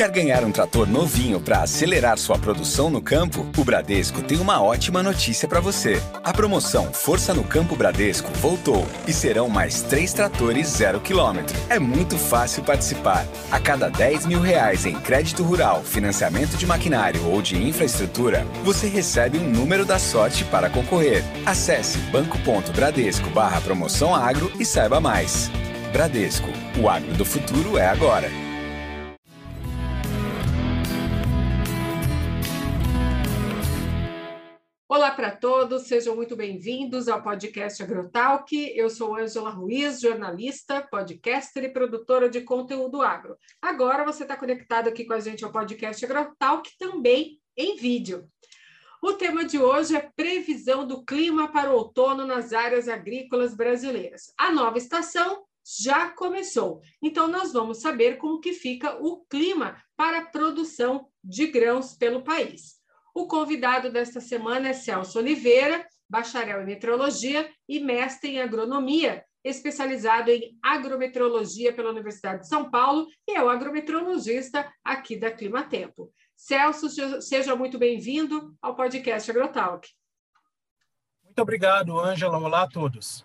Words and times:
Quer 0.00 0.10
ganhar 0.12 0.42
um 0.44 0.50
trator 0.50 0.88
novinho 0.88 1.38
para 1.38 1.60
acelerar 1.60 2.16
sua 2.16 2.38
produção 2.38 2.88
no 2.88 3.02
campo? 3.02 3.46
O 3.54 3.62
Bradesco 3.62 4.22
tem 4.22 4.38
uma 4.38 4.62
ótima 4.62 5.02
notícia 5.02 5.46
para 5.46 5.60
você. 5.60 6.00
A 6.24 6.32
promoção 6.32 6.90
Força 6.90 7.34
no 7.34 7.44
Campo 7.44 7.76
Bradesco 7.76 8.32
voltou 8.38 8.88
e 9.06 9.12
serão 9.12 9.50
mais 9.50 9.82
três 9.82 10.14
tratores 10.14 10.68
zero 10.68 11.02
quilômetro. 11.02 11.54
É 11.68 11.78
muito 11.78 12.16
fácil 12.16 12.64
participar. 12.64 13.26
A 13.50 13.60
cada 13.60 13.90
10 13.90 14.24
mil 14.24 14.40
reais 14.40 14.86
em 14.86 14.98
crédito 14.98 15.42
rural, 15.42 15.82
financiamento 15.84 16.56
de 16.56 16.64
maquinário 16.64 17.22
ou 17.26 17.42
de 17.42 17.62
infraestrutura, 17.62 18.46
você 18.64 18.88
recebe 18.88 19.36
um 19.36 19.50
número 19.50 19.84
da 19.84 19.98
sorte 19.98 20.46
para 20.46 20.70
concorrer. 20.70 21.22
Acesse 21.44 21.98
banco.bradesco 22.10 23.28
barra 23.28 23.60
promoção 23.60 24.14
agro 24.14 24.50
e 24.58 24.64
saiba 24.64 24.98
mais. 24.98 25.50
Bradesco, 25.92 26.48
o 26.82 26.88
agro 26.88 27.12
do 27.12 27.24
futuro 27.26 27.76
é 27.76 27.86
agora. 27.86 28.49
Para 35.20 35.36
todos, 35.36 35.82
sejam 35.82 36.16
muito 36.16 36.34
bem-vindos 36.34 37.06
ao 37.06 37.22
podcast 37.22 37.82
Agrotalk. 37.82 38.56
Eu 38.74 38.88
sou 38.88 39.14
Ângela 39.14 39.50
Ruiz, 39.50 40.00
jornalista, 40.00 40.80
podcaster 40.80 41.62
e 41.62 41.68
produtora 41.68 42.26
de 42.26 42.40
conteúdo 42.40 43.02
agro. 43.02 43.36
Agora 43.60 44.02
você 44.02 44.22
está 44.22 44.34
conectado 44.34 44.88
aqui 44.88 45.04
com 45.04 45.12
a 45.12 45.20
gente 45.20 45.44
ao 45.44 45.52
podcast 45.52 46.02
Agrotalk 46.02 46.70
também 46.78 47.38
em 47.54 47.76
vídeo. 47.76 48.26
O 49.02 49.12
tema 49.12 49.44
de 49.44 49.58
hoje 49.58 49.94
é 49.94 50.10
previsão 50.16 50.86
do 50.86 51.04
clima 51.04 51.52
para 51.52 51.70
o 51.70 51.76
outono 51.76 52.24
nas 52.24 52.54
áreas 52.54 52.88
agrícolas 52.88 53.54
brasileiras. 53.54 54.32
A 54.38 54.50
nova 54.50 54.78
estação 54.78 55.44
já 55.62 56.08
começou. 56.08 56.80
Então 57.02 57.28
nós 57.28 57.52
vamos 57.52 57.82
saber 57.82 58.16
como 58.16 58.40
que 58.40 58.54
fica 58.54 58.96
o 58.96 59.18
clima 59.26 59.76
para 59.98 60.20
a 60.20 60.24
produção 60.24 61.08
de 61.22 61.46
grãos 61.46 61.94
pelo 61.94 62.24
país. 62.24 62.79
O 63.14 63.26
convidado 63.26 63.90
desta 63.90 64.20
semana 64.20 64.68
é 64.68 64.72
Celso 64.72 65.18
Oliveira, 65.18 65.86
bacharel 66.08 66.62
em 66.62 66.66
meteorologia 66.66 67.50
e 67.68 67.80
mestre 67.80 68.30
em 68.30 68.40
agronomia, 68.40 69.24
especializado 69.42 70.30
em 70.30 70.56
agrometeorologia 70.62 71.72
pela 71.72 71.90
Universidade 71.90 72.42
de 72.42 72.48
São 72.48 72.70
Paulo 72.70 73.06
e 73.26 73.32
é 73.32 73.42
o 73.42 73.48
agrometeorologista 73.48 74.70
aqui 74.84 75.16
da 75.16 75.30
Clima 75.30 75.62
Tempo. 75.64 76.12
Celso, 76.36 76.88
seja 77.20 77.54
muito 77.56 77.78
bem-vindo 77.78 78.56
ao 78.62 78.74
podcast 78.74 79.30
Agrotalk. 79.30 79.88
Muito 81.22 81.42
obrigado, 81.42 81.98
Ângela. 81.98 82.38
Olá 82.38 82.62
a 82.62 82.68
todos. 82.68 83.24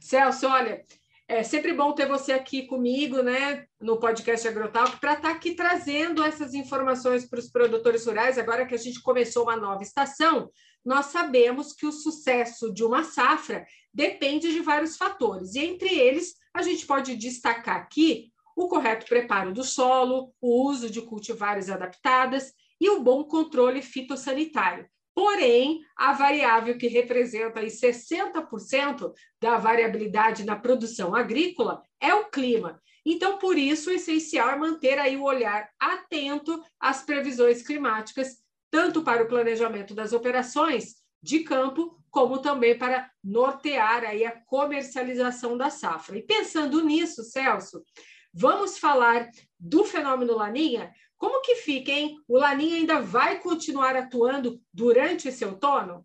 Celso, 0.00 0.46
olha, 0.46 0.84
é 1.26 1.42
sempre 1.42 1.72
bom 1.72 1.92
ter 1.92 2.06
você 2.06 2.32
aqui 2.32 2.66
comigo, 2.66 3.22
né, 3.22 3.64
no 3.80 3.98
podcast 3.98 4.46
Agrotalk, 4.46 5.00
para 5.00 5.14
estar 5.14 5.30
tá 5.30 5.34
aqui 5.34 5.54
trazendo 5.54 6.22
essas 6.22 6.52
informações 6.52 7.28
para 7.28 7.38
os 7.38 7.50
produtores 7.50 8.06
rurais. 8.06 8.38
Agora 8.38 8.66
que 8.66 8.74
a 8.74 8.78
gente 8.78 9.02
começou 9.02 9.44
uma 9.44 9.56
nova 9.56 9.82
estação, 9.82 10.50
nós 10.84 11.06
sabemos 11.06 11.72
que 11.72 11.86
o 11.86 11.92
sucesso 11.92 12.72
de 12.72 12.84
uma 12.84 13.04
safra 13.04 13.64
depende 13.92 14.52
de 14.52 14.60
vários 14.60 14.96
fatores, 14.96 15.54
e 15.54 15.60
entre 15.60 15.88
eles, 15.88 16.34
a 16.52 16.62
gente 16.62 16.86
pode 16.86 17.16
destacar 17.16 17.76
aqui 17.76 18.30
o 18.56 18.68
correto 18.68 19.06
preparo 19.06 19.52
do 19.52 19.64
solo, 19.64 20.32
o 20.40 20.68
uso 20.68 20.90
de 20.90 21.00
cultivares 21.00 21.70
adaptadas 21.70 22.52
e 22.80 22.88
o 22.90 23.00
bom 23.00 23.24
controle 23.24 23.80
fitossanitário. 23.82 24.86
Porém, 25.14 25.80
a 25.96 26.12
variável 26.12 26.76
que 26.76 26.88
representa 26.88 27.60
aí 27.60 27.68
60% 27.68 29.12
da 29.40 29.56
variabilidade 29.56 30.44
na 30.44 30.56
produção 30.56 31.14
agrícola 31.14 31.82
é 32.00 32.12
o 32.12 32.24
clima. 32.24 32.82
Então, 33.06 33.38
por 33.38 33.56
isso, 33.56 33.90
o 33.90 33.92
essencial 33.92 34.50
é 34.50 34.56
manter 34.56 34.98
aí 34.98 35.16
o 35.16 35.22
olhar 35.22 35.68
atento 35.78 36.60
às 36.80 37.02
previsões 37.02 37.62
climáticas, 37.62 38.38
tanto 38.70 39.02
para 39.02 39.22
o 39.22 39.28
planejamento 39.28 39.94
das 39.94 40.12
operações 40.12 40.96
de 41.22 41.40
campo, 41.40 41.96
como 42.10 42.38
também 42.38 42.76
para 42.76 43.10
nortear 43.22 44.04
aí 44.04 44.24
a 44.24 44.40
comercialização 44.46 45.56
da 45.56 45.70
safra. 45.70 46.18
E 46.18 46.22
pensando 46.22 46.84
nisso, 46.84 47.22
Celso, 47.22 47.84
vamos 48.32 48.78
falar 48.78 49.28
do 49.58 49.84
fenômeno 49.84 50.34
Laninha, 50.34 50.92
como 51.24 51.40
que 51.40 51.54
fica, 51.54 51.90
hein? 51.90 52.18
O 52.28 52.38
Laninha 52.38 52.76
ainda 52.76 53.00
vai 53.00 53.38
continuar 53.38 53.96
atuando 53.96 54.60
durante 54.70 55.26
esse 55.26 55.42
outono? 55.42 56.04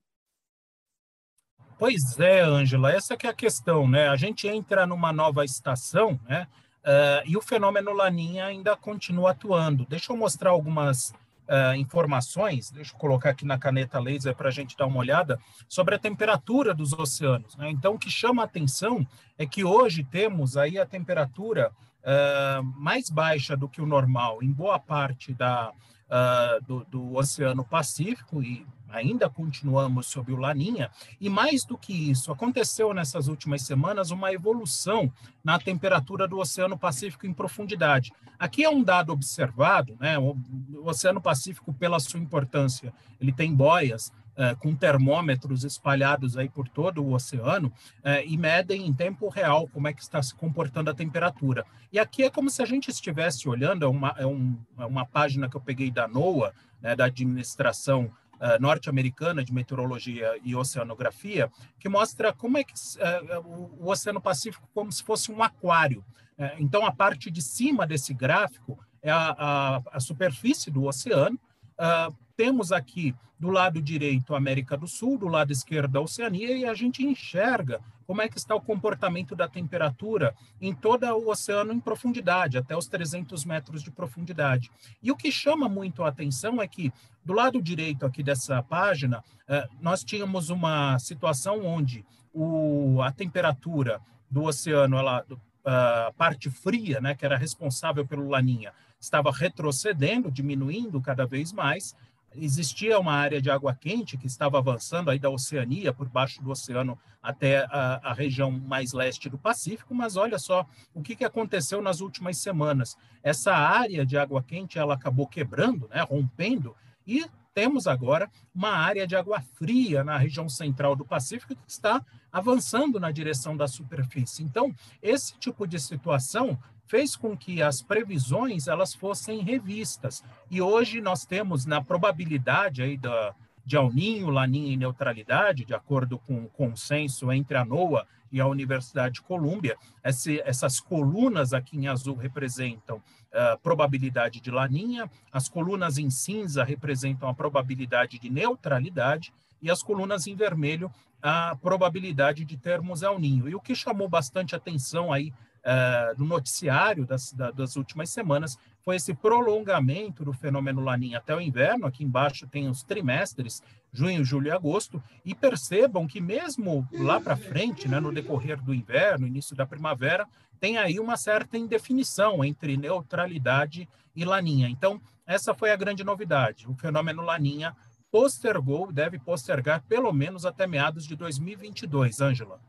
Pois 1.77 2.17
é, 2.17 2.39
Ângela, 2.39 2.89
essa 2.89 3.17
que 3.17 3.27
é 3.27 3.29
a 3.29 3.33
questão, 3.33 3.85
né? 3.85 4.07
A 4.07 4.15
gente 4.15 4.47
entra 4.47 4.87
numa 4.87 5.11
nova 5.11 5.43
estação, 5.43 6.17
né? 6.23 6.47
Uh, 6.85 7.21
e 7.25 7.35
o 7.35 7.41
fenômeno 7.41 7.91
Laninha 7.91 8.45
ainda 8.45 8.77
continua 8.77 9.31
atuando. 9.31 9.85
Deixa 9.89 10.13
eu 10.13 10.15
mostrar 10.15 10.51
algumas 10.51 11.09
uh, 11.09 11.75
informações, 11.75 12.71
deixa 12.71 12.93
eu 12.93 12.97
colocar 12.97 13.31
aqui 13.31 13.45
na 13.45 13.59
caneta 13.59 13.99
laser 13.99 14.33
para 14.33 14.47
a 14.47 14.51
gente 14.51 14.77
dar 14.77 14.85
uma 14.85 14.99
olhada, 14.99 15.37
sobre 15.67 15.95
a 15.95 15.99
temperatura 15.99 16.73
dos 16.73 16.93
oceanos. 16.93 17.57
Né? 17.57 17.69
Então, 17.69 17.95
o 17.95 17.99
que 17.99 18.09
chama 18.09 18.41
a 18.41 18.45
atenção 18.45 19.05
é 19.37 19.45
que 19.45 19.65
hoje 19.65 20.01
temos 20.01 20.55
aí 20.55 20.79
a 20.79 20.85
temperatura 20.85 21.73
uh, 22.03 22.63
mais 22.75 23.09
baixa 23.09 23.55
do 23.55 23.67
que 23.67 23.81
o 23.81 23.85
normal 23.85 24.41
em 24.41 24.51
boa 24.51 24.79
parte 24.79 25.33
da, 25.33 25.71
uh, 25.71 26.63
do, 26.65 26.85
do, 26.85 27.15
Oceano 27.15 27.63
Pacífico 27.63 28.41
e 28.41 28.65
ainda 28.89 29.29
continuamos 29.29 30.07
sob 30.07 30.31
o 30.33 30.37
Laninha. 30.37 30.89
E 31.21 31.29
mais 31.29 31.63
do 31.63 31.77
que 31.77 31.93
isso, 31.93 32.31
aconteceu 32.31 32.93
nessas 32.93 33.27
últimas 33.27 33.61
semanas 33.61 34.09
uma 34.09 34.33
evolução 34.33 35.11
na 35.43 35.59
temperatura 35.59 36.27
do 36.27 36.39
Oceano 36.39 36.77
Pacífico 36.77 37.27
em 37.27 37.33
profundidade. 37.33 38.11
Aqui 38.37 38.63
é 38.63 38.69
um 38.69 38.83
dado 38.83 39.11
observado, 39.11 39.95
né? 39.99 40.17
O, 40.17 40.35
o 40.73 40.89
Oceano 40.89 41.21
Pacífico, 41.21 41.73
pela 41.73 41.99
sua 41.99 42.19
importância, 42.19 42.93
ele 43.19 43.31
tem 43.31 43.53
boias 43.53 44.11
é, 44.39 44.55
com 44.55 44.73
termômetros 44.73 45.65
espalhados 45.65 46.37
aí 46.37 46.47
por 46.47 46.69
todo 46.69 47.03
o 47.03 47.13
oceano 47.13 47.69
é, 48.01 48.25
e 48.25 48.37
medem 48.37 48.87
em 48.87 48.93
tempo 48.93 49.27
real 49.27 49.67
como 49.67 49.89
é 49.89 49.93
que 49.93 50.01
está 50.01 50.23
se 50.23 50.33
comportando 50.33 50.89
a 50.89 50.93
temperatura. 50.93 51.65
E 51.91 51.99
aqui 51.99 52.23
é 52.23 52.29
como 52.29 52.49
se 52.49 52.61
a 52.61 52.65
gente 52.65 52.89
estivesse 52.89 53.49
olhando, 53.49 53.83
é 53.83 53.87
uma, 53.89 54.15
é 54.17 54.25
um, 54.25 54.57
é 54.77 54.85
uma 54.85 55.05
página 55.05 55.49
que 55.49 55.57
eu 55.57 55.61
peguei 55.61 55.91
da 55.91 56.07
NOAA, 56.07 56.53
né, 56.81 56.95
da 56.95 57.05
administração 57.05 58.09
Uh, 58.39 58.55
norte-americana 58.57 59.43
de 59.43 59.53
meteorologia 59.53 60.39
e 60.45 60.55
oceanografia, 60.55 61.51
que 61.77 61.89
mostra 61.89 62.31
como 62.31 62.57
é 62.57 62.63
que 62.63 62.71
uh, 62.71 63.39
o, 63.45 63.83
o, 63.83 63.91
Oceano 63.91 64.21
Pacífico 64.21 64.65
como 64.73 64.89
se 64.93 65.03
fosse 65.03 65.29
um 65.29 65.43
aquário. 65.43 66.05
Uh, 66.37 66.55
então, 66.57 66.85
a 66.85 66.91
parte 66.93 67.29
de 67.29 67.41
cima 67.41 67.85
desse 67.85 68.13
gráfico 68.13 68.79
é 69.01 69.11
a, 69.11 69.35
a, 69.37 69.81
a 69.91 69.99
superfície 69.99 70.71
do 70.71 70.85
oceano, 70.85 71.37
Uh, 71.79 72.13
temos 72.35 72.71
aqui 72.71 73.15
do 73.39 73.49
lado 73.49 73.81
direito 73.81 74.33
a 74.33 74.37
América 74.37 74.75
do 74.75 74.87
Sul, 74.87 75.17
do 75.17 75.27
lado 75.27 75.51
esquerdo 75.51 75.97
a 75.97 76.01
Oceania, 76.01 76.57
e 76.57 76.65
a 76.65 76.73
gente 76.73 77.03
enxerga 77.05 77.79
como 78.05 78.21
é 78.21 78.27
que 78.27 78.37
está 78.37 78.53
o 78.53 78.61
comportamento 78.61 79.35
da 79.35 79.47
temperatura 79.47 80.35
em 80.59 80.73
todo 80.73 81.05
o 81.05 81.29
oceano 81.29 81.71
em 81.71 81.79
profundidade, 81.79 82.57
até 82.57 82.75
os 82.75 82.87
300 82.87 83.45
metros 83.45 83.81
de 83.81 83.91
profundidade. 83.91 84.69
E 85.01 85.11
o 85.11 85.15
que 85.15 85.31
chama 85.31 85.69
muito 85.69 86.03
a 86.03 86.09
atenção 86.09 86.61
é 86.61 86.67
que, 86.67 86.91
do 87.23 87.33
lado 87.33 87.61
direito 87.61 88.05
aqui 88.05 88.21
dessa 88.21 88.61
página, 88.61 89.19
uh, 89.19 89.75
nós 89.79 90.03
tínhamos 90.03 90.49
uma 90.49 90.99
situação 90.99 91.65
onde 91.65 92.05
o, 92.33 93.01
a 93.01 93.11
temperatura 93.11 94.01
do 94.29 94.43
oceano, 94.43 94.97
ela, 94.97 95.25
ah, 95.65 96.07
a 96.07 96.13
parte 96.13 96.49
fria, 96.49 97.01
né, 97.01 97.15
que 97.15 97.25
era 97.25 97.37
responsável 97.37 98.05
pelo 98.05 98.29
Laninha, 98.29 98.73
estava 98.99 99.31
retrocedendo, 99.31 100.31
diminuindo 100.31 101.01
cada 101.01 101.25
vez 101.25 101.51
mais. 101.51 101.95
Existia 102.35 102.99
uma 102.99 103.13
área 103.13 103.41
de 103.41 103.49
água 103.49 103.73
quente 103.73 104.17
que 104.17 104.27
estava 104.27 104.59
avançando 104.59 105.09
aí 105.09 105.17
da 105.17 105.29
Oceania, 105.29 105.91
por 105.91 106.07
baixo 106.07 106.43
do 106.43 106.51
oceano, 106.51 106.97
até 107.21 107.65
a, 107.65 107.99
a 108.03 108.13
região 108.13 108.51
mais 108.51 108.93
leste 108.93 109.29
do 109.29 109.37
Pacífico, 109.37 109.95
mas 109.95 110.15
olha 110.15 110.37
só 110.37 110.65
o 110.93 111.01
que, 111.01 111.15
que 111.15 111.25
aconteceu 111.25 111.81
nas 111.81 112.01
últimas 112.01 112.37
semanas. 112.37 112.95
Essa 113.23 113.53
área 113.53 114.05
de 114.05 114.17
água 114.17 114.43
quente 114.43 114.77
ela 114.77 114.93
acabou 114.93 115.27
quebrando, 115.27 115.87
né, 115.89 116.01
rompendo, 116.01 116.75
e 117.05 117.25
temos 117.59 117.87
agora 117.87 118.31
uma 118.55 118.69
área 118.69 119.05
de 119.05 119.17
água 119.17 119.41
fria 119.41 120.01
na 120.01 120.17
região 120.17 120.47
central 120.47 120.95
do 120.95 121.03
Pacífico 121.03 121.53
que 121.53 121.61
está 121.69 122.01
avançando 122.31 123.01
na 123.01 123.11
direção 123.11 123.57
da 123.57 123.67
superfície. 123.67 124.41
Então, 124.41 124.73
esse 125.01 125.37
tipo 125.37 125.67
de 125.67 125.77
situação 125.77 126.57
fez 126.85 127.17
com 127.17 127.35
que 127.35 127.61
as 127.61 127.81
previsões 127.81 128.69
elas 128.69 128.95
fossem 128.95 129.43
revistas. 129.43 130.23
E 130.49 130.61
hoje 130.61 131.01
nós 131.01 131.25
temos 131.25 131.65
na 131.65 131.83
probabilidade 131.83 132.81
aí 132.81 132.95
da, 132.95 133.35
de 133.65 133.75
El 133.75 133.91
Ninho, 133.91 134.29
Laninha 134.29 134.71
e 134.71 134.77
neutralidade, 134.77 135.65
de 135.65 135.73
acordo 135.73 136.17
com 136.17 136.45
o 136.45 136.49
consenso 136.49 137.29
entre 137.29 137.57
a 137.57 137.65
NOAA 137.65 138.07
e 138.31 138.39
a 138.39 138.47
Universidade 138.47 139.15
de 139.15 139.21
Colômbia, 139.21 139.77
essas 140.03 140.79
colunas 140.79 141.53
aqui 141.53 141.77
em 141.77 141.87
azul 141.87 142.15
representam 142.15 143.01
a 143.33 143.53
uh, 143.53 143.59
probabilidade 143.59 144.41
de 144.41 144.49
Laninha, 144.49 145.09
as 145.31 145.47
colunas 145.47 145.97
em 145.97 146.09
cinza 146.09 146.63
representam 146.63 147.29
a 147.29 147.33
probabilidade 147.33 148.17
de 148.17 148.29
neutralidade 148.29 149.31
e 149.61 149.69
as 149.69 149.83
colunas 149.83 150.25
em 150.25 150.35
vermelho 150.35 150.91
a 151.21 151.55
probabilidade 151.61 152.45
de 152.45 152.57
termos 152.57 153.03
El 153.03 153.19
Ninho. 153.19 153.49
E 153.49 153.55
o 153.55 153.59
que 153.59 153.75
chamou 153.75 154.07
bastante 154.07 154.55
atenção 154.55 155.11
aí 155.11 155.33
uh, 155.59 156.19
no 156.19 156.25
noticiário 156.25 157.05
das, 157.05 157.31
da, 157.33 157.51
das 157.51 157.75
últimas 157.75 158.09
semanas 158.09 158.57
foi 158.81 158.95
esse 158.95 159.13
prolongamento 159.13 160.23
do 160.23 160.33
fenômeno 160.33 160.81
Laninha 160.81 161.17
até 161.17 161.35
o 161.35 161.41
inverno. 161.41 161.85
Aqui 161.85 162.03
embaixo 162.03 162.47
tem 162.47 162.67
os 162.67 162.83
trimestres, 162.83 163.61
junho, 163.91 164.23
julho 164.23 164.47
e 164.47 164.51
agosto, 164.51 165.01
e 165.23 165.35
percebam 165.35 166.07
que 166.07 166.21
mesmo 166.21 166.87
lá 166.91 167.19
para 167.19 167.35
frente, 167.37 167.87
né, 167.87 167.99
no 167.99 168.11
decorrer 168.11 168.61
do 168.61 168.73
inverno, 168.73 169.27
início 169.27 169.55
da 169.55 169.65
primavera, 169.65 170.27
tem 170.59 170.77
aí 170.77 170.99
uma 170.99 171.17
certa 171.17 171.57
indefinição 171.57 172.43
entre 172.43 172.77
neutralidade 172.77 173.87
e 174.15 174.25
Laninha. 174.25 174.67
Então, 174.69 175.01
essa 175.25 175.53
foi 175.53 175.71
a 175.71 175.75
grande 175.75 176.03
novidade. 176.03 176.67
O 176.67 176.75
fenômeno 176.75 177.21
Laninha 177.21 177.75
postergou, 178.11 178.91
deve 178.91 179.19
postergar 179.19 179.83
pelo 179.87 180.11
menos 180.11 180.45
até 180.45 180.65
meados 180.65 181.05
de 181.05 181.15
2022, 181.15 182.21
Ângela. 182.21 182.59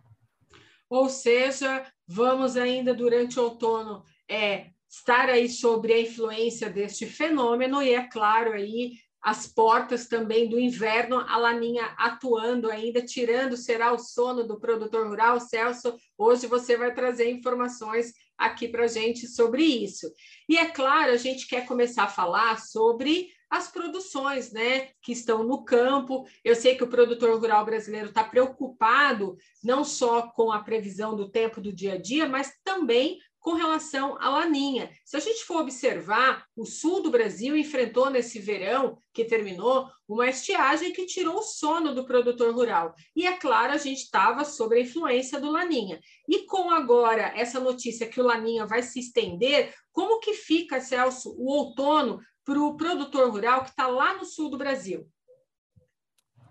Ou 0.91 1.09
seja, 1.09 1.87
vamos 2.07 2.57
ainda 2.57 2.93
durante 2.93 3.39
o 3.39 3.45
outono 3.45 4.05
é, 4.29 4.71
estar 4.89 5.31
aí 5.31 5.49
sobre 5.49 5.93
a 5.93 6.01
influência 6.01 6.69
deste 6.69 7.07
fenômeno 7.07 7.81
e, 7.81 7.95
é 7.95 8.09
claro, 8.09 8.53
aí 8.53 8.95
as 9.23 9.47
portas 9.47 10.09
também 10.09 10.49
do 10.49 10.59
inverno, 10.59 11.19
a 11.19 11.37
laninha 11.37 11.95
atuando 11.99 12.71
ainda, 12.71 13.05
tirando 13.05 13.57
será 13.57 13.93
o 13.93 13.99
sono 13.99 14.45
do 14.45 14.59
produtor 14.59 15.07
rural. 15.07 15.39
Celso, 15.39 15.95
hoje 16.19 16.47
você 16.47 16.77
vai 16.77 16.93
trazer 16.93 17.31
informações 17.31 18.13
aqui 18.37 18.67
para 18.67 18.87
gente 18.87 19.29
sobre 19.29 19.63
isso. 19.63 20.11
E 20.49 20.57
é 20.57 20.67
claro, 20.71 21.13
a 21.13 21.17
gente 21.17 21.47
quer 21.47 21.67
começar 21.67 22.05
a 22.05 22.09
falar 22.09 22.59
sobre 22.59 23.29
as 23.51 23.69
produções 23.69 24.53
né, 24.53 24.91
que 25.03 25.13
estão 25.13 25.43
no 25.43 25.65
campo. 25.65 26.25
Eu 26.45 26.55
sei 26.55 26.77
que 26.77 26.85
o 26.85 26.89
produtor 26.89 27.39
rural 27.39 27.65
brasileiro 27.65 28.09
está 28.09 28.23
preocupado 28.23 29.37
não 29.63 29.85
só 29.85 30.23
com 30.29 30.53
a 30.53 30.61
previsão 30.61 31.17
do 31.17 31.29
tempo 31.29 31.61
do 31.61 31.73
dia 31.73 31.95
a 31.95 31.99
dia, 31.99 32.29
mas 32.29 32.53
também 32.65 33.19
com 33.41 33.55
relação 33.55 34.17
à 34.21 34.29
laninha. 34.29 34.91
Se 35.03 35.17
a 35.17 35.21
gente 35.21 35.45
for 35.45 35.63
observar, 35.63 36.45
o 36.55 36.67
sul 36.67 37.03
do 37.03 37.11
Brasil 37.11 37.57
enfrentou 37.57 38.11
nesse 38.11 38.39
verão 38.39 38.99
que 39.15 39.25
terminou 39.25 39.89
uma 40.07 40.29
estiagem 40.29 40.93
que 40.93 41.07
tirou 41.07 41.39
o 41.39 41.43
sono 41.43 41.95
do 41.95 42.05
produtor 42.05 42.55
rural. 42.55 42.95
E 43.17 43.27
é 43.27 43.33
claro, 43.33 43.73
a 43.73 43.79
gente 43.79 44.03
estava 44.03 44.45
sob 44.45 44.77
a 44.77 44.81
influência 44.81 45.41
do 45.41 45.51
laninha. 45.51 45.99
E 46.29 46.45
com 46.45 46.71
agora 46.71 47.33
essa 47.35 47.59
notícia 47.59 48.07
que 48.07 48.21
o 48.21 48.25
laninha 48.25 48.67
vai 48.67 48.83
se 48.83 49.01
estender, 49.01 49.75
como 49.91 50.21
que 50.21 50.35
fica, 50.35 50.81
Celso, 50.81 51.35
o 51.39 51.51
outono 51.51 52.21
para 52.51 52.61
o 52.61 52.75
produtor 52.75 53.31
rural 53.31 53.63
que 53.63 53.71
está 53.71 53.87
lá 53.87 54.17
no 54.17 54.25
sul 54.25 54.51
do 54.51 54.59
Brasil? 54.59 55.09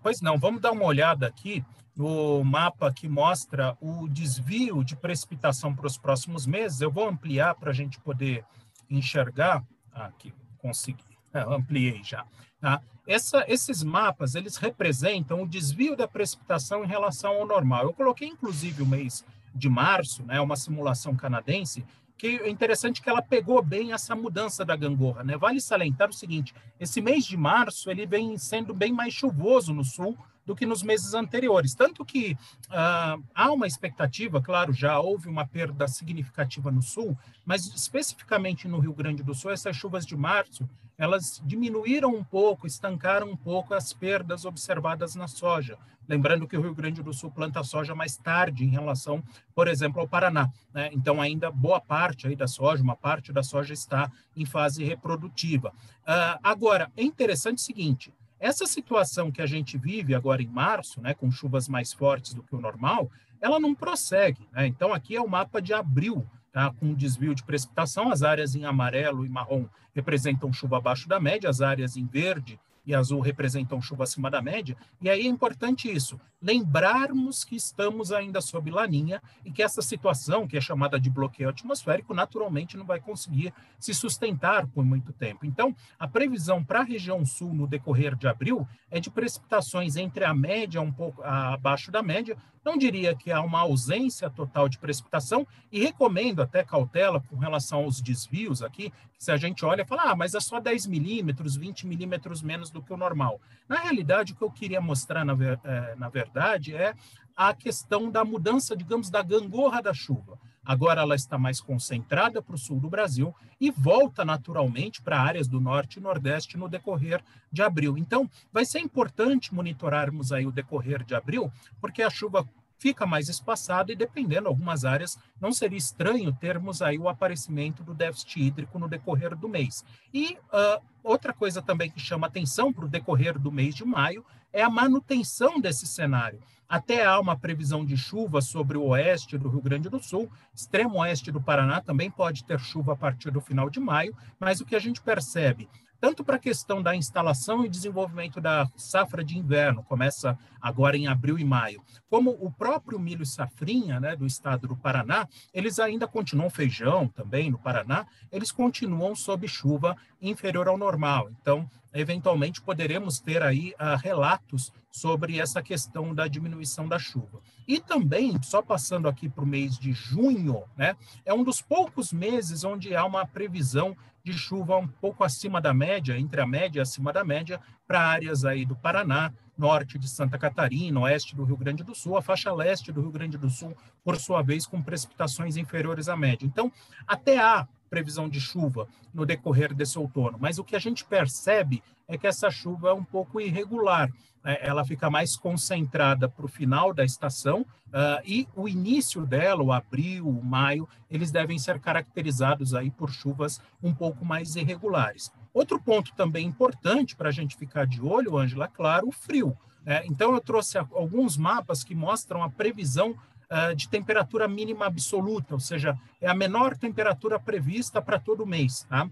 Pois 0.02 0.22
não, 0.22 0.38
vamos 0.38 0.62
dar 0.62 0.72
uma 0.72 0.86
olhada 0.86 1.26
aqui 1.26 1.62
no 1.94 2.42
mapa 2.42 2.90
que 2.90 3.06
mostra 3.06 3.76
o 3.82 4.08
desvio 4.08 4.82
de 4.82 4.96
precipitação 4.96 5.76
para 5.76 5.86
os 5.86 5.98
próximos 5.98 6.46
meses. 6.46 6.80
Eu 6.80 6.90
vou 6.90 7.06
ampliar 7.06 7.54
para 7.54 7.68
a 7.68 7.74
gente 7.74 8.00
poder 8.00 8.42
enxergar. 8.88 9.62
Ah, 9.92 10.06
aqui, 10.06 10.32
consegui. 10.56 11.04
É, 11.34 11.40
ampliei 11.44 12.02
já. 12.02 12.24
Tá? 12.58 12.80
Essa, 13.06 13.44
esses 13.46 13.82
mapas, 13.82 14.34
eles 14.34 14.56
representam 14.56 15.42
o 15.42 15.48
desvio 15.48 15.94
da 15.94 16.08
precipitação 16.08 16.82
em 16.82 16.88
relação 16.88 17.32
ao 17.32 17.46
normal. 17.46 17.82
Eu 17.82 17.92
coloquei, 17.92 18.26
inclusive, 18.26 18.82
o 18.82 18.86
mês 18.86 19.22
de 19.54 19.68
março, 19.68 20.22
né, 20.22 20.40
uma 20.40 20.56
simulação 20.56 21.14
canadense, 21.14 21.84
que 22.20 22.36
é 22.36 22.50
interessante 22.50 23.00
que 23.00 23.08
ela 23.08 23.22
pegou 23.22 23.62
bem 23.62 23.94
essa 23.94 24.14
mudança 24.14 24.62
da 24.62 24.76
gangorra, 24.76 25.24
né? 25.24 25.38
Vale 25.38 25.58
salientar 25.58 26.10
o 26.10 26.12
seguinte: 26.12 26.54
esse 26.78 27.00
mês 27.00 27.24
de 27.24 27.34
março 27.34 27.90
ele 27.90 28.04
vem 28.04 28.36
sendo 28.36 28.74
bem 28.74 28.92
mais 28.92 29.14
chuvoso 29.14 29.72
no 29.72 29.82
sul 29.82 30.18
do 30.44 30.54
que 30.54 30.66
nos 30.66 30.82
meses 30.82 31.14
anteriores. 31.14 31.74
Tanto 31.74 32.04
que 32.04 32.36
uh, 32.66 33.24
há 33.34 33.50
uma 33.50 33.66
expectativa, 33.66 34.42
claro, 34.42 34.70
já 34.70 35.00
houve 35.00 35.30
uma 35.30 35.46
perda 35.46 35.88
significativa 35.88 36.70
no 36.70 36.82
sul, 36.82 37.16
mas 37.46 37.64
especificamente 37.74 38.68
no 38.68 38.80
Rio 38.80 38.92
Grande 38.92 39.22
do 39.22 39.34
Sul, 39.34 39.50
essas 39.50 39.74
chuvas 39.74 40.04
de 40.04 40.14
março, 40.14 40.68
elas 40.98 41.40
diminuíram 41.42 42.14
um 42.14 42.22
pouco, 42.22 42.66
estancaram 42.66 43.30
um 43.30 43.36
pouco 43.36 43.72
as 43.72 43.94
perdas 43.94 44.44
observadas 44.44 45.14
na 45.14 45.26
soja. 45.26 45.78
Lembrando 46.10 46.48
que 46.48 46.56
o 46.56 46.60
Rio 46.60 46.74
Grande 46.74 47.04
do 47.04 47.14
Sul 47.14 47.30
planta 47.30 47.62
soja 47.62 47.94
mais 47.94 48.16
tarde 48.16 48.64
em 48.64 48.68
relação, 48.68 49.22
por 49.54 49.68
exemplo, 49.68 50.00
ao 50.00 50.08
Paraná. 50.08 50.50
Né? 50.74 50.90
Então, 50.92 51.22
ainda 51.22 51.52
boa 51.52 51.80
parte 51.80 52.26
aí 52.26 52.34
da 52.34 52.48
soja, 52.48 52.82
uma 52.82 52.96
parte 52.96 53.32
da 53.32 53.44
soja 53.44 53.72
está 53.72 54.10
em 54.36 54.44
fase 54.44 54.82
reprodutiva. 54.82 55.68
Uh, 55.68 56.40
agora, 56.42 56.90
é 56.96 57.04
interessante 57.04 57.58
o 57.58 57.60
seguinte, 57.60 58.12
essa 58.40 58.66
situação 58.66 59.30
que 59.30 59.40
a 59.40 59.46
gente 59.46 59.78
vive 59.78 60.12
agora 60.12 60.42
em 60.42 60.48
março, 60.48 61.00
né, 61.00 61.14
com 61.14 61.30
chuvas 61.30 61.68
mais 61.68 61.92
fortes 61.92 62.34
do 62.34 62.42
que 62.42 62.56
o 62.56 62.60
normal, 62.60 63.08
ela 63.40 63.60
não 63.60 63.72
prossegue. 63.72 64.48
Né? 64.50 64.66
Então, 64.66 64.92
aqui 64.92 65.14
é 65.14 65.20
o 65.20 65.28
mapa 65.28 65.62
de 65.62 65.72
abril, 65.72 66.26
tá, 66.50 66.72
com 66.72 66.92
desvio 66.92 67.36
de 67.36 67.44
precipitação. 67.44 68.10
As 68.10 68.24
áreas 68.24 68.56
em 68.56 68.64
amarelo 68.64 69.24
e 69.24 69.28
marrom 69.28 69.64
representam 69.94 70.52
chuva 70.52 70.78
abaixo 70.78 71.08
da 71.08 71.20
média, 71.20 71.48
as 71.48 71.60
áreas 71.60 71.96
em 71.96 72.04
verde 72.04 72.58
e 72.84 72.94
azul 72.94 73.20
representam 73.20 73.80
chuva 73.80 74.04
acima 74.04 74.30
da 74.30 74.40
média. 74.40 74.76
E 75.00 75.08
aí 75.08 75.26
é 75.26 75.28
importante 75.28 75.90
isso, 75.90 76.20
lembrarmos 76.40 77.44
que 77.44 77.56
estamos 77.56 78.12
ainda 78.12 78.40
sob 78.40 78.70
laninha 78.70 79.22
e 79.44 79.50
que 79.50 79.62
essa 79.62 79.82
situação, 79.82 80.46
que 80.46 80.56
é 80.56 80.60
chamada 80.60 80.98
de 80.98 81.10
bloqueio 81.10 81.48
atmosférico, 81.48 82.14
naturalmente 82.14 82.76
não 82.76 82.84
vai 82.84 83.00
conseguir 83.00 83.52
se 83.78 83.92
sustentar 83.92 84.66
por 84.66 84.84
muito 84.84 85.12
tempo. 85.12 85.44
Então, 85.44 85.74
a 85.98 86.08
previsão 86.08 86.64
para 86.64 86.80
a 86.80 86.84
região 86.84 87.24
sul 87.24 87.52
no 87.52 87.66
decorrer 87.66 88.16
de 88.16 88.26
abril 88.26 88.66
é 88.90 88.98
de 88.98 89.10
precipitações 89.10 89.96
entre 89.96 90.24
a 90.24 90.34
média, 90.34 90.80
um 90.80 90.92
pouco 90.92 91.22
abaixo 91.22 91.90
da 91.90 92.02
média, 92.02 92.36
não 92.64 92.76
diria 92.76 93.14
que 93.14 93.32
há 93.32 93.40
uma 93.40 93.60
ausência 93.60 94.28
total 94.28 94.68
de 94.68 94.78
precipitação 94.78 95.46
e 95.72 95.80
recomendo 95.80 96.42
até 96.42 96.62
cautela 96.62 97.20
com 97.20 97.36
relação 97.36 97.84
aos 97.84 98.00
desvios 98.00 98.62
aqui, 98.62 98.92
se 99.18 99.30
a 99.30 99.36
gente 99.36 99.64
olha 99.64 99.82
e 99.82 99.86
fala, 99.86 100.10
ah, 100.10 100.16
mas 100.16 100.34
é 100.34 100.40
só 100.40 100.60
10 100.60 100.86
milímetros, 100.86 101.56
20 101.56 101.86
milímetros 101.86 102.42
menos 102.42 102.70
do 102.70 102.79
que 102.82 102.92
o 102.92 102.96
normal. 102.96 103.40
Na 103.68 103.76
realidade, 103.76 104.32
o 104.32 104.36
que 104.36 104.42
eu 104.42 104.50
queria 104.50 104.80
mostrar, 104.80 105.24
na, 105.24 105.36
é, 105.64 105.94
na 105.96 106.08
verdade, 106.08 106.74
é 106.74 106.94
a 107.36 107.54
questão 107.54 108.10
da 108.10 108.24
mudança, 108.24 108.76
digamos, 108.76 109.08
da 109.08 109.22
gangorra 109.22 109.80
da 109.80 109.94
chuva. 109.94 110.38
Agora 110.64 111.00
ela 111.00 111.14
está 111.14 111.38
mais 111.38 111.60
concentrada 111.60 112.42
para 112.42 112.54
o 112.54 112.58
sul 112.58 112.78
do 112.78 112.90
Brasil 112.90 113.34
e 113.60 113.70
volta 113.70 114.24
naturalmente 114.24 115.00
para 115.00 115.20
áreas 115.20 115.48
do 115.48 115.60
norte 115.60 115.96
e 115.96 116.02
nordeste 116.02 116.58
no 116.58 116.68
decorrer 116.68 117.24
de 117.50 117.62
abril. 117.62 117.96
Então, 117.96 118.28
vai 118.52 118.64
ser 118.64 118.80
importante 118.80 119.54
monitorarmos 119.54 120.32
aí 120.32 120.46
o 120.46 120.52
decorrer 120.52 121.02
de 121.02 121.14
abril, 121.14 121.50
porque 121.80 122.02
a 122.02 122.10
chuva 122.10 122.46
fica 122.80 123.06
mais 123.06 123.28
espaçada 123.28 123.92
e 123.92 123.96
dependendo 123.96 124.48
algumas 124.48 124.86
áreas 124.86 125.18
não 125.38 125.52
seria 125.52 125.76
estranho 125.76 126.32
termos 126.32 126.80
aí 126.80 126.98
o 126.98 127.10
aparecimento 127.10 127.84
do 127.84 127.92
déficit 127.92 128.40
hídrico 128.40 128.78
no 128.78 128.88
decorrer 128.88 129.36
do 129.36 129.48
mês. 129.48 129.84
E 130.12 130.38
uh, 130.52 130.82
outra 131.04 131.34
coisa 131.34 131.60
também 131.60 131.90
que 131.90 132.00
chama 132.00 132.26
atenção 132.26 132.72
para 132.72 132.86
o 132.86 132.88
decorrer 132.88 133.38
do 133.38 133.52
mês 133.52 133.74
de 133.74 133.84
maio 133.84 134.24
é 134.50 134.62
a 134.62 134.70
manutenção 134.70 135.60
desse 135.60 135.86
cenário. 135.86 136.40
Até 136.66 137.04
há 137.04 137.20
uma 137.20 137.36
previsão 137.36 137.84
de 137.84 137.96
chuva 137.96 138.40
sobre 138.40 138.78
o 138.78 138.86
oeste 138.86 139.36
do 139.36 139.48
Rio 139.48 139.60
Grande 139.60 139.88
do 139.90 140.02
Sul, 140.02 140.30
extremo 140.54 141.00
oeste 141.00 141.30
do 141.30 141.40
Paraná 141.40 141.80
também 141.80 142.10
pode 142.10 142.44
ter 142.44 142.58
chuva 142.60 142.94
a 142.94 142.96
partir 142.96 143.30
do 143.30 143.40
final 143.40 143.68
de 143.68 143.80
maio, 143.80 144.16
mas 144.38 144.60
o 144.60 144.64
que 144.64 144.76
a 144.76 144.78
gente 144.78 145.02
percebe 145.02 145.68
tanto 146.00 146.24
para 146.24 146.36
a 146.36 146.40
questão 146.40 146.82
da 146.82 146.96
instalação 146.96 147.64
e 147.64 147.68
desenvolvimento 147.68 148.40
da 148.40 148.66
safra 148.74 149.22
de 149.22 149.38
inverno, 149.38 149.82
começa 149.82 150.38
agora 150.60 150.96
em 150.96 151.06
abril 151.06 151.38
e 151.38 151.44
maio, 151.44 151.82
como 152.08 152.30
o 152.40 152.50
próprio 152.50 152.98
milho 152.98 153.26
safrinha 153.26 154.00
né, 154.00 154.16
do 154.16 154.26
estado 154.26 154.66
do 154.66 154.76
Paraná, 154.76 155.28
eles 155.52 155.78
ainda 155.78 156.08
continuam, 156.08 156.50
feijão 156.50 157.06
também 157.06 157.50
no 157.50 157.58
Paraná, 157.58 158.06
eles 158.32 158.50
continuam 158.50 159.14
sob 159.14 159.46
chuva 159.46 159.96
inferior 160.20 160.68
ao 160.68 160.78
normal. 160.78 161.30
Então, 161.40 161.68
eventualmente 161.92 162.60
poderemos 162.60 163.20
ter 163.20 163.42
aí 163.42 163.72
uh, 163.72 163.96
relatos 164.02 164.72
sobre 164.90 165.38
essa 165.38 165.62
questão 165.62 166.14
da 166.14 166.26
diminuição 166.26 166.88
da 166.88 166.98
chuva. 166.98 167.40
E 167.66 167.80
também, 167.80 168.40
só 168.42 168.60
passando 168.60 169.08
aqui 169.08 169.28
para 169.28 169.44
o 169.44 169.46
mês 169.46 169.78
de 169.78 169.92
junho, 169.92 170.64
né, 170.76 170.96
é 171.24 171.32
um 171.32 171.44
dos 171.44 171.62
poucos 171.62 172.12
meses 172.12 172.64
onde 172.64 172.94
há 172.94 173.04
uma 173.04 173.26
previsão 173.26 173.96
de 174.22 174.32
chuva 174.32 174.76
um 174.76 174.86
pouco 174.86 175.24
acima 175.24 175.60
da 175.60 175.72
média, 175.72 176.18
entre 176.18 176.40
a 176.40 176.46
média 176.46 176.80
e 176.80 176.82
acima 176.82 177.12
da 177.12 177.24
média, 177.24 177.60
para 177.86 178.00
áreas 178.00 178.44
aí 178.44 178.64
do 178.64 178.76
Paraná, 178.76 179.32
norte 179.56 179.98
de 179.98 180.08
Santa 180.08 180.38
Catarina, 180.38 181.00
oeste 181.00 181.36
do 181.36 181.44
Rio 181.44 181.56
Grande 181.56 181.84
do 181.84 181.94
Sul, 181.94 182.16
a 182.16 182.22
faixa 182.22 182.52
leste 182.52 182.92
do 182.92 183.00
Rio 183.00 183.10
Grande 183.10 183.38
do 183.38 183.50
Sul, 183.50 183.76
por 184.02 184.16
sua 184.16 184.42
vez, 184.42 184.66
com 184.66 184.82
precipitações 184.82 185.56
inferiores 185.56 186.08
à 186.08 186.16
média. 186.16 186.46
Então, 186.46 186.72
até 187.06 187.38
há 187.38 187.66
previsão 187.90 188.28
de 188.28 188.40
chuva 188.40 188.86
no 189.12 189.26
decorrer 189.26 189.74
desse 189.74 189.98
outono, 189.98 190.38
mas 190.40 190.58
o 190.58 190.64
que 190.64 190.76
a 190.76 190.78
gente 190.78 191.04
percebe 191.04 191.82
é 192.06 192.16
que 192.16 192.26
essa 192.26 192.50
chuva 192.50 192.90
é 192.90 192.92
um 192.94 193.04
pouco 193.04 193.40
irregular. 193.40 194.10
Né? 194.44 194.56
Ela 194.60 194.84
fica 194.84 195.10
mais 195.10 195.36
concentrada 195.36 196.28
para 196.28 196.44
o 196.44 196.48
final 196.48 196.94
da 196.94 197.04
estação 197.04 197.62
uh, 197.88 198.22
e 198.24 198.48
o 198.54 198.68
início 198.68 199.26
dela, 199.26 199.62
o 199.62 199.72
abril, 199.72 200.28
o 200.28 200.44
maio, 200.44 200.88
eles 201.10 201.30
devem 201.30 201.58
ser 201.58 201.80
caracterizados 201.80 202.74
aí 202.74 202.90
por 202.90 203.10
chuvas 203.10 203.60
um 203.82 203.92
pouco 203.92 204.24
mais 204.24 204.54
irregulares. 204.56 205.30
Outro 205.52 205.80
ponto 205.80 206.14
também 206.14 206.46
importante 206.46 207.16
para 207.16 207.28
a 207.28 207.32
gente 207.32 207.56
ficar 207.56 207.86
de 207.86 208.00
olho, 208.00 208.38
Ângela, 208.38 208.66
é 208.66 208.68
claro, 208.68 209.08
o 209.08 209.12
frio. 209.12 209.56
Né? 209.84 210.02
Então, 210.06 210.32
eu 210.34 210.40
trouxe 210.40 210.78
alguns 210.78 211.36
mapas 211.36 211.82
que 211.82 211.94
mostram 211.94 212.42
a 212.42 212.50
previsão 212.50 213.16
uh, 213.50 213.74
de 213.74 213.88
temperatura 213.88 214.46
mínima 214.46 214.86
absoluta, 214.86 215.54
ou 215.54 215.60
seja, 215.60 215.98
é 216.20 216.28
a 216.28 216.34
menor 216.34 216.76
temperatura 216.76 217.38
prevista 217.38 218.00
para 218.00 218.18
todo 218.18 218.46
mês. 218.46 218.86
Tá? 218.88 219.04
Uh, 219.04 219.10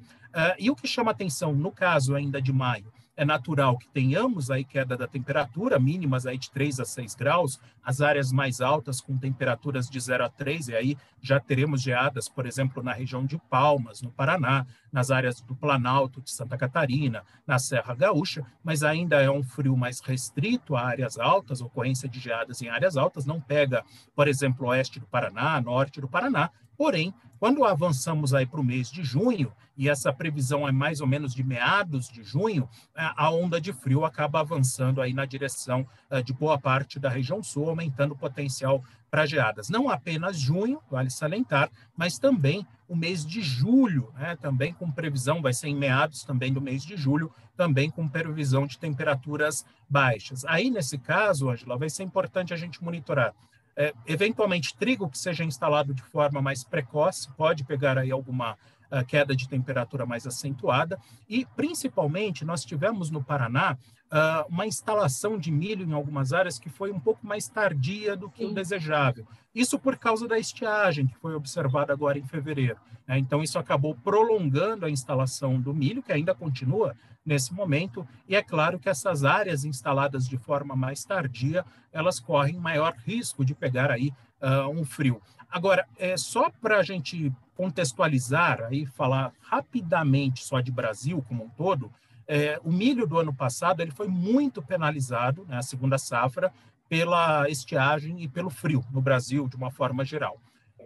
e 0.59 0.71
o 0.71 0.77
que 0.77 0.87
chama 0.87 1.11
atenção, 1.11 1.53
no 1.53 1.73
caso 1.73 2.15
ainda 2.15 2.41
de 2.41 2.53
maio, 2.53 2.87
é 3.19 3.25
natural 3.25 3.77
que 3.77 3.89
tenhamos 3.89 4.49
aí 4.49 4.63
queda 4.63 4.97
da 4.97 5.09
temperatura, 5.09 5.77
mínimas 5.77 6.25
aí 6.25 6.39
de 6.39 6.49
3 6.53 6.79
a 6.79 6.85
6 6.85 7.17
graus, 7.17 7.59
as 7.83 8.01
áreas 8.01 8.31
mais 8.31 8.61
altas 8.61 9.01
com 9.01 9.19
temperaturas 9.19 9.91
de 9.91 9.99
0 9.99 10.25
a 10.25 10.29
3, 10.29 10.69
e 10.69 10.77
aí 10.77 10.97
já 11.21 11.41
teremos 11.41 11.83
geadas, 11.83 12.29
por 12.29 12.47
exemplo, 12.47 12.81
na 12.81 12.93
região 12.93 13.27
de 13.27 13.37
Palmas, 13.51 14.03
no 14.03 14.13
Paraná, 14.13 14.65
nas 14.93 15.11
áreas 15.11 15.41
do 15.41 15.57
Planalto 15.57 16.23
de 16.23 16.31
Santa 16.31 16.57
Catarina, 16.57 17.25
na 17.45 17.59
Serra 17.59 17.93
Gaúcha, 17.93 18.47
mas 18.63 18.85
ainda 18.85 19.21
é 19.21 19.29
um 19.29 19.43
frio 19.43 19.77
mais 19.77 19.99
restrito 19.99 20.77
a 20.77 20.83
áreas 20.83 21.19
altas, 21.19 21.61
ocorrência 21.61 22.09
de 22.09 22.21
geadas 22.21 22.63
em 22.63 22.69
áreas 22.69 22.97
altas, 22.97 23.27
não 23.27 23.41
pega, 23.41 23.85
por 24.15 24.29
exemplo, 24.29 24.69
oeste 24.69 25.01
do 25.01 25.07
Paraná, 25.07 25.61
norte 25.61 26.01
do 26.01 26.07
Paraná, 26.07 26.51
porém, 26.79 27.13
quando 27.41 27.65
avançamos 27.65 28.33
aí 28.33 28.47
para 28.47 28.61
o 28.61 28.65
mês 28.65 28.91
de 28.91 29.05
junho, 29.05 29.53
e 29.77 29.89
essa 29.89 30.13
previsão 30.13 30.67
é 30.67 30.73
mais 30.73 31.01
ou 31.01 31.07
menos 31.07 31.33
de 31.33 31.45
meados 31.45 32.09
de 32.09 32.23
junho, 32.23 32.69
a 32.95 33.31
onda 33.31 33.61
de 33.61 33.73
frio 33.73 34.05
acaba 34.05 34.41
avançando 34.41 35.01
aí 35.01 35.13
na 35.13 35.25
direção 35.25 35.87
eh, 36.11 36.21
de 36.21 36.33
boa 36.33 36.59
parte 36.59 36.99
da 36.99 37.09
região 37.09 37.43
sul, 37.43 37.69
aumentando 37.69 38.13
o 38.13 38.19
potencial 38.19 38.83
para 39.09 39.25
geadas. 39.25 39.69
Não 39.69 39.89
apenas 39.89 40.37
junho, 40.37 40.81
vale 40.91 41.11
salientar, 41.11 41.71
mas 41.97 42.19
também 42.19 42.67
o 42.89 42.97
mês 42.97 43.25
de 43.25 43.41
julho, 43.41 44.13
né, 44.17 44.35
também 44.35 44.73
com 44.73 44.91
previsão, 44.91 45.41
vai 45.41 45.53
ser 45.53 45.69
em 45.69 45.77
meados 45.77 46.25
também 46.25 46.53
do 46.53 46.61
mês 46.61 46.85
de 46.85 46.97
julho, 46.97 47.31
também 47.57 47.89
com 47.89 48.09
previsão 48.09 48.67
de 48.67 48.79
temperaturas 48.79 49.65
baixas. 49.89 50.45
Aí, 50.45 50.71
nesse 50.71 50.99
caso, 50.99 51.51
Angela, 51.51 51.77
vai 51.77 51.91
ser 51.91 52.03
importante 52.03 52.53
a 52.53 52.57
gente 52.57 52.83
monitorar 52.83 53.33
é, 53.81 53.95
eventualmente, 54.09 54.75
trigo 54.77 55.09
que 55.09 55.17
seja 55.17 55.45
instalado 55.45 55.95
de 55.95 56.03
forma 56.03 56.43
mais 56.43 56.65
precoce 56.65 57.29
pode 57.37 57.63
pegar 57.63 57.97
aí 57.97 58.11
alguma 58.11 58.55
uh, 58.91 59.05
queda 59.07 59.37
de 59.37 59.49
temperatura 59.49 60.05
mais 60.05 60.27
acentuada. 60.27 60.99
E, 61.29 61.47
principalmente, 61.55 62.45
nós 62.45 62.65
tivemos 62.65 63.09
no 63.09 63.23
Paraná 63.23 63.79
uh, 64.11 64.53
uma 64.53 64.67
instalação 64.67 65.39
de 65.39 65.53
milho 65.53 65.89
em 65.89 65.93
algumas 65.93 66.33
áreas 66.33 66.59
que 66.59 66.69
foi 66.69 66.91
um 66.91 66.99
pouco 66.99 67.25
mais 67.25 67.49
tardia 67.49 68.17
do 68.17 68.29
que 68.29 68.45
Sim. 68.45 68.51
o 68.51 68.55
desejável. 68.55 69.25
Isso 69.55 69.79
por 69.79 69.97
causa 69.97 70.27
da 70.27 70.41
estiagem 70.41 71.07
que 71.07 71.17
foi 71.17 71.37
observada 71.37 71.93
agora 71.93 72.19
em 72.19 72.25
fevereiro. 72.25 72.81
Né? 73.07 73.17
Então, 73.17 73.45
isso 73.45 73.61
acabou 73.61 73.95
prolongando 73.95 74.87
a 74.87 74.91
instalação 74.91 75.61
do 75.61 75.73
milho, 75.73 76.03
que 76.03 76.13
ainda 76.13 76.35
continua 76.35 76.97
nesse 77.29 77.53
momento, 77.53 78.09
e 78.27 78.35
é 78.35 78.43
claro 78.43 78.79
que 78.79 78.89
essas 78.89 79.25
áreas 79.25 79.65
instaladas 79.65 80.27
de 80.27 80.39
forma 80.39 80.75
mais 80.75 81.05
tardia, 81.05 81.65
elas 81.93 82.19
correm 82.19 82.59
maior 82.59 82.95
risco 83.07 83.45
de 83.45 83.55
pegar 83.55 83.91
aí 83.91 84.13
uh, 84.41 84.69
um 84.71 84.85
frio. 84.85 85.21
Agora, 85.51 85.87
é 85.99 86.17
só 86.17 86.51
para 86.51 86.79
a 86.79 86.83
gente 86.83 87.33
contextualizar 87.55 88.63
aí, 88.63 88.87
falar 88.87 89.33
rapidamente 89.41 90.43
só 90.45 90.61
de 90.61 90.73
Brasil 90.73 91.23
como 91.29 91.45
um 91.45 91.49
todo, 91.51 91.93
é, 92.27 92.61
o 92.65 92.73
milho 92.73 93.07
do 93.07 93.19
ano 93.19 93.35
passado 93.35 93.81
ele 93.81 93.91
foi 93.91 94.09
muito 94.09 94.63
penalizado, 94.63 95.45
né, 95.47 95.59
a 95.59 95.63
segunda 95.63 95.99
safra, 95.99 96.53
pela 96.89 97.49
estiagem 97.49 98.23
e 98.23 98.29
pelo 98.29 98.49
frio 98.51 98.85
no 98.91 99.01
Brasil, 99.01 99.49
de 99.49 99.57
uma 99.57 99.71
forma 99.71 100.05
geral. 100.05 100.39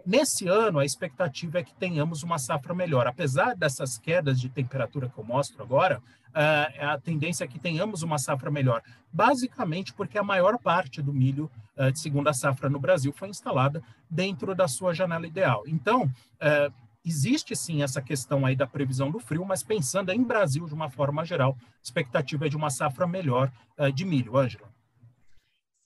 Nesse 0.05 0.47
ano, 0.49 0.79
a 0.79 0.85
expectativa 0.85 1.59
é 1.59 1.63
que 1.63 1.73
tenhamos 1.73 2.23
uma 2.23 2.37
safra 2.37 2.73
melhor. 2.73 3.07
Apesar 3.07 3.55
dessas 3.55 3.97
quedas 3.97 4.39
de 4.39 4.49
temperatura 4.49 5.07
que 5.07 5.17
eu 5.17 5.23
mostro 5.23 5.63
agora, 5.63 5.99
uh, 5.99 6.85
a 6.85 6.99
tendência 6.99 7.45
é 7.45 7.47
que 7.47 7.57
tenhamos 7.57 8.03
uma 8.03 8.17
safra 8.17 8.51
melhor. 8.51 8.83
Basicamente 9.11 9.93
porque 9.93 10.17
a 10.17 10.23
maior 10.23 10.59
parte 10.59 11.01
do 11.01 11.13
milho 11.13 11.49
uh, 11.77 11.89
de 11.89 11.99
segunda 11.99 12.33
safra 12.33 12.69
no 12.69 12.79
Brasil 12.79 13.13
foi 13.13 13.29
instalada 13.29 13.81
dentro 14.09 14.53
da 14.53 14.67
sua 14.67 14.93
janela 14.93 15.25
ideal. 15.25 15.63
Então, 15.65 16.03
uh, 16.03 16.73
existe 17.05 17.55
sim 17.55 17.81
essa 17.81 18.01
questão 18.01 18.45
aí 18.45 18.57
da 18.57 18.67
previsão 18.67 19.09
do 19.09 19.19
frio, 19.19 19.45
mas 19.45 19.63
pensando 19.63 20.11
em 20.11 20.21
Brasil 20.21 20.65
de 20.65 20.73
uma 20.73 20.89
forma 20.89 21.23
geral, 21.23 21.55
expectativa 21.81 22.47
é 22.47 22.49
de 22.49 22.57
uma 22.57 22.69
safra 22.69 23.07
melhor 23.07 23.51
de 23.93 24.05
milho. 24.05 24.37
Ângela. 24.37 24.71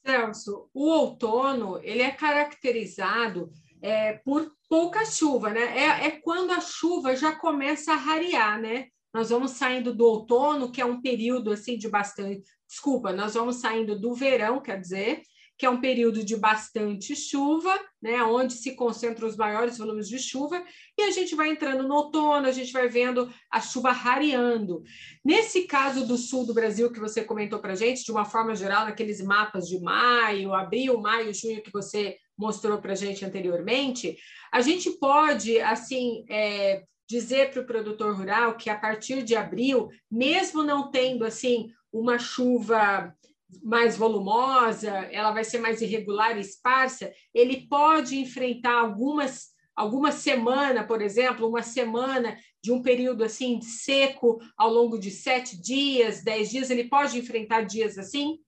Celso, 0.06 0.70
o 0.74 0.90
outono 0.90 1.80
ele 1.82 2.02
é 2.02 2.12
caracterizado 2.12 3.52
é, 3.82 4.14
por 4.14 4.52
pouca 4.70 5.06
chuva, 5.06 5.50
né? 5.50 5.78
É, 5.78 6.08
é 6.08 6.12
quando 6.12 6.52
a 6.52 6.60
chuva 6.62 7.16
já 7.16 7.36
começa 7.36 7.94
a 7.94 7.98
rarear, 7.98 8.60
né? 8.60 8.88
Nós 9.14 9.30
vamos 9.30 9.52
saindo 9.52 9.94
do 9.96 10.06
outono, 10.06 10.72
que 10.72 10.82
é 10.82 10.86
um 10.86 11.02
período 11.02 11.52
assim 11.52 11.78
de 11.78 11.90
bastante. 11.90 12.44
Desculpa, 12.68 13.14
nós 13.14 13.34
vamos 13.34 13.58
saindo 13.58 14.00
do 14.00 14.14
verão, 14.14 14.62
quer 14.62 14.80
dizer, 14.80 15.22
que 15.58 15.66
é 15.66 15.70
um 15.70 15.82
período 15.82 16.24
de 16.24 16.36
bastante 16.36 17.16
chuva, 17.16 17.74
né, 18.00 18.22
onde 18.22 18.54
se 18.54 18.76
concentram 18.76 19.28
os 19.28 19.36
maiores 19.36 19.78
volumes 19.78 20.08
de 20.08 20.20
chuva, 20.20 20.64
e 20.96 21.02
a 21.02 21.10
gente 21.10 21.34
vai 21.34 21.50
entrando 21.50 21.88
no 21.88 21.96
outono, 21.96 22.46
a 22.46 22.52
gente 22.52 22.72
vai 22.72 22.88
vendo 22.88 23.34
a 23.52 23.60
chuva 23.60 23.92
rareando. 23.92 24.84
Nesse 25.26 25.64
caso 25.64 26.06
do 26.06 26.16
sul 26.16 26.46
do 26.46 26.54
Brasil 26.54 26.92
que 26.92 27.00
você 27.00 27.24
comentou 27.24 27.60
para 27.60 27.76
gente, 27.76 28.04
de 28.04 28.12
uma 28.12 28.24
forma 28.24 28.56
geral, 28.56 28.86
naqueles 28.86 29.20
mapas 29.20 29.68
de 29.68 29.80
maio, 29.80 30.54
abril, 30.54 31.02
maio, 31.02 31.34
junho 31.34 31.64
que 31.64 31.72
você 31.72 32.16
mostrou 32.38 32.78
para 32.78 32.94
a 32.94 32.96
gente 32.96 33.26
anteriormente, 33.26 34.18
a 34.52 34.62
gente 34.62 34.92
pode, 34.92 35.60
assim, 35.60 36.26
é, 36.30 36.84
dizer 37.10 37.52
para 37.52 37.62
o 37.62 37.66
produtor 37.66 38.16
rural 38.16 38.56
que 38.56 38.70
a 38.70 38.78
partir 38.78 39.24
de 39.24 39.36
abril, 39.36 39.90
mesmo 40.12 40.64
não 40.64 40.92
tendo, 40.92 41.26
assim, 41.26 41.72
uma 41.92 42.20
chuva 42.20 43.14
mais 43.64 43.98
volumosa, 43.98 44.90
ela 44.90 45.32
vai 45.32 45.44
ser 45.44 45.60
mais 45.60 45.82
irregular 45.82 46.38
e 46.38 46.42
esparsa, 46.42 47.12
ele 47.34 47.66
pode 47.68 48.18
enfrentar 48.18 48.80
algumas 48.80 49.56
alguma 49.74 50.12
semana, 50.12 50.84
por 50.84 51.04
exemplo, 51.04 51.48
uma 51.48 51.62
semana 51.62 52.36
de 52.64 52.72
um 52.72 52.82
período 52.82 53.24
assim 53.24 53.62
seco 53.62 54.40
ao 54.58 54.74
longo 54.74 54.98
de 54.98 55.12
sete 55.12 55.56
dias, 55.56 56.24
dez 56.24 56.50
dias, 56.50 56.72
ele 56.72 56.86
pode 56.86 57.20
enfrentar 57.20 57.62
dias 57.62 57.96
assim? 57.96 58.40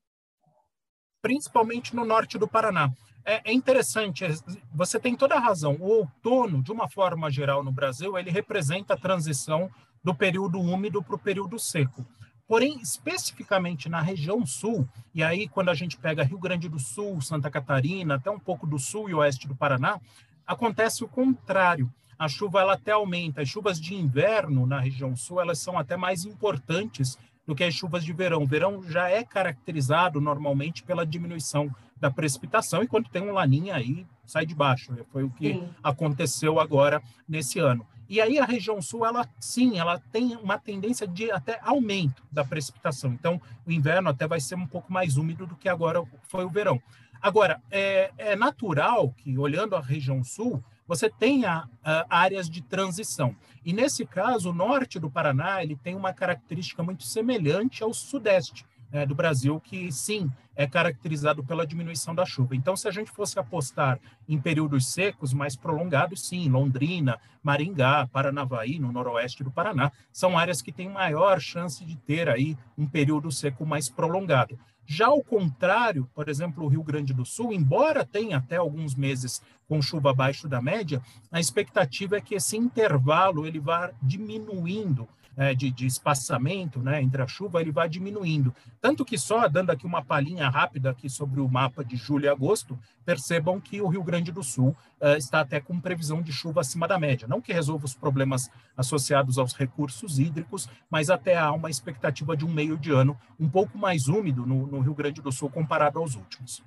Principalmente 1.22 1.96
no 1.96 2.03
norte 2.03 2.36
do 2.39 2.48
Paraná 2.48 2.91
é, 3.25 3.51
é 3.51 3.53
interessante, 3.53 4.25
é, 4.25 4.33
você 4.73 4.99
tem 4.99 5.15
toda 5.15 5.35
a 5.35 5.39
razão. 5.39 5.77
O 5.79 5.88
outono, 5.88 6.63
de 6.63 6.71
uma 6.71 6.88
forma 6.88 7.29
geral 7.29 7.63
no 7.63 7.71
Brasil, 7.71 8.17
ele 8.17 8.31
representa 8.31 8.93
a 8.93 8.97
transição 8.97 9.69
do 10.03 10.15
período 10.15 10.59
úmido 10.59 11.03
para 11.03 11.15
o 11.15 11.19
período 11.19 11.59
seco. 11.59 12.05
Porém, 12.47 12.79
especificamente 12.81 13.88
na 13.88 14.01
região 14.01 14.43
sul, 14.45 14.88
e 15.13 15.23
aí 15.23 15.47
quando 15.47 15.69
a 15.69 15.75
gente 15.75 15.97
pega 15.97 16.23
Rio 16.23 16.39
Grande 16.39 16.67
do 16.67 16.79
Sul, 16.79 17.21
Santa 17.21 17.49
Catarina, 17.49 18.15
até 18.15 18.31
um 18.31 18.39
pouco 18.39 18.65
do 18.65 18.79
sul 18.79 19.07
e 19.07 19.13
oeste 19.13 19.47
do 19.47 19.55
Paraná, 19.55 19.99
acontece 20.47 21.03
o 21.03 21.07
contrário. 21.07 21.93
A 22.17 22.27
chuva 22.27 22.61
ela 22.61 22.73
até 22.73 22.91
aumenta. 22.91 23.41
As 23.41 23.47
chuvas 23.47 23.79
de 23.79 23.93
inverno 23.93 24.65
na 24.65 24.79
região 24.79 25.15
sul, 25.15 25.39
elas 25.39 25.59
são 25.59 25.77
até 25.77 25.95
mais 25.95 26.25
importantes 26.25 27.19
do 27.45 27.53
que 27.53 27.63
as 27.63 27.73
chuvas 27.73 28.03
de 28.03 28.13
verão. 28.13 28.41
O 28.41 28.47
verão 28.47 28.81
já 28.81 29.07
é 29.09 29.23
caracterizado 29.23 30.19
normalmente 30.19 30.81
pela 30.81 31.05
diminuição 31.05 31.69
da 32.00 32.10
precipitação, 32.10 32.82
e 32.82 32.88
quando 32.88 33.10
tem 33.10 33.22
um 33.22 33.34
laninha 33.34 33.75
aí, 33.75 34.06
sai 34.25 34.46
de 34.46 34.56
baixo. 34.56 34.96
Foi 35.12 35.24
o 35.24 35.29
que 35.29 35.53
sim. 35.53 35.70
aconteceu 35.84 36.60
agora 36.60 37.01
nesse 37.27 37.60
ano. 37.60 37.86
E 38.08 38.20
aí 38.20 38.39
a 38.39 38.46
região 38.46 38.82
sul, 38.82 39.06
ela 39.06 39.27
sim, 39.39 39.77
ela 39.77 40.00
tem 40.12 40.36
uma 40.38 40.58
tendência 40.58 41.08
de 41.08 41.29
até 41.32 41.60
aumento 41.62 42.24
da 42.32 42.44
precipitação. 42.44 43.13
Então, 43.13 43.39
o 43.68 43.72
inverno 43.72 44.10
até 44.10 44.27
vai 44.27 44.39
ser 44.39 44.56
um 44.56 44.65
pouco 44.65 44.91
mais 44.91 45.18
úmido 45.18 45.46
do 45.46 45.56
que 45.56 45.70
agora 45.70 46.03
foi 46.24 46.44
o 46.44 46.50
verão. 46.50 46.82
Agora, 47.22 47.62
é, 47.70 48.12
é 48.18 48.36
natural 48.36 49.13
que, 49.18 49.38
olhando 49.38 49.75
a 49.75 49.82
região 49.82 50.24
sul, 50.24 50.63
você 50.88 51.08
tenha 51.08 51.65
uh, 51.65 52.06
áreas 52.10 52.50
de 52.50 52.63
transição. 52.63 53.36
E 53.63 53.74
nesse 53.74 54.06
caso, 54.08 54.50
o 54.50 54.53
norte 54.53 55.00
do 55.00 55.12
Paraná 55.12 55.62
ele 55.62 55.75
tem 55.75 55.94
uma 55.94 56.13
característica 56.13 56.82
muito 56.82 57.03
semelhante 57.03 57.84
ao 57.84 57.94
sudeste 57.94 58.65
né, 58.91 59.05
do 59.05 59.15
Brasil, 59.15 59.60
que 59.60 59.91
sim 59.91 60.29
é 60.55 60.67
caracterizado 60.67 61.43
pela 61.43 61.65
diminuição 61.65 62.13
da 62.13 62.25
chuva. 62.25 62.55
Então, 62.55 62.75
se 62.75 62.88
a 62.88 62.91
gente 62.91 63.10
fosse 63.12 63.39
apostar 63.39 64.00
em 64.27 64.39
períodos 64.39 64.88
secos 64.88 65.34
mais 65.34 65.55
prolongados, 65.55 66.27
sim, 66.27 66.50
Londrina, 66.50 67.17
Maringá, 67.41 68.08
Paranavaí, 68.12 68.77
no 68.77 68.91
noroeste 68.91 69.43
do 69.43 69.51
Paraná, 69.51 69.91
são 70.12 70.38
áreas 70.38 70.62
que 70.62 70.72
têm 70.72 70.89
maior 70.89 71.39
chance 71.39 71.86
de 71.86 71.96
ter 71.96 72.27
aí 72.27 72.58
um 72.77 72.86
período 72.86 73.31
seco 73.31 73.65
mais 73.65 73.89
prolongado. 73.89 74.60
Já 74.86 75.05
ao 75.05 75.24
contrário, 75.24 76.10
por 76.15 76.27
exemplo, 76.27 76.65
o 76.65 76.67
Rio 76.67 76.81
Grande 76.81 77.13
do 77.13 77.24
Sul, 77.24 77.53
embora 77.53 78.03
tenha 78.03 78.38
até 78.38 78.58
alguns 78.58 78.96
meses 78.96 79.39
com 79.67 79.79
chuva 79.84 80.10
abaixo 80.10 80.48
da 80.48 80.60
média, 80.60 81.00
a 81.31 81.39
expectativa 81.39 82.17
é 82.17 82.22
que 82.22 82.34
esse 82.34 82.58
intervalo 82.58 83.46
ele 83.46 83.60
vá 83.60 83.91
diminuindo 84.01 85.08
é, 85.38 85.53
de, 85.53 85.71
de, 85.71 85.86
espaçamento 85.86 86.79
né, 86.79 87.01
entre 87.01 87.21
a 87.21 87.27
chuva, 87.27 87.62
ele 87.62 87.71
vai 87.71 87.88
diminuindo. 87.88 88.53
Tanto 88.81 89.05
que 89.05 89.17
só, 89.17 89.48
dando 89.48 89.71
aqui 89.71 89.86
uma 89.86 90.03
palhinha 90.03 90.50
rápida 90.50 90.89
aqui 90.89 91.09
sobre 91.09 91.39
o 91.39 91.48
mapa 91.48 91.83
de 91.83 91.95
julho 91.95 92.25
e 92.25 92.29
agosto, 92.29 92.77
percebam 93.05 93.59
que 93.59 93.81
o 93.81 93.88
Rio 93.88 94.03
Grande 94.03 94.31
do 94.31 94.43
Sul 94.43 94.75
uh, 95.01 95.15
está 95.17 95.39
até 95.39 95.59
com 95.59 95.79
previsão 95.79 96.21
de 96.21 96.31
chuva 96.31 96.62
acima 96.62 96.88
da 96.88 97.00
média. 97.00 97.27
Não 97.27 97.41
que 97.41 97.53
resolva 97.53 97.86
os 97.86 97.95
problemas 97.95 98.50
associados 98.75 99.38
aos 99.38 99.53
recursos 99.53 100.19
hídricos, 100.19 100.69
mas 100.89 101.09
até 101.09 101.38
há 101.38 101.51
uma 101.51 101.69
expectativa 101.69 102.36
de 102.36 102.45
um 102.45 102.51
meio 102.51 102.77
de 102.77 102.91
ano 102.91 103.17
um 103.39 103.50
pouco 103.50 103.77
mais 103.77 104.07
úmido 104.07 104.45
no, 104.45 104.67
no 104.67 104.79
Rio 104.79 104.93
Grande 104.93 105.21
do 105.21 105.31
Sul 105.31 105.50
comparado 105.50 106.00
aos 106.00 106.15
últimos. 106.15 106.63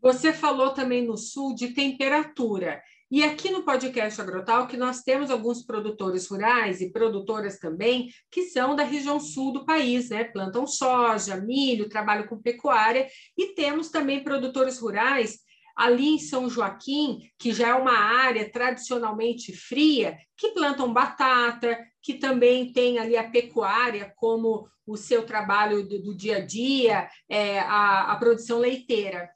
Você 0.00 0.32
falou 0.32 0.70
também 0.70 1.04
no 1.04 1.16
sul 1.16 1.54
de 1.54 1.68
temperatura. 1.68 2.80
E 3.08 3.22
aqui 3.22 3.50
no 3.50 3.62
podcast 3.62 4.20
Agrotal 4.20 4.66
que 4.66 4.76
nós 4.76 5.02
temos 5.02 5.30
alguns 5.30 5.64
produtores 5.64 6.26
rurais 6.26 6.80
e 6.80 6.90
produtoras 6.90 7.56
também 7.58 8.08
que 8.30 8.46
são 8.46 8.74
da 8.74 8.82
região 8.82 9.20
sul 9.20 9.52
do 9.52 9.64
país, 9.64 10.10
né? 10.10 10.24
Plantam 10.24 10.66
soja, 10.66 11.36
milho, 11.36 11.88
trabalham 11.88 12.26
com 12.26 12.42
pecuária 12.42 13.06
e 13.38 13.54
temos 13.54 13.90
também 13.90 14.24
produtores 14.24 14.80
rurais 14.80 15.38
ali 15.76 16.08
em 16.08 16.18
São 16.18 16.48
Joaquim, 16.48 17.30
que 17.38 17.52
já 17.52 17.68
é 17.68 17.74
uma 17.74 17.96
área 17.96 18.50
tradicionalmente 18.50 19.54
fria, 19.54 20.16
que 20.36 20.48
plantam 20.48 20.92
batata, 20.92 21.78
que 22.02 22.14
também 22.14 22.72
tem 22.72 22.98
ali 22.98 23.16
a 23.16 23.30
pecuária 23.30 24.12
como 24.16 24.66
o 24.86 24.96
seu 24.96 25.24
trabalho 25.24 25.86
do, 25.86 26.02
do 26.02 26.16
dia 26.16 26.38
a 26.38 26.40
dia, 26.40 27.08
é, 27.28 27.60
a, 27.60 28.12
a 28.12 28.16
produção 28.16 28.58
leiteira. 28.58 29.28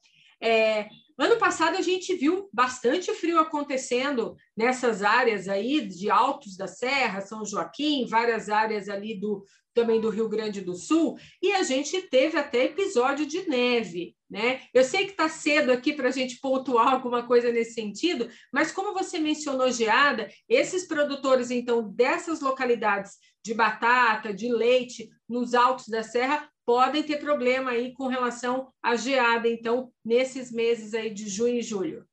É, 0.42 0.88
ano 1.20 1.36
passado 1.36 1.76
a 1.76 1.82
gente 1.82 2.14
viu 2.14 2.48
bastante 2.52 3.12
frio 3.12 3.38
acontecendo 3.38 4.34
nessas 4.56 5.02
áreas 5.02 5.48
aí 5.48 5.86
de 5.86 6.10
Altos 6.10 6.56
da 6.56 6.66
Serra, 6.66 7.20
São 7.20 7.44
Joaquim, 7.44 8.06
várias 8.06 8.48
áreas 8.48 8.88
ali 8.88 9.20
do 9.20 9.44
também 9.72 10.00
do 10.00 10.10
Rio 10.10 10.28
Grande 10.28 10.60
do 10.60 10.74
Sul, 10.74 11.16
e 11.40 11.52
a 11.52 11.62
gente 11.62 12.02
teve 12.02 12.36
até 12.36 12.64
episódio 12.64 13.24
de 13.24 13.48
neve, 13.48 14.16
né? 14.28 14.62
Eu 14.74 14.82
sei 14.82 15.04
que 15.04 15.12
está 15.12 15.28
cedo 15.28 15.70
aqui 15.70 15.92
para 15.92 16.08
a 16.08 16.10
gente 16.10 16.40
pontuar 16.40 16.88
alguma 16.88 17.24
coisa 17.24 17.52
nesse 17.52 17.74
sentido, 17.74 18.28
mas 18.52 18.72
como 18.72 18.92
você 18.92 19.18
mencionou 19.18 19.70
geada, 19.70 20.28
esses 20.48 20.88
produtores 20.88 21.52
então 21.52 21.88
dessas 21.88 22.40
localidades 22.40 23.12
de 23.44 23.54
batata, 23.54 24.34
de 24.34 24.52
leite, 24.52 25.08
nos 25.28 25.54
altos 25.54 25.86
da 25.88 26.02
serra, 26.02 26.49
podem 26.64 27.02
ter 27.02 27.18
problema 27.18 27.70
aí 27.70 27.92
com 27.92 28.06
relação 28.06 28.72
à 28.82 28.96
geada, 28.96 29.48
então, 29.48 29.90
nesses 30.04 30.52
meses 30.52 30.94
aí 30.94 31.12
de 31.12 31.28
junho 31.28 31.58
e 31.58 31.62
julho. 31.62 32.06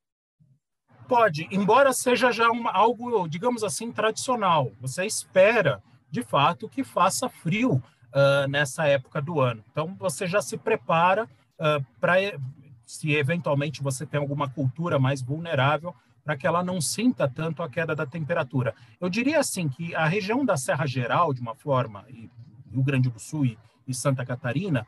Pode, 1.08 1.48
embora 1.50 1.92
seja 1.92 2.30
já 2.30 2.50
uma, 2.50 2.70
algo, 2.70 3.26
digamos 3.28 3.64
assim, 3.64 3.90
tradicional. 3.90 4.72
Você 4.80 5.06
espera, 5.06 5.82
de 6.10 6.22
fato, 6.22 6.68
que 6.68 6.84
faça 6.84 7.28
frio 7.28 7.74
uh, 7.74 8.48
nessa 8.48 8.86
época 8.86 9.22
do 9.22 9.40
ano. 9.40 9.64
Então, 9.70 9.96
você 9.98 10.26
já 10.26 10.42
se 10.42 10.58
prepara 10.58 11.24
uh, 11.24 11.84
para, 11.98 12.16
se 12.84 13.14
eventualmente 13.14 13.82
você 13.82 14.04
tem 14.04 14.20
alguma 14.20 14.50
cultura 14.50 14.98
mais 14.98 15.22
vulnerável, 15.22 15.94
para 16.22 16.36
que 16.36 16.46
ela 16.46 16.62
não 16.62 16.78
sinta 16.78 17.26
tanto 17.26 17.62
a 17.62 17.70
queda 17.70 17.96
da 17.96 18.04
temperatura. 18.04 18.74
Eu 19.00 19.08
diria 19.08 19.40
assim 19.40 19.66
que 19.66 19.94
a 19.94 20.06
região 20.06 20.44
da 20.44 20.58
Serra 20.58 20.86
Geral, 20.86 21.32
de 21.32 21.40
uma 21.40 21.54
forma, 21.54 22.04
e 22.10 22.30
Rio 22.70 22.82
Grande 22.82 23.08
do 23.08 23.18
Sul 23.18 23.46
e 23.46 23.58
e 23.88 23.94
Santa 23.94 24.24
Catarina, 24.24 24.86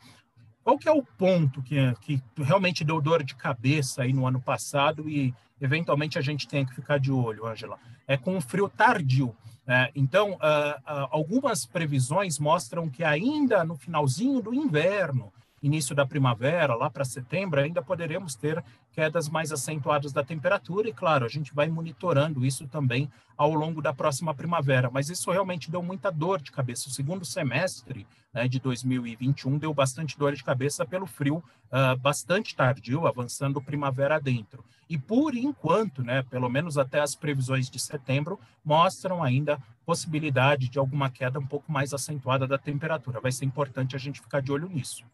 qual 0.62 0.78
que 0.78 0.88
é 0.88 0.92
o 0.92 1.02
ponto 1.02 1.62
que, 1.62 1.76
que 2.02 2.22
realmente 2.36 2.84
deu 2.84 3.00
dor 3.00 3.24
de 3.24 3.34
cabeça 3.34 4.02
aí 4.02 4.12
no 4.12 4.26
ano 4.26 4.40
passado 4.40 5.08
e 5.08 5.34
eventualmente 5.60 6.18
a 6.18 6.22
gente 6.22 6.46
tem 6.46 6.64
que 6.64 6.74
ficar 6.74 6.98
de 6.98 7.10
olho, 7.10 7.46
Angela? 7.46 7.78
É 8.06 8.16
com 8.16 8.36
o 8.36 8.40
frio 8.40 8.68
tardio. 8.68 9.34
É, 9.66 9.90
então, 9.94 10.32
uh, 10.32 10.34
uh, 10.34 11.08
algumas 11.10 11.64
previsões 11.64 12.38
mostram 12.38 12.88
que 12.88 13.04
ainda 13.04 13.64
no 13.64 13.76
finalzinho 13.76 14.42
do 14.42 14.52
inverno, 14.52 15.32
início 15.62 15.94
da 15.94 16.06
primavera, 16.06 16.74
lá 16.74 16.88
para 16.88 17.04
setembro, 17.04 17.60
ainda 17.60 17.82
poderemos 17.82 18.34
ter 18.34 18.62
quedas 18.92 19.28
mais 19.28 19.52
acentuadas 19.52 20.12
da 20.12 20.24
temperatura, 20.24 20.88
e 20.88 20.92
claro, 20.92 21.24
a 21.24 21.28
gente 21.28 21.54
vai 21.54 21.68
monitorando 21.68 22.44
isso 22.44 22.66
também 22.66 23.10
ao 23.36 23.54
longo 23.54 23.80
da 23.80 23.92
próxima 23.92 24.34
primavera, 24.34 24.90
mas 24.90 25.08
isso 25.08 25.30
realmente 25.30 25.70
deu 25.70 25.82
muita 25.82 26.10
dor 26.10 26.40
de 26.40 26.52
cabeça. 26.52 26.88
O 26.88 26.92
segundo 26.92 27.24
semestre 27.24 28.06
né, 28.32 28.46
de 28.48 28.58
2021 28.60 29.58
deu 29.58 29.72
bastante 29.72 30.18
dor 30.18 30.34
de 30.34 30.44
cabeça 30.44 30.84
pelo 30.84 31.06
frio 31.06 31.36
uh, 31.36 31.96
bastante 31.98 32.54
tardio, 32.54 33.06
avançando 33.06 33.60
primavera 33.60 34.20
dentro. 34.20 34.64
E 34.88 34.98
por 34.98 35.34
enquanto, 35.34 36.02
né, 36.02 36.22
pelo 36.24 36.48
menos 36.48 36.76
até 36.76 37.00
as 37.00 37.14
previsões 37.14 37.70
de 37.70 37.78
setembro, 37.78 38.38
mostram 38.64 39.22
ainda 39.22 39.58
possibilidade 39.86 40.68
de 40.68 40.78
alguma 40.78 41.10
queda 41.10 41.38
um 41.38 41.46
pouco 41.46 41.70
mais 41.70 41.94
acentuada 41.94 42.46
da 42.46 42.58
temperatura. 42.58 43.20
Vai 43.20 43.32
ser 43.32 43.44
importante 43.44 43.96
a 43.96 43.98
gente 43.98 44.20
ficar 44.20 44.42
de 44.42 44.52
olho 44.52 44.68
nisso. 44.68 45.04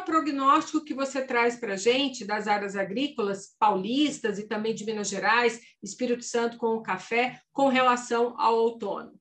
O 0.00 0.02
prognóstico 0.02 0.82
que 0.82 0.94
você 0.94 1.20
traz 1.22 1.56
para 1.56 1.74
a 1.74 1.76
gente 1.76 2.24
das 2.24 2.48
áreas 2.48 2.74
agrícolas 2.74 3.54
paulistas 3.58 4.38
e 4.38 4.48
também 4.48 4.74
de 4.74 4.82
Minas 4.86 5.10
Gerais, 5.10 5.60
Espírito 5.82 6.24
Santo 6.24 6.56
com 6.56 6.68
o 6.68 6.82
café, 6.82 7.38
com 7.52 7.68
relação 7.68 8.34
ao 8.40 8.54
outono? 8.54 9.12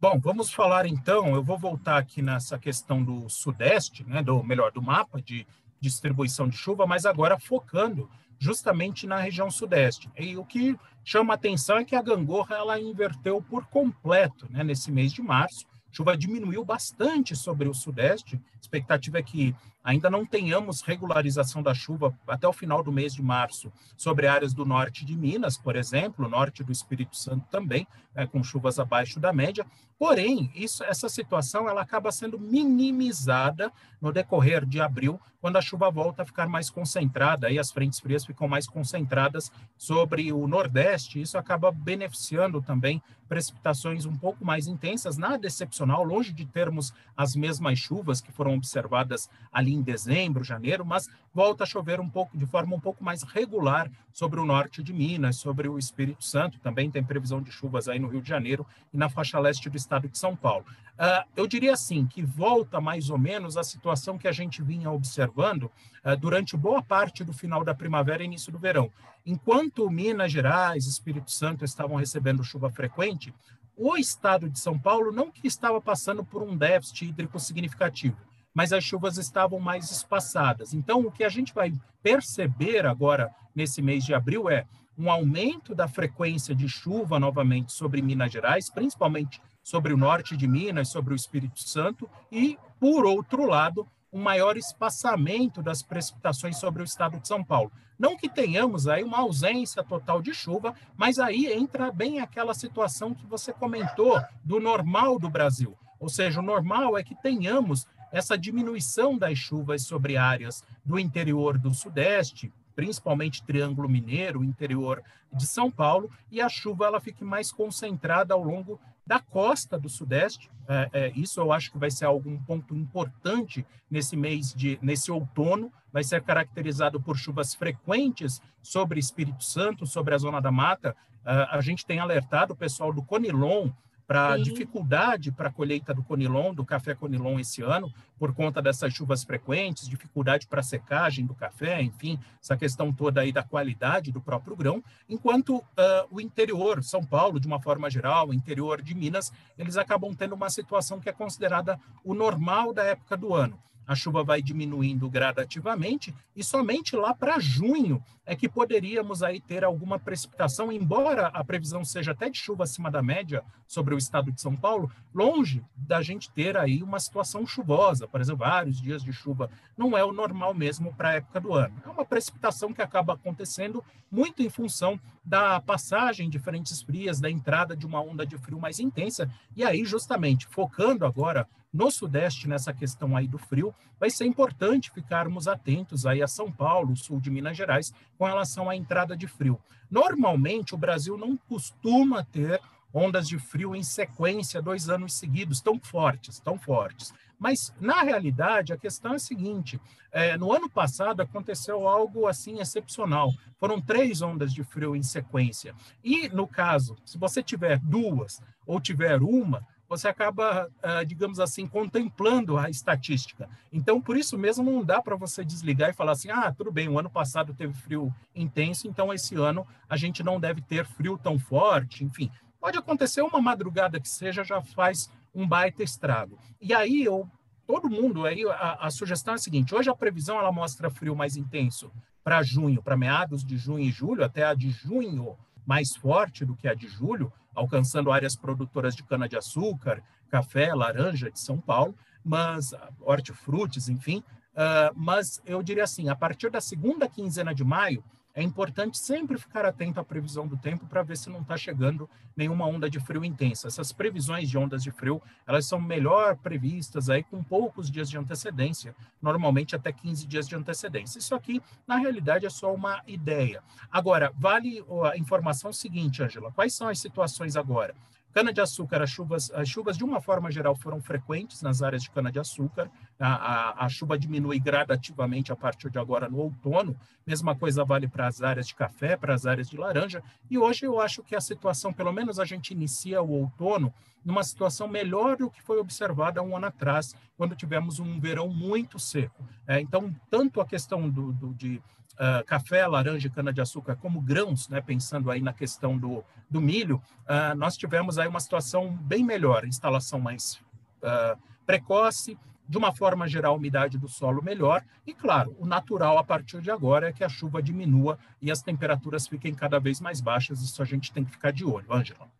Bom, 0.00 0.18
vamos 0.18 0.50
falar 0.50 0.86
então. 0.86 1.34
Eu 1.34 1.42
vou 1.42 1.58
voltar 1.58 1.98
aqui 1.98 2.22
nessa 2.22 2.58
questão 2.58 3.04
do 3.04 3.28
Sudeste, 3.28 4.02
né, 4.04 4.22
do 4.22 4.42
melhor 4.42 4.72
do 4.72 4.80
mapa 4.80 5.20
de 5.20 5.46
distribuição 5.78 6.48
de 6.48 6.56
chuva, 6.56 6.86
mas 6.86 7.04
agora 7.04 7.38
focando 7.38 8.10
justamente 8.38 9.06
na 9.06 9.18
região 9.18 9.50
Sudeste. 9.50 10.10
E 10.16 10.38
o 10.38 10.44
que 10.44 10.74
chama 11.04 11.34
atenção 11.34 11.76
é 11.76 11.84
que 11.84 11.94
a 11.94 12.02
gangorra 12.02 12.56
ela 12.56 12.80
inverteu 12.80 13.42
por 13.42 13.66
completo, 13.66 14.50
né, 14.50 14.64
nesse 14.64 14.90
mês 14.90 15.12
de 15.12 15.20
março 15.20 15.66
chuva 15.92 16.16
diminuiu 16.16 16.64
bastante 16.64 17.34
sobre 17.34 17.68
o 17.68 17.74
Sudeste. 17.74 18.40
A 18.54 18.60
expectativa 18.60 19.18
é 19.18 19.22
que 19.22 19.54
ainda 19.82 20.10
não 20.10 20.26
tenhamos 20.26 20.82
regularização 20.82 21.62
da 21.62 21.74
chuva 21.74 22.14
até 22.26 22.46
o 22.46 22.52
final 22.52 22.82
do 22.82 22.92
mês 22.92 23.14
de 23.14 23.22
março 23.22 23.72
sobre 23.96 24.26
áreas 24.26 24.52
do 24.52 24.64
norte 24.64 25.04
de 25.04 25.16
Minas, 25.16 25.56
por 25.56 25.74
exemplo, 25.74 26.28
norte 26.28 26.62
do 26.62 26.70
Espírito 26.70 27.16
Santo 27.16 27.46
também, 27.50 27.86
é, 28.14 28.26
com 28.26 28.42
chuvas 28.42 28.78
abaixo 28.78 29.18
da 29.18 29.32
média. 29.32 29.66
Porém, 29.98 30.50
isso, 30.54 30.82
essa 30.84 31.08
situação 31.08 31.68
ela 31.68 31.82
acaba 31.82 32.10
sendo 32.10 32.38
minimizada 32.38 33.70
no 34.00 34.12
decorrer 34.12 34.64
de 34.64 34.80
abril, 34.80 35.20
quando 35.40 35.56
a 35.56 35.60
chuva 35.60 35.90
volta 35.90 36.22
a 36.22 36.26
ficar 36.26 36.48
mais 36.48 36.70
concentrada, 36.70 37.50
e 37.50 37.58
as 37.58 37.70
frentes 37.70 38.00
frias 38.00 38.24
ficam 38.24 38.48
mais 38.48 38.66
concentradas 38.66 39.50
sobre 39.76 40.32
o 40.32 40.46
Nordeste. 40.46 41.20
Isso 41.20 41.36
acaba 41.36 41.70
beneficiando 41.70 42.62
também 42.62 43.02
precipitações 43.30 44.04
um 44.04 44.16
pouco 44.16 44.44
mais 44.44 44.66
intensas, 44.66 45.16
nada 45.16 45.46
excepcional, 45.46 46.02
longe 46.02 46.32
de 46.32 46.44
termos 46.44 46.92
as 47.16 47.36
mesmas 47.36 47.78
chuvas 47.78 48.20
que 48.20 48.32
foram 48.32 48.54
observadas 48.54 49.30
ali 49.52 49.72
em 49.72 49.80
dezembro, 49.80 50.42
janeiro, 50.42 50.84
mas 50.84 51.08
volta 51.32 51.64
a 51.64 51.66
chover 51.66 52.00
um 52.00 52.08
pouco 52.08 52.36
de 52.36 52.46
forma 52.46 52.74
um 52.74 52.80
pouco 52.80 53.02
mais 53.02 53.22
regular 53.22 53.90
sobre 54.12 54.40
o 54.40 54.44
norte 54.44 54.82
de 54.82 54.92
Minas, 54.92 55.36
sobre 55.36 55.68
o 55.68 55.78
Espírito 55.78 56.24
Santo, 56.24 56.58
também 56.58 56.90
tem 56.90 57.02
previsão 57.02 57.40
de 57.40 57.50
chuvas 57.50 57.88
aí 57.88 57.98
no 57.98 58.08
Rio 58.08 58.20
de 58.20 58.28
Janeiro 58.28 58.66
e 58.92 58.96
na 58.96 59.08
faixa 59.08 59.38
leste 59.38 59.70
do 59.70 59.76
estado 59.76 60.08
de 60.08 60.18
São 60.18 60.34
Paulo. 60.34 60.64
Uh, 61.00 61.24
eu 61.34 61.46
diria 61.46 61.72
assim 61.72 62.06
que 62.06 62.22
volta 62.22 62.80
mais 62.80 63.08
ou 63.08 63.16
menos 63.16 63.56
a 63.56 63.64
situação 63.64 64.18
que 64.18 64.28
a 64.28 64.32
gente 64.32 64.62
vinha 64.62 64.90
observando 64.90 65.64
uh, 66.04 66.16
durante 66.18 66.56
boa 66.56 66.82
parte 66.82 67.24
do 67.24 67.32
final 67.32 67.64
da 67.64 67.74
primavera 67.74 68.22
e 68.22 68.26
início 68.26 68.52
do 68.52 68.58
verão. 68.58 68.90
Enquanto 69.24 69.88
Minas 69.88 70.32
Gerais, 70.32 70.86
Espírito 70.86 71.30
Santo 71.30 71.64
estavam 71.64 71.96
recebendo 71.96 72.44
chuva 72.44 72.70
frequente, 72.70 73.32
o 73.76 73.96
estado 73.96 74.50
de 74.50 74.58
São 74.58 74.78
Paulo 74.78 75.10
não 75.10 75.30
que 75.30 75.46
estava 75.46 75.80
passando 75.80 76.22
por 76.22 76.42
um 76.42 76.54
déficit 76.54 77.06
hídrico 77.06 77.40
significativo, 77.40 78.16
mas 78.54 78.72
as 78.72 78.84
chuvas 78.84 79.16
estavam 79.16 79.60
mais 79.60 79.90
espaçadas. 79.90 80.74
Então, 80.74 81.00
o 81.00 81.10
que 81.10 81.24
a 81.24 81.28
gente 81.28 81.54
vai 81.54 81.72
perceber 82.02 82.86
agora 82.86 83.30
nesse 83.54 83.80
mês 83.80 84.04
de 84.04 84.14
abril 84.14 84.48
é 84.48 84.66
um 84.98 85.10
aumento 85.10 85.74
da 85.74 85.88
frequência 85.88 86.54
de 86.54 86.68
chuva 86.68 87.18
novamente 87.18 87.72
sobre 87.72 88.02
Minas 88.02 88.32
Gerais, 88.32 88.68
principalmente 88.68 89.40
sobre 89.62 89.92
o 89.92 89.96
norte 89.96 90.36
de 90.36 90.46
Minas, 90.46 90.88
sobre 90.88 91.14
o 91.14 91.16
Espírito 91.16 91.60
Santo, 91.60 92.08
e, 92.30 92.58
por 92.78 93.06
outro 93.06 93.46
lado, 93.46 93.86
um 94.12 94.20
maior 94.20 94.56
espaçamento 94.56 95.62
das 95.62 95.82
precipitações 95.82 96.58
sobre 96.58 96.82
o 96.82 96.84
estado 96.84 97.18
de 97.18 97.28
São 97.28 97.44
Paulo. 97.44 97.70
Não 97.98 98.16
que 98.16 98.28
tenhamos 98.28 98.88
aí 98.88 99.04
uma 99.04 99.18
ausência 99.18 99.84
total 99.84 100.20
de 100.20 100.34
chuva, 100.34 100.74
mas 100.96 101.18
aí 101.18 101.46
entra 101.46 101.92
bem 101.92 102.20
aquela 102.20 102.54
situação 102.54 103.14
que 103.14 103.26
você 103.26 103.52
comentou 103.52 104.20
do 104.44 104.58
normal 104.58 105.18
do 105.18 105.28
Brasil. 105.28 105.76
Ou 105.98 106.08
seja, 106.08 106.40
o 106.40 106.42
normal 106.42 106.96
é 106.96 107.04
que 107.04 107.14
tenhamos 107.14 107.86
essa 108.12 108.36
diminuição 108.36 109.16
das 109.16 109.38
chuvas 109.38 109.82
sobre 109.82 110.16
áreas 110.16 110.64
do 110.84 110.98
interior 110.98 111.58
do 111.58 111.72
Sudeste, 111.72 112.52
principalmente 112.74 113.42
Triângulo 113.42 113.88
Mineiro, 113.88 114.42
interior 114.42 115.02
de 115.32 115.46
São 115.46 115.70
Paulo, 115.70 116.10
e 116.30 116.40
a 116.40 116.48
chuva 116.48 116.86
ela 116.86 117.00
fique 117.00 117.24
mais 117.24 117.52
concentrada 117.52 118.34
ao 118.34 118.42
longo 118.42 118.80
da 119.06 119.18
costa 119.18 119.78
do 119.78 119.88
Sudeste. 119.88 120.50
É, 120.68 120.90
é, 120.92 121.12
isso 121.16 121.40
eu 121.40 121.52
acho 121.52 121.72
que 121.72 121.78
vai 121.78 121.90
ser 121.90 122.04
algum 122.04 122.38
ponto 122.38 122.76
importante 122.76 123.66
nesse 123.90 124.16
mês 124.16 124.54
de 124.54 124.78
nesse 124.80 125.10
outono. 125.10 125.72
Vai 125.92 126.04
ser 126.04 126.22
caracterizado 126.22 127.00
por 127.00 127.16
chuvas 127.16 127.54
frequentes 127.54 128.40
sobre 128.62 129.00
Espírito 129.00 129.42
Santo, 129.42 129.84
sobre 129.84 130.14
a 130.14 130.18
zona 130.18 130.40
da 130.40 130.52
mata. 130.52 130.94
Uh, 131.24 131.50
a 131.50 131.60
gente 131.60 131.84
tem 131.84 131.98
alertado 131.98 132.52
o 132.52 132.56
pessoal 132.56 132.92
do 132.92 133.02
Conilon 133.02 133.70
para 134.10 134.36
dificuldade 134.38 135.30
para 135.30 135.50
a 135.50 135.52
colheita 135.52 135.94
do 135.94 136.02
conilon, 136.02 136.52
do 136.52 136.64
café 136.64 136.96
conilon 136.96 137.38
esse 137.38 137.62
ano, 137.62 137.94
por 138.18 138.34
conta 138.34 138.60
dessas 138.60 138.92
chuvas 138.92 139.22
frequentes, 139.22 139.88
dificuldade 139.88 140.48
para 140.48 140.58
a 140.58 140.64
secagem 140.64 141.24
do 141.24 141.32
café, 141.32 141.80
enfim, 141.80 142.18
essa 142.42 142.56
questão 142.56 142.92
toda 142.92 143.20
aí 143.20 143.30
da 143.30 143.44
qualidade 143.44 144.10
do 144.10 144.20
próprio 144.20 144.56
grão, 144.56 144.82
enquanto 145.08 145.58
uh, 145.58 145.64
o 146.10 146.20
interior, 146.20 146.82
São 146.82 147.04
Paulo, 147.04 147.38
de 147.38 147.46
uma 147.46 147.60
forma 147.60 147.88
geral, 147.88 148.30
o 148.30 148.34
interior 148.34 148.82
de 148.82 148.96
Minas, 148.96 149.32
eles 149.56 149.76
acabam 149.76 150.12
tendo 150.12 150.34
uma 150.34 150.50
situação 150.50 150.98
que 150.98 151.08
é 151.08 151.12
considerada 151.12 151.78
o 152.02 152.12
normal 152.12 152.72
da 152.72 152.82
época 152.82 153.16
do 153.16 153.32
ano. 153.32 153.56
A 153.90 153.94
chuva 153.96 154.22
vai 154.22 154.40
diminuindo 154.40 155.10
gradativamente 155.10 156.14
e 156.36 156.44
somente 156.44 156.94
lá 156.94 157.12
para 157.12 157.40
junho 157.40 158.00
é 158.24 158.36
que 158.36 158.48
poderíamos 158.48 159.20
aí 159.20 159.40
ter 159.40 159.64
alguma 159.64 159.98
precipitação, 159.98 160.70
embora 160.70 161.26
a 161.26 161.42
previsão 161.42 161.84
seja 161.84 162.12
até 162.12 162.30
de 162.30 162.38
chuva 162.38 162.62
acima 162.62 162.88
da 162.88 163.02
média 163.02 163.42
sobre 163.66 163.92
o 163.92 163.98
estado 163.98 164.30
de 164.30 164.40
São 164.40 164.54
Paulo, 164.54 164.88
longe 165.12 165.60
da 165.74 166.00
gente 166.02 166.30
ter 166.30 166.56
aí 166.56 166.84
uma 166.84 167.00
situação 167.00 167.44
chuvosa, 167.44 168.06
por 168.06 168.20
exemplo, 168.20 168.46
vários 168.46 168.80
dias 168.80 169.02
de 169.02 169.12
chuva, 169.12 169.50
não 169.76 169.98
é 169.98 170.04
o 170.04 170.12
normal 170.12 170.54
mesmo 170.54 170.94
para 170.94 171.08
a 171.08 171.14
época 171.14 171.40
do 171.40 171.52
ano. 171.52 171.74
É 171.84 171.88
uma 171.88 172.04
precipitação 172.04 172.72
que 172.72 172.82
acaba 172.82 173.14
acontecendo 173.14 173.82
muito 174.08 174.40
em 174.40 174.48
função 174.48 175.00
da 175.24 175.60
passagem 175.60 176.30
de 176.30 176.38
frentes 176.38 176.80
frias, 176.80 177.20
da 177.20 177.28
entrada 177.28 177.76
de 177.76 177.86
uma 177.86 178.00
onda 178.00 178.24
de 178.24 178.38
frio 178.38 178.60
mais 178.60 178.78
intensa, 178.78 179.28
e 179.56 179.64
aí 179.64 179.84
justamente 179.84 180.46
focando 180.46 181.04
agora 181.04 181.48
no 181.72 181.90
Sudeste, 181.90 182.48
nessa 182.48 182.72
questão 182.72 183.16
aí 183.16 183.28
do 183.28 183.38
frio, 183.38 183.74
vai 183.98 184.10
ser 184.10 184.24
importante 184.24 184.90
ficarmos 184.90 185.46
atentos 185.46 186.04
aí 186.04 186.22
a 186.22 186.26
São 186.26 186.50
Paulo, 186.50 186.96
sul 186.96 187.20
de 187.20 187.30
Minas 187.30 187.56
Gerais, 187.56 187.92
com 188.18 188.24
relação 188.24 188.68
à 188.68 188.74
entrada 188.74 189.16
de 189.16 189.28
frio. 189.28 189.60
Normalmente, 189.90 190.74
o 190.74 190.78
Brasil 190.78 191.16
não 191.16 191.36
costuma 191.36 192.24
ter 192.24 192.60
ondas 192.92 193.28
de 193.28 193.38
frio 193.38 193.74
em 193.74 193.82
sequência, 193.82 194.60
dois 194.60 194.88
anos 194.88 195.14
seguidos, 195.14 195.60
tão 195.60 195.78
fortes, 195.78 196.40
tão 196.40 196.58
fortes. 196.58 197.14
Mas, 197.38 197.72
na 197.80 198.02
realidade, 198.02 198.72
a 198.72 198.76
questão 198.76 199.12
é 199.12 199.16
a 199.16 199.20
seguinte: 199.20 199.80
é, 200.12 200.36
no 200.36 200.52
ano 200.52 200.68
passado 200.68 201.22
aconteceu 201.22 201.88
algo 201.88 202.26
assim 202.26 202.60
excepcional. 202.60 203.32
Foram 203.58 203.80
três 203.80 204.20
ondas 204.20 204.52
de 204.52 204.62
frio 204.62 204.94
em 204.94 205.02
sequência. 205.02 205.74
E, 206.04 206.28
no 206.28 206.46
caso, 206.46 206.96
se 207.04 207.16
você 207.16 207.42
tiver 207.42 207.78
duas 207.78 208.42
ou 208.66 208.80
tiver 208.80 209.22
uma, 209.22 209.66
você 209.90 210.06
acaba, 210.06 210.70
ah, 210.80 211.02
digamos 211.02 211.40
assim, 211.40 211.66
contemplando 211.66 212.56
a 212.56 212.70
estatística. 212.70 213.48
Então, 213.72 214.00
por 214.00 214.16
isso 214.16 214.38
mesmo, 214.38 214.62
não 214.62 214.84
dá 214.84 215.02
para 215.02 215.16
você 215.16 215.44
desligar 215.44 215.90
e 215.90 215.92
falar 215.92 216.12
assim: 216.12 216.30
ah, 216.30 216.54
tudo 216.56 216.70
bem, 216.70 216.88
o 216.88 216.96
ano 216.96 217.10
passado 217.10 217.52
teve 217.52 217.74
frio 217.74 218.14
intenso, 218.32 218.86
então 218.86 219.12
esse 219.12 219.34
ano 219.34 219.66
a 219.88 219.96
gente 219.96 220.22
não 220.22 220.38
deve 220.38 220.62
ter 220.62 220.86
frio 220.86 221.18
tão 221.18 221.40
forte. 221.40 222.04
Enfim, 222.04 222.30
pode 222.60 222.78
acontecer 222.78 223.20
uma 223.20 223.42
madrugada 223.42 223.98
que 223.98 224.08
seja, 224.08 224.44
já 224.44 224.62
faz 224.62 225.10
um 225.34 225.46
baita 225.46 225.82
estrago. 225.82 226.38
E 226.60 226.72
aí, 226.72 227.02
eu, 227.02 227.28
todo 227.66 227.90
mundo, 227.90 228.24
aí 228.24 228.48
a, 228.48 228.86
a 228.86 228.90
sugestão 228.92 229.34
é 229.34 229.36
a 229.36 229.38
seguinte: 229.38 229.74
hoje 229.74 229.90
a 229.90 229.96
previsão 229.96 230.38
ela 230.38 230.52
mostra 230.52 230.88
frio 230.88 231.16
mais 231.16 231.36
intenso 231.36 231.90
para 232.22 232.44
junho, 232.44 232.80
para 232.80 232.96
meados 232.96 233.44
de 233.44 233.56
junho 233.56 233.80
e 233.80 233.90
julho, 233.90 234.24
até 234.24 234.44
a 234.44 234.54
de 234.54 234.70
junho 234.70 235.36
mais 235.66 235.96
forte 235.96 236.44
do 236.44 236.54
que 236.54 236.68
a 236.68 236.74
de 236.74 236.86
julho, 236.86 237.32
alcançando 237.54 238.12
áreas 238.12 238.36
produtoras 238.36 238.94
de 238.94 239.02
cana-de-açúcar, 239.02 240.02
café, 240.30 240.74
laranja 240.74 241.30
de 241.30 241.40
São 241.40 241.58
Paulo, 241.58 241.94
mas 242.24 242.72
hortifrutis, 243.00 243.88
enfim. 243.88 244.22
Uh, 244.52 244.92
mas 244.94 245.40
eu 245.44 245.62
diria 245.62 245.84
assim, 245.84 246.08
a 246.08 246.16
partir 246.16 246.50
da 246.50 246.60
segunda 246.60 247.08
quinzena 247.08 247.54
de 247.54 247.64
maio, 247.64 248.04
é 248.34 248.42
importante 248.42 248.96
sempre 248.96 249.38
ficar 249.38 249.64
atento 249.64 249.98
à 249.98 250.04
previsão 250.04 250.46
do 250.46 250.56
tempo 250.56 250.86
para 250.86 251.02
ver 251.02 251.16
se 251.16 251.28
não 251.28 251.40
está 251.40 251.56
chegando 251.56 252.08
nenhuma 252.36 252.66
onda 252.66 252.88
de 252.88 253.00
frio 253.00 253.24
intensa. 253.24 253.68
Essas 253.68 253.92
previsões 253.92 254.48
de 254.48 254.56
ondas 254.56 254.82
de 254.82 254.90
frio, 254.90 255.20
elas 255.46 255.66
são 255.66 255.80
melhor 255.80 256.36
previstas 256.36 257.10
aí 257.10 257.22
com 257.22 257.42
poucos 257.42 257.90
dias 257.90 258.08
de 258.08 258.16
antecedência, 258.16 258.94
normalmente 259.20 259.74
até 259.74 259.92
15 259.92 260.26
dias 260.26 260.48
de 260.48 260.54
antecedência. 260.54 261.18
Isso 261.18 261.34
aqui, 261.34 261.60
na 261.86 261.96
realidade, 261.96 262.46
é 262.46 262.50
só 262.50 262.72
uma 262.72 263.02
ideia. 263.06 263.62
Agora, 263.90 264.32
vale 264.38 264.84
a 265.12 265.16
informação 265.16 265.72
seguinte, 265.72 266.22
Angela, 266.22 266.52
quais 266.52 266.72
são 266.72 266.88
as 266.88 266.98
situações 266.98 267.56
agora? 267.56 267.94
Cana-de-açúcar, 268.32 269.02
as 269.02 269.10
chuvas, 269.10 269.50
as 269.52 269.68
chuvas, 269.68 269.96
de 269.96 270.04
uma 270.04 270.20
forma 270.20 270.50
geral, 270.50 270.76
foram 270.76 271.00
frequentes 271.00 271.62
nas 271.62 271.82
áreas 271.82 272.02
de 272.02 272.10
cana-de-açúcar. 272.10 272.88
A, 273.18 273.34
a, 273.34 273.84
a, 273.86 273.88
chuva 273.88 274.16
diminui 274.16 274.60
gradativamente 274.60 275.50
a 275.50 275.56
partir 275.56 275.90
de 275.90 275.98
agora 275.98 276.28
no 276.28 276.38
outono. 276.38 276.96
Mesma 277.26 277.56
coisa 277.56 277.84
vale 277.84 278.06
para 278.06 278.28
as 278.28 278.40
áreas 278.40 278.68
de 278.68 278.74
café, 278.74 279.16
para 279.16 279.34
as 279.34 279.46
áreas 279.46 279.68
de 279.68 279.76
laranja. 279.76 280.22
E 280.48 280.56
hoje 280.56 280.86
eu 280.86 281.00
acho 281.00 281.22
que 281.24 281.34
a 281.34 281.40
situação, 281.40 281.92
pelo 281.92 282.12
menos 282.12 282.38
a 282.38 282.44
gente 282.44 282.70
inicia 282.70 283.20
o 283.20 283.30
outono 283.30 283.92
numa 284.24 284.42
situação 284.42 284.86
melhor 284.86 285.36
do 285.36 285.50
que 285.50 285.62
foi 285.62 285.78
observada 285.78 286.42
um 286.42 286.56
ano 286.56 286.66
atrás, 286.66 287.14
quando 287.36 287.56
tivemos 287.56 287.98
um 287.98 288.20
verão 288.20 288.48
muito 288.48 288.98
seco. 288.98 289.44
É, 289.66 289.80
então, 289.80 290.14
tanto 290.30 290.60
a 290.60 290.66
questão 290.66 291.08
do, 291.08 291.32
do 291.32 291.54
de 291.54 291.82
uh, 292.20 292.44
café, 292.44 292.86
laranja 292.86 293.26
e 293.26 293.30
cana-de-açúcar 293.30 293.96
como 293.96 294.20
grãos, 294.20 294.68
né, 294.68 294.80
pensando 294.80 295.30
aí 295.30 295.40
na 295.40 295.52
questão 295.52 295.96
do, 295.96 296.22
do 296.48 296.60
milho, 296.60 297.02
uh, 297.22 297.54
nós 297.56 297.76
tivemos 297.76 298.18
aí 298.18 298.28
uma 298.28 298.40
situação 298.40 298.94
bem 298.94 299.24
melhor, 299.24 299.64
instalação 299.64 300.20
mais 300.20 300.60
uh, 301.02 301.38
precoce, 301.64 302.38
de 302.68 302.78
uma 302.78 302.94
forma 302.94 303.26
geral, 303.26 303.54
a 303.54 303.56
umidade 303.56 303.98
do 303.98 304.08
solo 304.08 304.40
melhor, 304.44 304.84
e 305.04 305.12
claro, 305.12 305.56
o 305.58 305.66
natural 305.66 306.18
a 306.18 306.22
partir 306.22 306.60
de 306.60 306.70
agora 306.70 307.08
é 307.08 307.12
que 307.12 307.24
a 307.24 307.28
chuva 307.28 307.60
diminua 307.60 308.16
e 308.40 308.48
as 308.48 308.62
temperaturas 308.62 309.26
fiquem 309.26 309.52
cada 309.52 309.80
vez 309.80 310.00
mais 310.00 310.20
baixas, 310.20 310.62
isso 310.62 310.80
a 310.80 310.84
gente 310.84 311.12
tem 311.12 311.24
que 311.24 311.32
ficar 311.32 311.50
de 311.50 311.64
olho. 311.64 311.92
Ângela. 311.92 312.30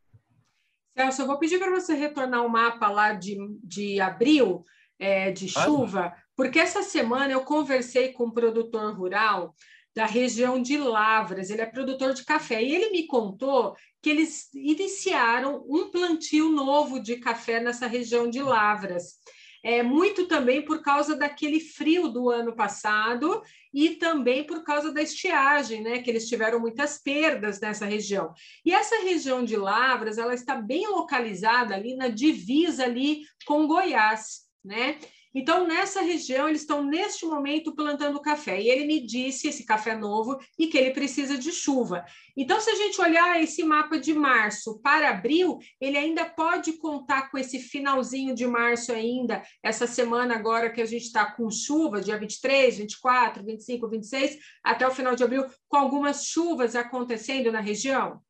Celso, 1.00 1.22
eu 1.22 1.26
vou 1.26 1.38
pedir 1.38 1.58
para 1.58 1.70
você 1.70 1.94
retornar 1.94 2.44
o 2.44 2.48
mapa 2.48 2.90
lá 2.90 3.14
de, 3.14 3.38
de 3.64 4.00
abril, 4.00 4.64
é, 4.98 5.30
de 5.30 5.48
chuva, 5.48 6.14
porque 6.36 6.58
essa 6.58 6.82
semana 6.82 7.32
eu 7.32 7.40
conversei 7.40 8.12
com 8.12 8.26
um 8.26 8.30
produtor 8.30 8.94
rural 8.94 9.54
da 9.94 10.04
região 10.04 10.60
de 10.60 10.76
Lavras, 10.76 11.48
ele 11.48 11.62
é 11.62 11.66
produtor 11.66 12.12
de 12.12 12.22
café, 12.22 12.62
e 12.62 12.74
ele 12.74 12.90
me 12.90 13.06
contou 13.06 13.74
que 14.02 14.10
eles 14.10 14.52
iniciaram 14.54 15.64
um 15.66 15.90
plantio 15.90 16.50
novo 16.50 17.00
de 17.00 17.16
café 17.16 17.60
nessa 17.60 17.86
região 17.86 18.28
de 18.28 18.42
Lavras. 18.42 19.14
É, 19.62 19.82
muito 19.82 20.26
também 20.26 20.64
por 20.64 20.82
causa 20.82 21.14
daquele 21.14 21.60
frio 21.60 22.08
do 22.08 22.30
ano 22.30 22.54
passado 22.54 23.42
e 23.72 23.90
também 23.90 24.44
por 24.44 24.64
causa 24.64 24.92
da 24.92 25.02
estiagem, 25.02 25.82
né? 25.82 26.00
Que 26.00 26.10
eles 26.10 26.28
tiveram 26.28 26.58
muitas 26.58 26.98
perdas 27.02 27.60
nessa 27.60 27.84
região. 27.84 28.32
E 28.64 28.72
essa 28.72 29.02
região 29.02 29.44
de 29.44 29.56
Lavras, 29.56 30.16
ela 30.16 30.34
está 30.34 30.56
bem 30.56 30.88
localizada 30.88 31.74
ali 31.74 31.94
na 31.94 32.08
divisa 32.08 32.84
ali 32.84 33.22
com 33.46 33.66
Goiás, 33.66 34.46
né? 34.64 34.98
Então, 35.34 35.66
nessa 35.66 36.02
região, 36.02 36.48
eles 36.48 36.62
estão 36.62 36.82
neste 36.82 37.24
momento 37.24 37.74
plantando 37.74 38.20
café. 38.20 38.60
E 38.60 38.68
ele 38.68 38.84
me 38.84 39.00
disse, 39.00 39.48
esse 39.48 39.64
café 39.64 39.96
novo, 39.96 40.38
e 40.58 40.66
que 40.66 40.76
ele 40.76 40.90
precisa 40.90 41.38
de 41.38 41.52
chuva. 41.52 42.04
Então, 42.36 42.60
se 42.60 42.70
a 42.70 42.74
gente 42.74 43.00
olhar 43.00 43.40
esse 43.42 43.62
mapa 43.62 43.98
de 43.98 44.12
março 44.12 44.80
para 44.80 45.10
abril, 45.10 45.58
ele 45.80 45.96
ainda 45.96 46.24
pode 46.24 46.74
contar 46.74 47.30
com 47.30 47.38
esse 47.38 47.60
finalzinho 47.60 48.34
de 48.34 48.46
março 48.46 48.92
ainda, 48.92 49.42
essa 49.62 49.86
semana 49.86 50.34
agora 50.34 50.70
que 50.70 50.80
a 50.80 50.86
gente 50.86 51.04
está 51.04 51.30
com 51.30 51.50
chuva, 51.50 52.00
dia 52.00 52.18
23, 52.18 52.78
24, 52.78 53.44
25, 53.44 53.88
26, 53.88 54.38
até 54.64 54.86
o 54.86 54.90
final 54.90 55.14
de 55.14 55.22
abril, 55.22 55.44
com 55.68 55.76
algumas 55.76 56.24
chuvas 56.24 56.74
acontecendo 56.74 57.52
na 57.52 57.60
região? 57.60 58.20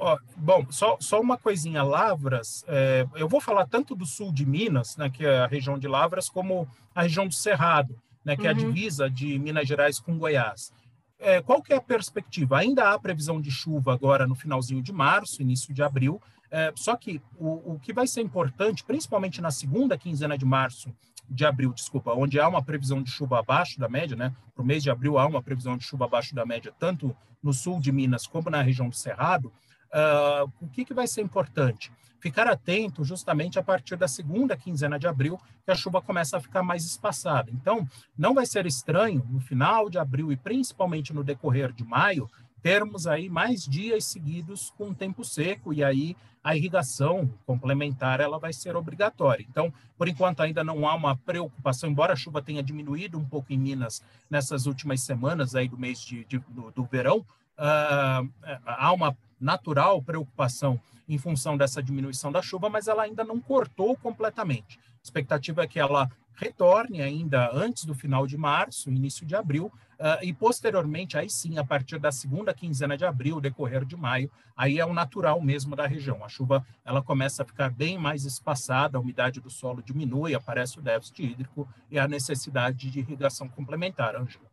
Ó, 0.00 0.16
bom, 0.36 0.64
só, 0.70 0.96
só 1.00 1.20
uma 1.20 1.36
coisinha, 1.36 1.82
Lavras, 1.82 2.64
é, 2.68 3.04
eu 3.16 3.28
vou 3.28 3.40
falar 3.40 3.66
tanto 3.66 3.96
do 3.96 4.06
sul 4.06 4.32
de 4.32 4.46
Minas, 4.46 4.96
né, 4.96 5.10
que 5.10 5.26
é 5.26 5.40
a 5.40 5.46
região 5.46 5.78
de 5.78 5.88
Lavras, 5.88 6.28
como 6.28 6.68
a 6.94 7.02
região 7.02 7.26
do 7.26 7.34
Cerrado, 7.34 8.00
né, 8.24 8.36
que 8.36 8.42
uhum. 8.42 8.48
é 8.48 8.50
a 8.50 8.56
uhum. 8.56 8.72
divisa 8.72 9.10
de 9.10 9.38
Minas 9.38 9.66
Gerais 9.66 9.98
com 9.98 10.16
Goiás. 10.16 10.72
É, 11.18 11.42
qual 11.42 11.60
que 11.60 11.72
é 11.72 11.76
a 11.76 11.80
perspectiva? 11.80 12.58
Ainda 12.58 12.92
há 12.92 12.98
previsão 12.98 13.40
de 13.40 13.50
chuva 13.50 13.92
agora 13.92 14.24
no 14.24 14.36
finalzinho 14.36 14.80
de 14.80 14.92
março, 14.92 15.42
início 15.42 15.74
de 15.74 15.82
abril, 15.82 16.22
é, 16.50 16.72
só 16.76 16.96
que 16.96 17.20
o, 17.36 17.74
o 17.74 17.80
que 17.80 17.92
vai 17.92 18.06
ser 18.06 18.22
importante, 18.22 18.84
principalmente 18.84 19.40
na 19.40 19.50
segunda 19.50 19.98
quinzena 19.98 20.38
de 20.38 20.44
março, 20.44 20.94
de 21.28 21.44
abril, 21.44 21.72
desculpa, 21.72 22.14
onde 22.14 22.40
há 22.40 22.48
uma 22.48 22.62
previsão 22.62 23.02
de 23.02 23.10
chuva 23.10 23.40
abaixo 23.40 23.78
da 23.78 23.88
média, 23.88 24.16
né? 24.16 24.34
Para 24.54 24.62
o 24.62 24.66
mês 24.66 24.82
de 24.82 24.90
abril 24.90 25.18
há 25.18 25.26
uma 25.26 25.42
previsão 25.42 25.76
de 25.76 25.84
chuva 25.84 26.06
abaixo 26.06 26.34
da 26.34 26.46
média, 26.46 26.72
tanto 26.78 27.14
no 27.42 27.52
sul 27.52 27.80
de 27.80 27.92
Minas 27.92 28.26
como 28.26 28.48
na 28.48 28.62
região 28.62 28.88
do 28.88 28.96
Cerrado. 28.96 29.52
Uh, 29.92 30.50
o 30.60 30.68
que, 30.68 30.84
que 30.84 30.94
vai 30.94 31.06
ser 31.06 31.22
importante? 31.22 31.90
Ficar 32.20 32.48
atento 32.48 33.04
justamente 33.04 33.58
a 33.58 33.62
partir 33.62 33.96
da 33.96 34.08
segunda 34.08 34.56
quinzena 34.56 34.98
de 34.98 35.06
abril, 35.06 35.38
que 35.64 35.70
a 35.70 35.74
chuva 35.74 36.02
começa 36.02 36.36
a 36.36 36.40
ficar 36.40 36.62
mais 36.62 36.84
espaçada. 36.84 37.50
Então, 37.52 37.88
não 38.16 38.34
vai 38.34 38.44
ser 38.44 38.66
estranho, 38.66 39.24
no 39.30 39.40
final 39.40 39.88
de 39.88 39.98
abril 39.98 40.32
e 40.32 40.36
principalmente 40.36 41.12
no 41.12 41.22
decorrer 41.22 41.72
de 41.72 41.84
maio, 41.84 42.28
termos 42.62 43.06
aí 43.06 43.28
mais 43.28 43.64
dias 43.64 44.04
seguidos 44.04 44.72
com 44.76 44.92
tempo 44.92 45.24
seco 45.24 45.72
e 45.72 45.84
aí 45.84 46.16
a 46.42 46.56
irrigação 46.56 47.30
complementar 47.46 48.20
ela 48.20 48.38
vai 48.38 48.52
ser 48.52 48.76
obrigatória. 48.76 49.46
Então, 49.48 49.72
por 49.96 50.08
enquanto 50.08 50.40
ainda 50.40 50.64
não 50.64 50.88
há 50.88 50.94
uma 50.94 51.16
preocupação, 51.16 51.90
embora 51.90 52.12
a 52.12 52.16
chuva 52.16 52.42
tenha 52.42 52.62
diminuído 52.62 53.18
um 53.18 53.24
pouco 53.24 53.52
em 53.52 53.58
Minas 53.58 54.02
nessas 54.30 54.66
últimas 54.66 55.02
semanas 55.02 55.54
aí 55.54 55.68
do 55.68 55.78
mês 55.78 56.00
de, 56.00 56.24
de 56.24 56.38
do, 56.38 56.70
do 56.70 56.84
verão, 56.84 57.24
uh, 57.58 58.30
há 58.64 58.92
uma 58.92 59.16
natural 59.40 60.02
preocupação 60.02 60.80
em 61.08 61.18
função 61.18 61.56
dessa 61.56 61.82
diminuição 61.82 62.30
da 62.30 62.42
chuva, 62.42 62.68
mas 62.68 62.86
ela 62.86 63.02
ainda 63.02 63.24
não 63.24 63.40
cortou 63.40 63.96
completamente. 63.96 64.78
A 64.78 65.02
expectativa 65.02 65.62
é 65.62 65.66
que 65.66 65.80
ela 65.80 66.10
retorne 66.34 67.02
ainda 67.02 67.50
antes 67.52 67.84
do 67.84 67.94
final 67.94 68.26
de 68.26 68.36
março, 68.36 68.90
início 68.90 69.26
de 69.26 69.34
abril, 69.34 69.72
uh, 69.98 70.22
e 70.22 70.32
posteriormente, 70.32 71.18
aí 71.18 71.28
sim, 71.28 71.58
a 71.58 71.64
partir 71.64 71.98
da 71.98 72.12
segunda 72.12 72.54
quinzena 72.54 72.96
de 72.96 73.04
abril, 73.04 73.40
decorrer 73.40 73.84
de 73.84 73.96
maio, 73.96 74.30
aí 74.56 74.78
é 74.78 74.86
o 74.86 74.94
natural 74.94 75.40
mesmo 75.40 75.74
da 75.74 75.86
região. 75.86 76.24
A 76.24 76.28
chuva 76.28 76.64
ela 76.84 77.02
começa 77.02 77.42
a 77.42 77.46
ficar 77.46 77.70
bem 77.70 77.98
mais 77.98 78.24
espaçada, 78.24 78.96
a 78.96 79.00
umidade 79.00 79.40
do 79.40 79.50
solo 79.50 79.82
diminui, 79.82 80.34
aparece 80.34 80.78
o 80.78 80.82
déficit 80.82 81.24
hídrico 81.24 81.68
e 81.90 81.98
a 81.98 82.06
necessidade 82.06 82.88
de 82.88 83.00
irrigação 83.00 83.48
complementar, 83.48 84.14
Ângela. 84.14 84.48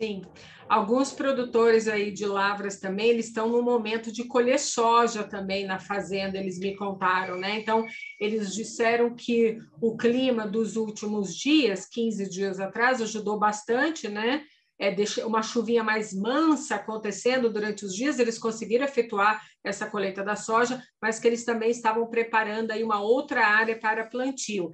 Sim, 0.00 0.22
alguns 0.68 1.12
produtores 1.12 1.86
aí 1.86 2.10
de 2.10 2.26
lavras 2.26 2.80
também, 2.80 3.10
eles 3.10 3.26
estão 3.26 3.48
no 3.48 3.62
momento 3.62 4.10
de 4.10 4.24
colher 4.24 4.58
soja 4.58 5.22
também 5.22 5.64
na 5.64 5.78
fazenda, 5.78 6.36
eles 6.36 6.58
me 6.58 6.74
contaram, 6.74 7.38
né? 7.38 7.60
Então, 7.60 7.86
eles 8.20 8.52
disseram 8.52 9.14
que 9.14 9.56
o 9.80 9.96
clima 9.96 10.48
dos 10.48 10.74
últimos 10.74 11.36
dias, 11.36 11.86
15 11.86 12.28
dias 12.28 12.58
atrás, 12.58 13.00
ajudou 13.00 13.38
bastante, 13.38 14.08
né? 14.08 14.44
é, 14.78 14.94
uma 15.24 15.42
chuvinha 15.42 15.84
mais 15.84 16.12
mansa 16.12 16.76
acontecendo 16.76 17.52
durante 17.52 17.84
os 17.84 17.94
dias, 17.94 18.18
eles 18.18 18.38
conseguiram 18.38 18.84
efetuar 18.84 19.40
essa 19.62 19.88
colheita 19.88 20.22
da 20.22 20.34
soja, 20.34 20.82
mas 21.00 21.18
que 21.18 21.26
eles 21.26 21.44
também 21.44 21.70
estavam 21.70 22.08
preparando 22.08 22.70
aí 22.70 22.82
uma 22.82 23.00
outra 23.00 23.46
área 23.46 23.78
para 23.78 24.06
plantio. 24.06 24.72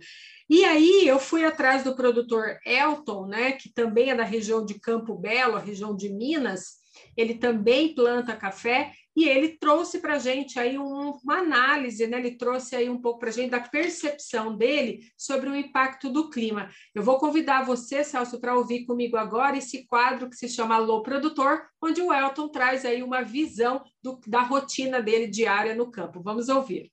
E 0.50 0.64
aí 0.64 1.06
eu 1.06 1.20
fui 1.20 1.44
atrás 1.44 1.84
do 1.84 1.94
produtor 1.94 2.58
Elton, 2.66 3.26
né, 3.28 3.52
que 3.52 3.72
também 3.72 4.10
é 4.10 4.16
da 4.16 4.24
região 4.24 4.64
de 4.66 4.80
Campo 4.80 5.14
Belo, 5.14 5.56
região 5.56 5.94
de 5.94 6.08
Minas, 6.08 6.80
ele 7.16 7.34
também 7.34 7.94
planta 7.94 8.34
café 8.34 8.92
e 9.16 9.28
ele 9.28 9.58
trouxe 9.58 10.00
para 10.00 10.14
a 10.14 10.18
gente 10.18 10.58
aí 10.58 10.76
um, 10.76 11.12
uma 11.22 11.38
análise, 11.38 12.06
né? 12.06 12.18
Ele 12.18 12.36
trouxe 12.36 12.74
aí 12.74 12.88
um 12.88 13.00
pouco 13.00 13.20
para 13.20 13.28
a 13.28 13.32
gente 13.32 13.50
da 13.50 13.60
percepção 13.60 14.56
dele 14.56 15.00
sobre 15.16 15.48
o 15.48 15.54
impacto 15.54 16.08
do 16.10 16.30
clima. 16.30 16.68
Eu 16.94 17.02
vou 17.02 17.18
convidar 17.18 17.64
você, 17.64 18.02
Celso, 18.02 18.40
para 18.40 18.56
ouvir 18.56 18.86
comigo 18.86 19.16
agora 19.16 19.56
esse 19.56 19.86
quadro 19.86 20.28
que 20.28 20.36
se 20.36 20.48
chama 20.48 20.76
Alô 20.76 21.02
Produtor, 21.02 21.62
onde 21.82 22.00
o 22.00 22.12
Elton 22.12 22.48
traz 22.48 22.84
aí 22.84 23.02
uma 23.02 23.22
visão 23.22 23.82
do, 24.02 24.18
da 24.26 24.42
rotina 24.42 25.00
dele 25.00 25.26
diária 25.26 25.74
no 25.74 25.90
campo. 25.90 26.20
Vamos 26.22 26.48
ouvir. 26.48 26.90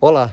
Olá, 0.00 0.32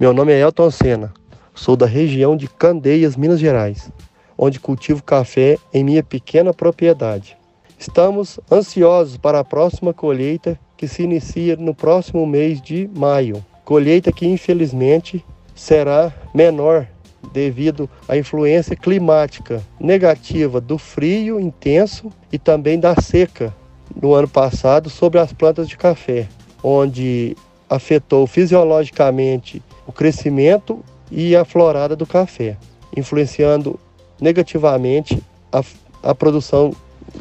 meu 0.00 0.12
nome 0.12 0.32
é 0.32 0.40
Elton 0.40 0.70
Sena, 0.70 1.12
sou 1.54 1.76
da 1.76 1.86
região 1.86 2.36
de 2.36 2.48
Candeias, 2.48 3.16
Minas 3.16 3.38
Gerais 3.38 3.92
onde 4.36 4.60
cultivo 4.60 5.02
café 5.02 5.58
em 5.72 5.84
minha 5.84 6.02
pequena 6.02 6.52
propriedade. 6.52 7.36
Estamos 7.78 8.38
ansiosos 8.50 9.16
para 9.16 9.40
a 9.40 9.44
próxima 9.44 9.92
colheita 9.92 10.58
que 10.76 10.88
se 10.88 11.02
inicia 11.02 11.56
no 11.56 11.74
próximo 11.74 12.26
mês 12.26 12.60
de 12.60 12.88
maio. 12.96 13.44
Colheita 13.64 14.12
que 14.12 14.26
infelizmente 14.26 15.24
será 15.54 16.12
menor 16.34 16.86
devido 17.32 17.88
à 18.08 18.16
influência 18.16 18.76
climática 18.76 19.62
negativa 19.80 20.60
do 20.60 20.76
frio 20.76 21.40
intenso 21.40 22.10
e 22.30 22.38
também 22.38 22.78
da 22.78 22.94
seca 23.00 23.54
no 24.00 24.14
ano 24.14 24.28
passado 24.28 24.90
sobre 24.90 25.18
as 25.18 25.32
plantas 25.32 25.68
de 25.68 25.76
café, 25.76 26.28
onde 26.62 27.36
afetou 27.74 28.26
fisiologicamente 28.26 29.62
o 29.86 29.92
crescimento 29.92 30.84
e 31.10 31.36
a 31.36 31.44
florada 31.44 31.94
do 31.94 32.06
café, 32.06 32.56
influenciando 32.96 33.78
negativamente 34.20 35.22
a, 35.52 35.62
a 36.02 36.14
produção 36.14 36.72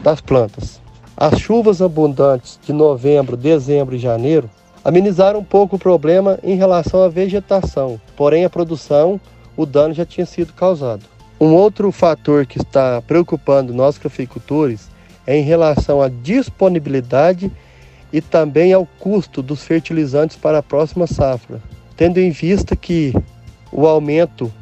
das 0.01 0.21
plantas. 0.21 0.81
As 1.15 1.39
chuvas 1.39 1.81
abundantes 1.81 2.59
de 2.65 2.73
novembro, 2.73 3.37
dezembro 3.37 3.95
e 3.95 3.99
janeiro 3.99 4.49
amenizaram 4.83 5.39
um 5.39 5.43
pouco 5.43 5.75
o 5.75 5.79
problema 5.79 6.39
em 6.43 6.55
relação 6.55 7.03
à 7.03 7.07
vegetação, 7.07 7.99
porém 8.15 8.43
a 8.43 8.49
produção, 8.49 9.19
o 9.55 9.65
dano 9.65 9.93
já 9.93 10.05
tinha 10.05 10.25
sido 10.25 10.53
causado. 10.53 11.03
Um 11.39 11.53
outro 11.53 11.91
fator 11.91 12.45
que 12.45 12.57
está 12.57 13.01
preocupando 13.01 13.73
nós 13.73 13.97
cafeicultores 13.97 14.89
é 15.25 15.37
em 15.37 15.43
relação 15.43 16.01
à 16.01 16.09
disponibilidade 16.09 17.51
e 18.13 18.21
também 18.21 18.71
ao 18.71 18.86
custo 18.86 19.41
dos 19.41 19.63
fertilizantes 19.63 20.38
para 20.38 20.60
a 20.60 20.63
próxima 20.63 21.08
safra, 21.08 21.60
tendo 21.97 22.19
em 22.19 22.30
vista 22.30 22.76
que 22.76 23.12
o 23.71 23.88
aumento 23.88 24.54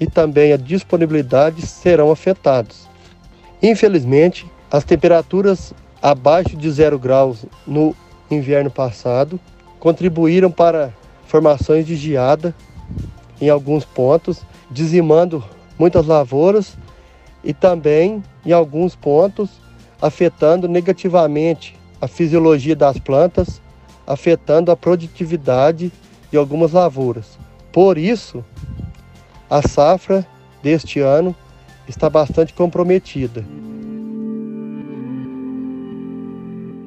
e 0.00 0.06
também 0.06 0.50
a 0.50 0.56
disponibilidade 0.56 1.60
serão 1.66 2.10
afetados. 2.10 2.88
Infelizmente, 3.62 4.46
as 4.70 4.82
temperaturas 4.82 5.74
abaixo 6.02 6.56
de 6.56 6.70
zero 6.70 6.98
graus 6.98 7.44
no 7.66 7.94
inverno 8.30 8.70
passado 8.70 9.38
contribuíram 9.78 10.50
para 10.50 10.92
formações 11.26 11.86
de 11.86 11.94
geada 11.94 12.54
em 13.40 13.50
alguns 13.50 13.84
pontos, 13.84 14.40
dizimando 14.70 15.44
muitas 15.78 16.06
lavouras 16.06 16.78
e 17.42 17.52
também, 17.52 18.22
em 18.44 18.52
alguns 18.52 18.96
pontos, 18.96 19.50
afetando 20.00 20.66
negativamente 20.66 21.76
a 22.00 22.08
fisiologia 22.08 22.76
das 22.76 22.98
plantas, 22.98 23.60
afetando 24.06 24.70
a 24.70 24.76
produtividade 24.76 25.92
de 26.30 26.36
algumas 26.36 26.72
lavouras. 26.72 27.38
Por 27.72 27.98
isso, 27.98 28.44
a 29.48 29.66
safra 29.66 30.26
deste 30.62 31.00
ano 31.00 31.34
está 31.88 32.08
bastante 32.08 32.52
comprometida. 32.52 33.44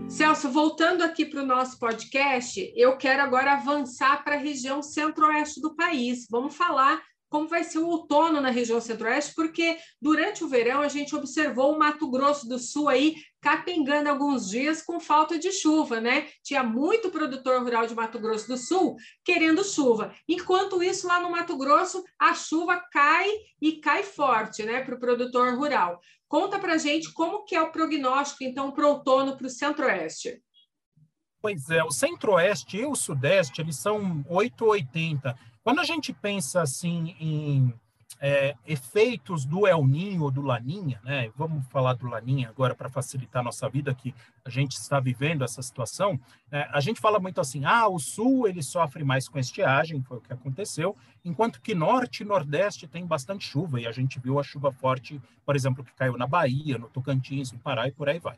Celso, 0.09 0.49
voltando 0.49 1.03
aqui 1.03 1.25
para 1.25 1.43
o 1.43 1.45
nosso 1.45 1.77
podcast, 1.77 2.73
eu 2.75 2.97
quero 2.97 3.21
agora 3.21 3.53
avançar 3.53 4.23
para 4.23 4.35
a 4.35 4.39
região 4.39 4.81
centro-oeste 4.81 5.61
do 5.61 5.75
país. 5.75 6.25
Vamos 6.29 6.55
falar 6.55 6.99
como 7.29 7.47
vai 7.47 7.63
ser 7.63 7.79
o 7.79 7.87
outono 7.87 8.39
na 8.39 8.49
região 8.49 8.79
centro-oeste, 8.79 9.33
porque 9.35 9.77
durante 10.01 10.43
o 10.43 10.47
verão 10.47 10.81
a 10.81 10.87
gente 10.87 11.15
observou 11.15 11.73
o 11.73 11.79
Mato 11.79 12.09
Grosso 12.09 12.47
do 12.47 12.57
Sul 12.57 12.87
aí 12.87 13.15
capengando 13.41 14.09
alguns 14.09 14.49
dias 14.49 14.81
com 14.81 14.99
falta 14.99 15.37
de 15.37 15.51
chuva, 15.51 16.01
né? 16.01 16.27
Tinha 16.43 16.63
muito 16.63 17.09
produtor 17.09 17.61
rural 17.63 17.85
de 17.85 17.95
Mato 17.95 18.19
Grosso 18.19 18.47
do 18.47 18.57
Sul 18.57 18.95
querendo 19.23 19.63
chuva. 19.63 20.13
Enquanto 20.27 20.81
isso, 20.83 21.07
lá 21.07 21.19
no 21.19 21.31
Mato 21.31 21.57
Grosso, 21.57 22.03
a 22.19 22.33
chuva 22.33 22.81
cai 22.91 23.29
e 23.61 23.73
cai 23.73 24.03
forte, 24.03 24.63
né, 24.63 24.81
para 24.83 24.95
o 24.95 24.99
produtor 24.99 25.55
rural. 25.55 25.99
Conta 26.27 26.59
para 26.59 26.77
gente 26.77 27.13
como 27.13 27.45
que 27.45 27.55
é 27.55 27.61
o 27.61 27.71
prognóstico, 27.71 28.43
então, 28.43 28.71
para 28.71 28.85
o 28.85 28.89
outono 28.89 29.37
para 29.37 29.47
o 29.47 29.49
centro-oeste. 29.49 30.41
Pois 31.41 31.69
é, 31.69 31.83
o 31.83 31.91
centro-oeste 31.91 32.77
e 32.77 32.85
o 32.85 32.95
sudeste, 32.95 33.61
eles 33.61 33.77
são 33.77 34.25
880. 34.27 35.37
Quando 35.63 35.79
a 35.79 35.83
gente 35.83 36.11
pensa 36.11 36.61
assim 36.61 37.15
em 37.19 37.73
é, 38.19 38.55
efeitos 38.65 39.45
do 39.45 39.67
El 39.67 39.85
Ninho 39.85 40.23
ou 40.23 40.31
do 40.31 40.41
Laninha, 40.41 40.99
né? 41.03 41.29
Vamos 41.35 41.65
falar 41.67 41.93
do 41.93 42.07
Laninha 42.07 42.49
agora 42.49 42.73
para 42.73 42.89
facilitar 42.89 43.41
a 43.41 43.45
nossa 43.45 43.69
vida, 43.69 43.93
que 43.93 44.13
a 44.43 44.49
gente 44.49 44.73
está 44.73 44.99
vivendo 44.99 45.43
essa 45.43 45.61
situação. 45.61 46.19
É, 46.51 46.67
a 46.71 46.79
gente 46.79 46.99
fala 46.99 47.19
muito 47.19 47.39
assim, 47.39 47.65
ah, 47.65 47.87
o 47.87 47.99
Sul 47.99 48.47
ele 48.47 48.63
sofre 48.63 49.03
mais 49.03 49.29
com 49.29 49.37
estiagem, 49.37 50.01
foi 50.01 50.17
o 50.17 50.21
que 50.21 50.33
aconteceu, 50.33 50.95
enquanto 51.23 51.61
que 51.61 51.75
Norte 51.75 52.23
e 52.23 52.25
Nordeste 52.25 52.87
tem 52.87 53.05
bastante 53.05 53.45
chuva, 53.45 53.79
e 53.79 53.87
a 53.87 53.91
gente 53.91 54.19
viu 54.19 54.39
a 54.39 54.43
chuva 54.43 54.71
forte, 54.71 55.21
por 55.45 55.55
exemplo, 55.55 55.83
que 55.83 55.93
caiu 55.93 56.17
na 56.17 56.25
Bahia, 56.25 56.77
no 56.77 56.89
Tocantins, 56.89 57.51
no 57.51 57.59
Pará 57.59 57.87
e 57.87 57.91
por 57.91 58.09
aí 58.09 58.19
vai. 58.19 58.37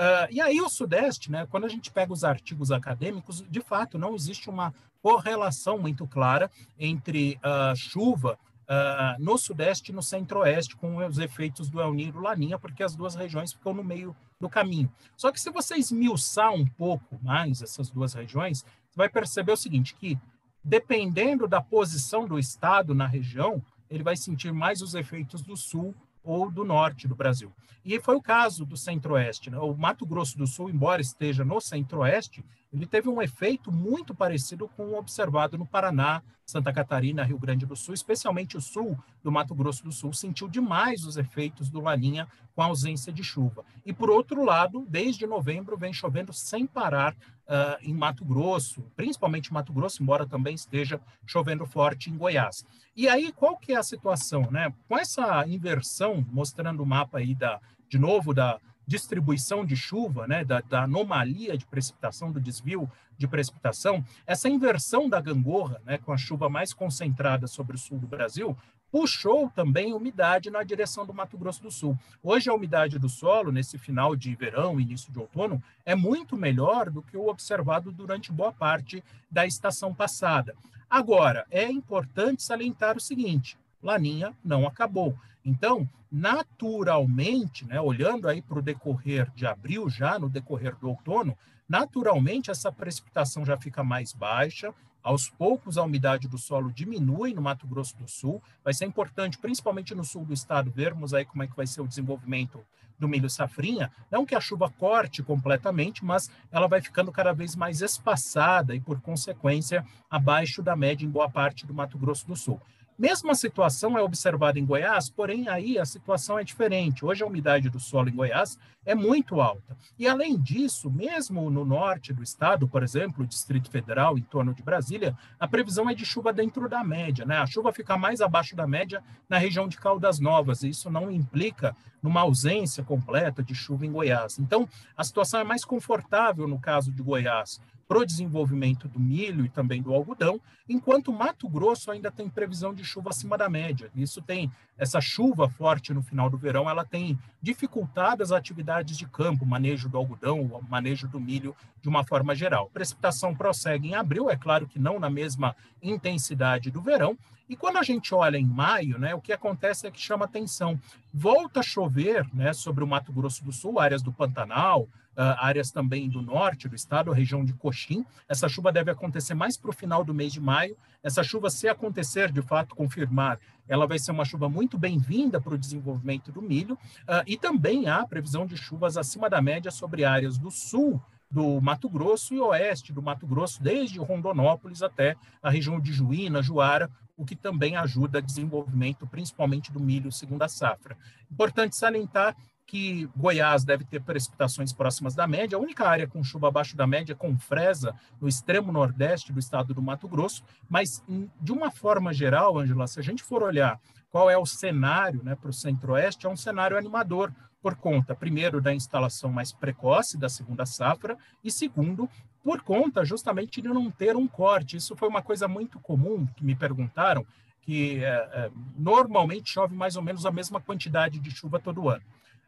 Uh, 0.00 0.26
e 0.30 0.40
aí 0.40 0.62
o 0.62 0.68
Sudeste, 0.70 1.30
né, 1.30 1.46
quando 1.50 1.66
a 1.66 1.68
gente 1.68 1.90
pega 1.90 2.10
os 2.10 2.24
artigos 2.24 2.72
acadêmicos, 2.72 3.44
de 3.50 3.60
fato 3.60 3.98
não 3.98 4.14
existe 4.14 4.48
uma 4.48 4.72
correlação 5.02 5.78
muito 5.78 6.06
clara 6.06 6.50
entre 6.78 7.38
uh, 7.44 7.76
chuva 7.76 8.38
uh, 8.62 9.22
no 9.22 9.36
Sudeste 9.36 9.92
e 9.92 9.94
no 9.94 10.02
Centro-Oeste, 10.02 10.74
com 10.74 11.06
os 11.06 11.18
efeitos 11.18 11.68
do 11.68 11.82
El 11.82 11.92
Niño 11.92 12.14
e 12.16 12.22
Laninha, 12.22 12.58
porque 12.58 12.82
as 12.82 12.96
duas 12.96 13.14
regiões 13.14 13.52
ficam 13.52 13.74
no 13.74 13.84
meio 13.84 14.16
do 14.40 14.48
caminho. 14.48 14.90
Só 15.18 15.30
que 15.30 15.38
se 15.38 15.50
você 15.50 15.76
esmiuçar 15.76 16.50
um 16.50 16.64
pouco 16.64 17.18
mais 17.22 17.60
essas 17.60 17.90
duas 17.90 18.14
regiões, 18.14 18.62
você 18.88 18.96
vai 18.96 19.10
perceber 19.10 19.52
o 19.52 19.56
seguinte, 19.56 19.94
que 19.94 20.18
dependendo 20.64 21.46
da 21.46 21.60
posição 21.60 22.26
do 22.26 22.38
Estado 22.38 22.94
na 22.94 23.06
região, 23.06 23.62
ele 23.90 24.02
vai 24.02 24.16
sentir 24.16 24.50
mais 24.50 24.80
os 24.80 24.94
efeitos 24.94 25.42
do 25.42 25.58
Sul 25.58 25.94
ou 26.22 26.50
do 26.50 26.64
norte 26.64 27.08
do 27.08 27.14
Brasil. 27.14 27.52
E 27.84 27.98
foi 27.98 28.14
o 28.14 28.22
caso 28.22 28.64
do 28.66 28.76
Centro-Oeste. 28.76 29.50
Né? 29.50 29.58
O 29.58 29.74
Mato 29.74 30.04
Grosso 30.04 30.36
do 30.36 30.46
Sul, 30.46 30.70
embora 30.70 31.00
esteja 31.00 31.44
no 31.44 31.60
Centro-Oeste, 31.60 32.44
ele 32.72 32.86
teve 32.86 33.08
um 33.08 33.20
efeito 33.20 33.72
muito 33.72 34.14
parecido 34.14 34.68
com 34.68 34.84
o 34.84 34.98
observado 34.98 35.58
no 35.58 35.66
Paraná, 35.66 36.22
Santa 36.46 36.72
Catarina, 36.72 37.24
Rio 37.24 37.38
Grande 37.38 37.66
do 37.66 37.76
Sul, 37.76 37.94
especialmente 37.94 38.56
o 38.56 38.60
sul 38.60 38.98
do 39.22 39.30
Mato 39.30 39.54
Grosso 39.54 39.84
do 39.84 39.92
Sul, 39.92 40.12
sentiu 40.12 40.48
demais 40.48 41.04
os 41.04 41.16
efeitos 41.16 41.68
do 41.68 41.80
Laninha 41.80 42.28
com 42.54 42.62
a 42.62 42.66
ausência 42.66 43.12
de 43.12 43.22
chuva. 43.22 43.64
E, 43.86 43.92
por 43.92 44.10
outro 44.10 44.44
lado, 44.44 44.84
desde 44.88 45.26
novembro 45.26 45.76
vem 45.76 45.92
chovendo 45.92 46.32
sem 46.32 46.66
parar 46.66 47.12
uh, 47.14 47.76
em 47.82 47.94
Mato 47.94 48.24
Grosso, 48.24 48.82
principalmente 48.96 49.52
Mato 49.52 49.72
Grosso, 49.72 50.02
embora 50.02 50.26
também 50.26 50.54
esteja 50.54 51.00
chovendo 51.24 51.66
forte 51.66 52.10
em 52.10 52.16
Goiás. 52.16 52.64
E 52.96 53.08
aí, 53.08 53.32
qual 53.32 53.56
que 53.56 53.72
é 53.72 53.76
a 53.76 53.82
situação? 53.82 54.50
Né? 54.50 54.72
Com 54.88 54.98
essa 54.98 55.46
inversão, 55.46 56.24
mostrando 56.30 56.82
o 56.82 56.86
mapa 56.86 57.18
aí 57.18 57.34
da 57.34 57.60
de 57.88 57.98
novo, 57.98 58.32
da 58.32 58.60
distribuição 58.86 59.64
de 59.64 59.76
chuva, 59.76 60.26
né, 60.26 60.44
da, 60.44 60.60
da, 60.60 60.82
anomalia 60.84 61.56
de 61.56 61.66
precipitação, 61.66 62.32
do 62.32 62.40
desvio 62.40 62.90
de 63.16 63.28
precipitação, 63.28 64.04
essa 64.26 64.48
inversão 64.48 65.08
da 65.08 65.20
gangorra, 65.20 65.80
né, 65.84 65.98
com 65.98 66.12
a 66.12 66.16
chuva 66.16 66.48
mais 66.48 66.72
concentrada 66.72 67.46
sobre 67.46 67.76
o 67.76 67.78
sul 67.78 67.98
do 67.98 68.06
Brasil, 68.06 68.56
puxou 68.90 69.48
também 69.50 69.92
umidade 69.92 70.50
na 70.50 70.62
direção 70.62 71.06
do 71.06 71.14
Mato 71.14 71.38
Grosso 71.38 71.62
do 71.62 71.70
Sul. 71.70 71.96
Hoje 72.22 72.50
a 72.50 72.54
umidade 72.54 72.98
do 72.98 73.08
solo, 73.08 73.52
nesse 73.52 73.78
final 73.78 74.16
de 74.16 74.34
verão, 74.34 74.80
início 74.80 75.12
de 75.12 75.18
outono, 75.18 75.62
é 75.84 75.94
muito 75.94 76.36
melhor 76.36 76.90
do 76.90 77.02
que 77.02 77.16
o 77.16 77.28
observado 77.28 77.92
durante 77.92 78.32
boa 78.32 78.52
parte 78.52 79.02
da 79.30 79.46
estação 79.46 79.94
passada. 79.94 80.56
Agora, 80.88 81.46
é 81.50 81.70
importante 81.70 82.42
salientar 82.42 82.96
o 82.96 83.00
seguinte: 83.00 83.56
Laninha 83.80 84.34
não 84.44 84.66
acabou. 84.66 85.16
Então, 85.44 85.88
naturalmente, 86.10 87.64
né, 87.64 87.80
olhando 87.80 88.28
aí 88.28 88.42
para 88.42 88.58
o 88.58 88.62
decorrer 88.62 89.30
de 89.34 89.46
abril, 89.46 89.88
já 89.88 90.18
no 90.18 90.28
decorrer 90.28 90.76
do 90.76 90.88
outono, 90.88 91.36
naturalmente 91.68 92.50
essa 92.50 92.70
precipitação 92.70 93.44
já 93.44 93.56
fica 93.56 93.82
mais 93.82 94.12
baixa, 94.12 94.74
aos 95.02 95.30
poucos, 95.30 95.78
a 95.78 95.82
umidade 95.82 96.28
do 96.28 96.36
solo 96.36 96.70
diminui 96.70 97.32
no 97.32 97.40
Mato 97.40 97.66
Grosso 97.66 97.96
do 97.96 98.06
Sul. 98.06 98.42
Vai 98.62 98.74
ser 98.74 98.84
importante, 98.84 99.38
principalmente 99.38 99.94
no 99.94 100.04
sul 100.04 100.26
do 100.26 100.34
estado, 100.34 100.70
vermos 100.70 101.14
aí 101.14 101.24
como 101.24 101.42
é 101.42 101.46
que 101.46 101.56
vai 101.56 101.66
ser 101.66 101.80
o 101.80 101.88
desenvolvimento 101.88 102.62
do 102.98 103.08
milho 103.08 103.30
safrinha. 103.30 103.90
Não 104.10 104.26
que 104.26 104.34
a 104.34 104.40
chuva 104.40 104.68
corte 104.68 105.22
completamente, 105.22 106.04
mas 106.04 106.30
ela 106.52 106.68
vai 106.68 106.82
ficando 106.82 107.10
cada 107.10 107.32
vez 107.32 107.56
mais 107.56 107.80
espaçada 107.80 108.74
e, 108.74 108.80
por 108.80 109.00
consequência, 109.00 109.86
abaixo 110.10 110.62
da 110.62 110.76
média 110.76 111.06
em 111.06 111.10
boa 111.10 111.30
parte 111.30 111.66
do 111.66 111.72
Mato 111.72 111.96
Grosso 111.96 112.26
do 112.26 112.36
Sul. 112.36 112.60
Mesma 113.00 113.34
situação 113.34 113.96
é 113.96 114.02
observada 114.02 114.58
em 114.58 114.66
Goiás, 114.66 115.08
porém 115.08 115.48
aí 115.48 115.78
a 115.78 115.86
situação 115.86 116.38
é 116.38 116.44
diferente. 116.44 117.02
Hoje 117.02 117.22
a 117.22 117.26
umidade 117.26 117.70
do 117.70 117.80
solo 117.80 118.10
em 118.10 118.14
Goiás 118.14 118.58
é 118.84 118.94
muito 118.94 119.40
alta. 119.40 119.74
E 119.98 120.06
além 120.06 120.38
disso, 120.38 120.90
mesmo 120.90 121.48
no 121.48 121.64
norte 121.64 122.12
do 122.12 122.22
estado, 122.22 122.68
por 122.68 122.82
exemplo, 122.82 123.24
o 123.24 123.26
Distrito 123.26 123.70
Federal, 123.70 124.18
em 124.18 124.22
torno 124.22 124.52
de 124.52 124.62
Brasília, 124.62 125.16
a 125.38 125.48
previsão 125.48 125.88
é 125.88 125.94
de 125.94 126.04
chuva 126.04 126.30
dentro 126.30 126.68
da 126.68 126.84
média, 126.84 127.24
né? 127.24 127.38
A 127.38 127.46
chuva 127.46 127.72
fica 127.72 127.96
mais 127.96 128.20
abaixo 128.20 128.54
da 128.54 128.66
média 128.66 129.02
na 129.30 129.38
região 129.38 129.66
de 129.66 129.78
Caldas 129.78 130.20
Novas, 130.20 130.62
e 130.62 130.68
isso 130.68 130.90
não 130.90 131.10
implica 131.10 131.74
numa 132.02 132.20
ausência 132.20 132.84
completa 132.84 133.42
de 133.42 133.54
chuva 133.54 133.86
em 133.86 133.92
Goiás. 133.92 134.38
Então, 134.38 134.68
a 134.94 135.02
situação 135.04 135.40
é 135.40 135.44
mais 135.44 135.64
confortável 135.64 136.46
no 136.46 136.60
caso 136.60 136.92
de 136.92 137.02
Goiás 137.02 137.62
para 137.90 137.98
o 137.98 138.06
desenvolvimento 138.06 138.86
do 138.86 139.00
milho 139.00 139.44
e 139.44 139.48
também 139.48 139.82
do 139.82 139.92
algodão, 139.92 140.40
enquanto 140.68 141.12
Mato 141.12 141.48
Grosso 141.48 141.90
ainda 141.90 142.08
tem 142.08 142.28
previsão 142.28 142.72
de 142.72 142.84
chuva 142.84 143.10
acima 143.10 143.36
da 143.36 143.48
média. 143.48 143.90
Isso 143.96 144.22
tem 144.22 144.48
essa 144.78 145.00
chuva 145.00 145.48
forte 145.48 145.92
no 145.92 146.00
final 146.00 146.30
do 146.30 146.38
verão, 146.38 146.70
ela 146.70 146.84
tem 146.84 147.18
dificultado 147.42 148.22
as 148.22 148.30
atividades 148.30 148.96
de 148.96 149.08
campo, 149.08 149.44
manejo 149.44 149.88
do 149.88 149.98
algodão, 149.98 150.40
o 150.40 150.62
manejo 150.70 151.08
do 151.08 151.18
milho 151.18 151.52
de 151.82 151.88
uma 151.88 152.04
forma 152.04 152.32
geral. 152.32 152.70
Precipitação 152.72 153.34
prossegue 153.34 153.88
em 153.88 153.96
abril, 153.96 154.30
é 154.30 154.36
claro 154.36 154.68
que 154.68 154.78
não 154.78 155.00
na 155.00 155.10
mesma 155.10 155.56
intensidade 155.82 156.70
do 156.70 156.80
verão, 156.80 157.18
e 157.48 157.56
quando 157.56 157.78
a 157.78 157.82
gente 157.82 158.14
olha 158.14 158.36
em 158.36 158.46
maio, 158.46 159.00
né, 159.00 159.16
o 159.16 159.20
que 159.20 159.32
acontece 159.32 159.84
é 159.84 159.90
que 159.90 160.00
chama 160.00 160.26
atenção. 160.26 160.80
Volta 161.12 161.58
a 161.58 161.64
chover 161.64 162.24
né, 162.32 162.52
sobre 162.52 162.84
o 162.84 162.86
Mato 162.86 163.12
Grosso 163.12 163.42
do 163.42 163.50
Sul, 163.50 163.80
áreas 163.80 164.00
do 164.00 164.12
Pantanal, 164.12 164.86
áreas 165.22 165.70
também 165.70 166.08
do 166.08 166.22
norte 166.22 166.68
do 166.68 166.74
estado, 166.74 167.10
a 167.10 167.14
região 167.14 167.44
de 167.44 167.52
Coxim. 167.52 168.04
Essa 168.28 168.48
chuva 168.48 168.72
deve 168.72 168.90
acontecer 168.90 169.34
mais 169.34 169.56
para 169.56 169.70
o 169.70 169.74
final 169.74 170.04
do 170.04 170.14
mês 170.14 170.32
de 170.32 170.40
maio. 170.40 170.76
Essa 171.02 171.22
chuva, 171.22 171.50
se 171.50 171.68
acontecer, 171.68 172.32
de 172.32 172.42
fato, 172.42 172.74
confirmar, 172.74 173.38
ela 173.68 173.86
vai 173.86 173.98
ser 173.98 174.12
uma 174.12 174.24
chuva 174.24 174.48
muito 174.48 174.78
bem-vinda 174.78 175.40
para 175.40 175.54
o 175.54 175.58
desenvolvimento 175.58 176.32
do 176.32 176.42
milho. 176.42 176.74
Uh, 176.74 177.22
e 177.26 177.36
também 177.36 177.88
há 177.88 178.06
previsão 178.06 178.46
de 178.46 178.56
chuvas 178.56 178.96
acima 178.96 179.30
da 179.30 179.40
média 179.40 179.70
sobre 179.70 180.04
áreas 180.04 180.38
do 180.38 180.50
sul 180.50 181.00
do 181.30 181.60
Mato 181.60 181.88
Grosso 181.88 182.34
e 182.34 182.40
oeste 182.40 182.92
do 182.92 183.00
Mato 183.00 183.26
Grosso, 183.26 183.62
desde 183.62 184.00
Rondonópolis 184.00 184.82
até 184.82 185.16
a 185.40 185.48
região 185.48 185.80
de 185.80 185.92
Juína, 185.92 186.42
Juara, 186.42 186.90
o 187.16 187.24
que 187.24 187.36
também 187.36 187.76
ajuda 187.76 188.18
o 188.18 188.22
desenvolvimento, 188.22 189.06
principalmente 189.06 189.70
do 189.70 189.78
milho 189.78 190.10
segunda 190.10 190.48
safra. 190.48 190.96
Importante 191.30 191.76
salientar 191.76 192.34
que 192.70 193.10
Goiás 193.16 193.64
deve 193.64 193.84
ter 193.84 194.00
precipitações 194.00 194.72
próximas 194.72 195.12
da 195.12 195.26
média. 195.26 195.58
A 195.58 195.60
única 195.60 195.88
área 195.88 196.06
com 196.06 196.22
chuva 196.22 196.46
abaixo 196.46 196.76
da 196.76 196.86
média 196.86 197.14
é 197.14 197.16
com 197.16 197.36
Fresa, 197.36 197.92
no 198.20 198.28
extremo 198.28 198.70
nordeste 198.70 199.32
do 199.32 199.40
estado 199.40 199.74
do 199.74 199.82
Mato 199.82 200.06
Grosso. 200.06 200.44
Mas, 200.68 201.02
de 201.40 201.50
uma 201.50 201.72
forma 201.72 202.14
geral, 202.14 202.56
Angela, 202.56 202.86
se 202.86 203.00
a 203.00 203.02
gente 203.02 203.24
for 203.24 203.42
olhar 203.42 203.80
qual 204.08 204.30
é 204.30 204.38
o 204.38 204.46
cenário 204.46 205.20
né, 205.24 205.34
para 205.34 205.50
o 205.50 205.52
centro-oeste, 205.52 206.26
é 206.26 206.30
um 206.30 206.36
cenário 206.36 206.78
animador, 206.78 207.32
por 207.60 207.74
conta, 207.74 208.14
primeiro, 208.14 208.60
da 208.60 208.72
instalação 208.72 209.32
mais 209.32 209.50
precoce 209.52 210.16
da 210.16 210.28
segunda 210.28 210.64
safra, 210.64 211.18
e 211.42 211.50
segundo, 211.50 212.08
por 212.40 212.62
conta 212.62 213.04
justamente 213.04 213.60
de 213.60 213.66
não 213.66 213.90
ter 213.90 214.14
um 214.14 214.28
corte. 214.28 214.76
Isso 214.76 214.94
foi 214.94 215.08
uma 215.08 215.22
coisa 215.22 215.48
muito 215.48 215.80
comum 215.80 216.24
que 216.36 216.44
me 216.44 216.54
perguntaram, 216.54 217.26
que 217.62 217.98
é, 218.04 218.08
é, 218.08 218.50
normalmente 218.78 219.50
chove 219.50 219.74
mais 219.74 219.96
ou 219.96 220.02
menos 220.02 220.24
a 220.24 220.30
mesma 220.30 220.60
quantidade 220.60 221.18
de 221.18 221.32
chuva 221.32 221.58
todo 221.58 221.88
ano 221.88 222.04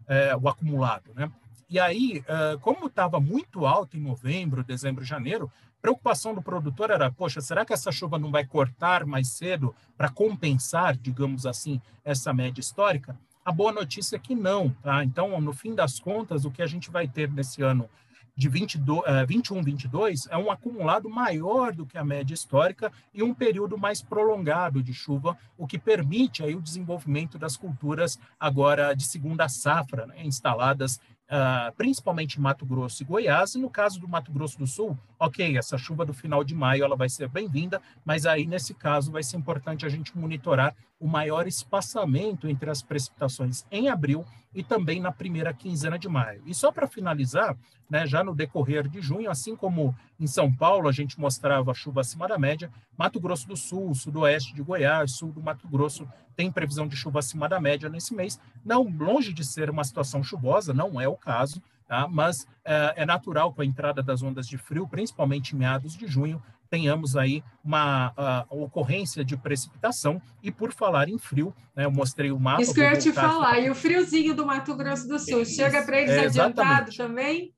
é, 0.07 0.37
o 0.37 0.49
acumulado, 0.49 1.13
né? 1.15 1.31
E 1.69 1.79
aí, 1.81 2.23
é, 2.27 2.59
como 2.61 2.87
estava 2.87 3.19
muito 3.19 3.65
alto 3.65 3.97
em 3.97 4.01
novembro, 4.01 4.63
dezembro, 4.63 5.05
janeiro, 5.05 5.51
preocupação 5.81 6.35
do 6.35 6.43
produtor 6.43 6.91
era, 6.91 7.11
poxa, 7.11 7.41
será 7.41 7.65
que 7.65 7.73
essa 7.73 7.91
chuva 7.91 8.19
não 8.19 8.31
vai 8.31 8.45
cortar 8.47 9.05
mais 9.05 9.29
cedo 9.29 9.75
para 9.97 10.09
compensar, 10.09 10.97
digamos 10.97 11.47
assim, 11.47 11.81
essa 12.05 12.33
média 12.33 12.61
histórica? 12.61 13.17
A 13.45 13.51
boa 13.51 13.73
notícia 13.73 14.17
é 14.17 14.19
que 14.19 14.35
não, 14.35 14.71
tá? 14.83 15.03
Então, 15.03 15.41
no 15.41 15.53
fim 15.53 15.75
das 15.75 15.99
contas, 15.99 16.45
o 16.45 16.51
que 16.51 16.63
a 16.63 16.67
gente 16.67 16.91
vai 16.91 17.09
ter 17.09 17.29
nesse 17.31 17.63
ano 17.63 17.89
de 18.35 18.49
22, 18.49 19.03
21, 19.27 19.63
22 19.63 20.27
é 20.31 20.37
um 20.37 20.51
acumulado 20.51 21.09
maior 21.09 21.73
do 21.73 21.85
que 21.85 21.99
a 21.99 22.05
média 22.05 22.35
histórica 22.35 22.91
e 23.13 23.23
um 23.23 23.35
período 23.35 23.77
mais 23.77 24.01
prolongado 24.01 24.83
de 24.83 24.95
chuva, 24.95 25.37
o 25.57 25.67
que 25.67 25.79
permite 25.79 26.43
aí 26.43 26.55
o 26.55 26.63
desenvolvimento 26.63 27.39
das 27.39 27.57
culturas 27.57 28.19
agora 28.41 28.95
de 28.95 29.05
segunda 29.05 29.49
safra, 29.49 30.07
né, 30.07 30.25
instaladas 30.25 31.01
uh, 31.33 31.75
principalmente 31.77 32.39
Mato 32.39 32.67
Grosso 32.67 33.03
e 33.03 33.07
Goiás, 33.07 33.55
e 33.55 33.59
no 33.59 33.71
caso 33.71 33.99
do 33.99 34.07
Mato 34.07 34.31
Grosso 34.31 34.59
do 34.59 34.67
Sul, 34.67 34.97
ok, 35.19 35.57
essa 35.57 35.79
chuva 35.79 36.05
do 36.05 36.13
final 36.13 36.45
de 36.45 36.55
maio 36.55 36.85
ela 36.85 36.95
vai 36.95 37.09
ser 37.09 37.29
bem-vinda, 37.29 37.81
mas 38.05 38.27
aí 38.27 38.47
nesse 38.47 38.75
caso 38.75 39.11
vai 39.11 39.23
ser 39.23 39.39
importante 39.39 39.87
a 39.87 39.89
gente 39.89 40.17
monitorar 40.17 40.75
o 41.01 41.09
maior 41.09 41.49
espaçamento 41.49 42.47
entre 42.47 42.71
as 42.71 42.83
precipitações 42.83 43.65
em 43.71 43.89
abril 43.89 44.25
e 44.55 44.63
também 44.63 45.01
na 45.01 45.11
primeira 45.11 45.53
quinzena 45.53 45.99
de 45.99 46.09
maio. 46.09 46.43
E 46.47 46.55
só 46.55 46.71
para 46.71 46.87
finalizar, 46.87 47.57
né, 47.91 48.07
já 48.07 48.23
no 48.23 48.35
decorrer 48.35 48.87
de 48.87 49.01
junho, 49.01 49.31
assim 49.31 49.57
como 49.57 49.97
em 50.21 50.27
São 50.27 50.55
Paulo 50.55 50.89
a 50.89 50.93
gente 50.93 51.19
mostrava 51.19 51.75
chuva 51.75 52.03
acima 52.03 52.29
da 52.29 52.39
média, 52.39 52.71
Mato 52.97 53.19
Grosso 53.19 53.49
do 53.49 53.57
Sul, 53.57 53.95
sudoeste 53.95 54.55
de 54.55 54.63
Goiás, 54.63 55.13
sul 55.13 55.33
do 55.33 55.43
Mato 55.43 55.67
Grosso 55.67 56.07
tem 56.37 56.51
previsão 56.51 56.87
de 56.87 56.97
chuva 56.97 57.19
acima 57.19 57.49
da 57.49 57.61
média 57.61 57.89
nesse 57.89 58.15
mês. 58.15 58.39
Não 58.65 58.83
longe 58.83 59.33
de 59.33 59.45
ser 59.45 59.71
uma 59.71 59.85
situação 59.85 60.23
chuvosa, 60.23 60.73
não 60.73 61.01
é 61.01 61.09
o 61.09 61.17
caso, 61.17 61.63
tá? 61.87 62.09
mas 62.09 62.47
é, 62.65 62.95
é 62.97 63.07
natural 63.07 63.53
com 63.53 63.63
a 63.63 63.65
entrada 63.67 64.03
das 64.03 64.23
ondas 64.23 64.47
de 64.47 64.59
frio, 64.59 64.89
principalmente 64.89 65.55
em 65.55 65.59
meados 65.59 65.97
de 65.97 66.07
junho, 66.07 66.43
tenhamos 66.73 67.17
aí 67.19 67.45
uma 67.63 68.47
ocorrência 68.49 69.23
de 69.23 69.37
precipitação. 69.37 70.23
E 70.43 70.51
por 70.51 70.73
falar 70.73 71.07
em 71.07 71.19
frio, 71.19 71.55
né, 71.77 71.85
eu 71.85 71.91
mostrei 71.91 72.33
o 72.33 72.41
mapa. 72.41 72.63
Isso 72.63 72.73
que 72.73 72.81
eu 72.81 72.85
ia 72.85 72.97
te 72.97 73.13
falar. 73.13 73.61
E 73.61 73.69
o 73.69 73.75
friozinho 73.75 74.35
do 74.35 74.47
Mato 74.47 74.75
Grosso 74.75 75.07
do 75.07 75.19
Sul, 75.19 75.45
chega 75.45 75.83
para 75.83 76.01
eles 76.01 76.15
é, 76.15 76.25
adiantado 76.25 76.91
também? 76.97 77.53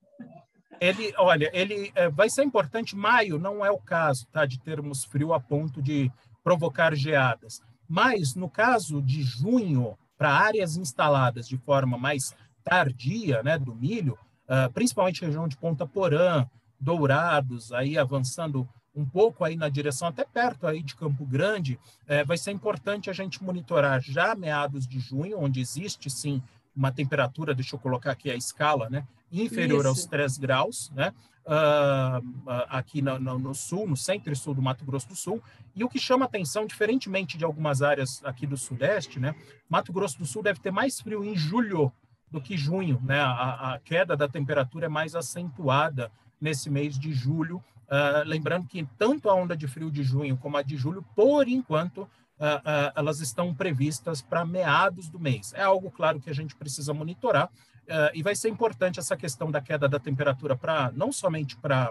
Ele, 0.80 1.14
olha, 1.16 1.48
ele 1.52 1.92
é, 1.94 2.08
vai 2.08 2.28
ser 2.28 2.42
importante. 2.42 2.96
Maio 2.96 3.38
não 3.38 3.64
é 3.64 3.70
o 3.70 3.78
caso, 3.78 4.26
tá, 4.32 4.44
de 4.44 4.58
termos 4.58 5.04
frio 5.04 5.32
a 5.32 5.38
ponto 5.38 5.80
de 5.80 6.10
provocar 6.42 6.92
geadas. 6.96 7.62
Mas 7.88 8.34
no 8.34 8.48
caso 8.48 9.02
de 9.02 9.22
junho, 9.22 9.96
para 10.16 10.30
áreas 10.30 10.76
instaladas 10.76 11.48
de 11.48 11.56
forma 11.56 11.98
mais 11.98 12.34
tardia, 12.62 13.42
né, 13.42 13.58
do 13.58 13.74
milho, 13.74 14.18
uh, 14.48 14.72
principalmente 14.72 15.24
região 15.24 15.46
de 15.46 15.56
Ponta 15.56 15.86
Porã, 15.86 16.46
Dourados, 16.80 17.72
aí 17.72 17.96
avançando 17.98 18.68
um 18.94 19.04
pouco 19.04 19.44
aí 19.44 19.56
na 19.56 19.68
direção, 19.68 20.08
até 20.08 20.24
perto 20.24 20.66
aí 20.66 20.82
de 20.82 20.94
Campo 20.94 21.24
Grande, 21.26 21.78
é, 22.06 22.24
vai 22.24 22.38
ser 22.38 22.52
importante 22.52 23.10
a 23.10 23.12
gente 23.12 23.42
monitorar 23.42 24.00
já 24.00 24.34
meados 24.34 24.86
de 24.86 25.00
junho, 25.00 25.38
onde 25.40 25.60
existe 25.60 26.08
sim 26.08 26.40
uma 26.74 26.90
temperatura, 26.90 27.54
deixa 27.54 27.76
eu 27.76 27.80
colocar 27.80 28.12
aqui 28.12 28.30
a 28.30 28.36
escala, 28.36 28.88
né, 28.90 29.06
inferior 29.30 29.80
Isso. 29.80 29.88
aos 29.88 30.06
3 30.06 30.38
graus, 30.38 30.90
né, 30.94 31.12
uh, 31.46 32.64
aqui 32.68 33.00
no, 33.00 33.18
no, 33.18 33.38
no, 33.38 33.54
sul, 33.54 33.86
no 33.86 33.96
centro 33.96 34.32
e 34.32 34.36
sul 34.36 34.54
do 34.54 34.62
Mato 34.62 34.84
Grosso 34.84 35.08
do 35.08 35.16
Sul, 35.16 35.42
e 35.74 35.84
o 35.84 35.88
que 35.88 35.98
chama 35.98 36.24
atenção, 36.24 36.66
diferentemente 36.66 37.38
de 37.38 37.44
algumas 37.44 37.82
áreas 37.82 38.20
aqui 38.24 38.46
do 38.46 38.56
sudeste, 38.56 39.20
né, 39.20 39.34
Mato 39.68 39.92
Grosso 39.92 40.18
do 40.18 40.26
Sul 40.26 40.42
deve 40.42 40.60
ter 40.60 40.70
mais 40.70 41.00
frio 41.00 41.24
em 41.24 41.36
julho 41.36 41.92
do 42.30 42.40
que 42.40 42.56
junho, 42.56 43.00
né, 43.04 43.20
a, 43.20 43.74
a 43.74 43.78
queda 43.78 44.16
da 44.16 44.28
temperatura 44.28 44.86
é 44.86 44.88
mais 44.88 45.14
acentuada 45.14 46.10
nesse 46.40 46.68
mês 46.68 46.98
de 46.98 47.12
julho, 47.12 47.62
Uh, 47.84 48.26
lembrando 48.26 48.66
que 48.66 48.88
tanto 48.98 49.28
a 49.28 49.34
onda 49.34 49.54
de 49.54 49.68
frio 49.68 49.90
de 49.90 50.02
junho 50.02 50.38
como 50.38 50.56
a 50.56 50.62
de 50.62 50.74
julho, 50.74 51.04
por 51.14 51.46
enquanto, 51.46 52.08
uh, 52.38 52.44
uh, 52.44 52.92
elas 52.96 53.20
estão 53.20 53.54
previstas 53.54 54.22
para 54.22 54.44
meados 54.44 55.08
do 55.08 55.18
mês. 55.18 55.52
É 55.54 55.62
algo, 55.62 55.90
claro, 55.90 56.20
que 56.20 56.30
a 56.30 56.34
gente 56.34 56.54
precisa 56.56 56.92
monitorar. 56.92 57.50
Uh, 57.84 58.10
e 58.14 58.22
vai 58.22 58.34
ser 58.34 58.48
importante 58.48 58.98
essa 58.98 59.16
questão 59.16 59.50
da 59.50 59.60
queda 59.60 59.88
da 59.88 59.98
temperatura 59.98 60.56
para 60.56 60.90
não 60.92 61.12
somente 61.12 61.56
para 61.56 61.90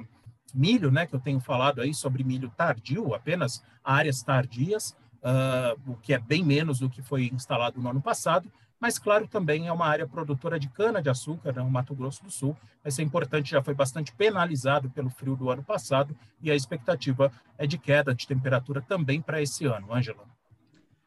milho, 0.54 0.92
né, 0.92 1.06
que 1.06 1.16
eu 1.16 1.20
tenho 1.20 1.40
falado 1.40 1.82
aí 1.82 1.94
sobre 1.94 2.24
milho 2.24 2.52
tardio, 2.56 3.14
apenas 3.14 3.64
áreas 3.84 4.22
tardias, 4.22 4.96
uh, 5.22 5.92
o 5.92 5.96
que 5.96 6.14
é 6.14 6.20
bem 6.20 6.44
menos 6.44 6.80
do 6.80 6.90
que 6.90 7.02
foi 7.02 7.30
instalado 7.34 7.82
no 7.82 7.90
ano 7.90 8.02
passado, 8.02 8.52
mas 8.84 9.00
claro, 9.00 9.26
também 9.30 9.66
é 9.66 9.72
uma 9.72 9.86
área 9.86 10.06
produtora 10.06 10.60
de 10.60 10.68
cana-de-açúcar, 10.68 11.54
né, 11.54 11.62
o 11.62 11.72
Mato 11.72 11.96
Grosso 11.96 12.22
do 12.22 12.30
Sul, 12.30 12.54
vai 12.84 12.92
ser 12.92 13.02
importante, 13.02 13.52
já 13.52 13.64
foi 13.64 13.74
bastante 13.74 14.14
penalizado 14.14 14.90
pelo 14.90 15.10
frio 15.10 15.38
do 15.38 15.50
ano 15.50 15.64
passado, 15.64 16.14
e 16.42 16.52
a 16.52 16.56
expectativa 16.56 17.32
é 17.58 17.66
de 17.66 17.78
queda 17.78 18.14
de 18.14 18.28
temperatura 18.28 18.82
também 18.82 19.22
para 19.22 19.42
esse 19.42 19.64
ano. 19.64 19.94
Ângela. 19.94 20.26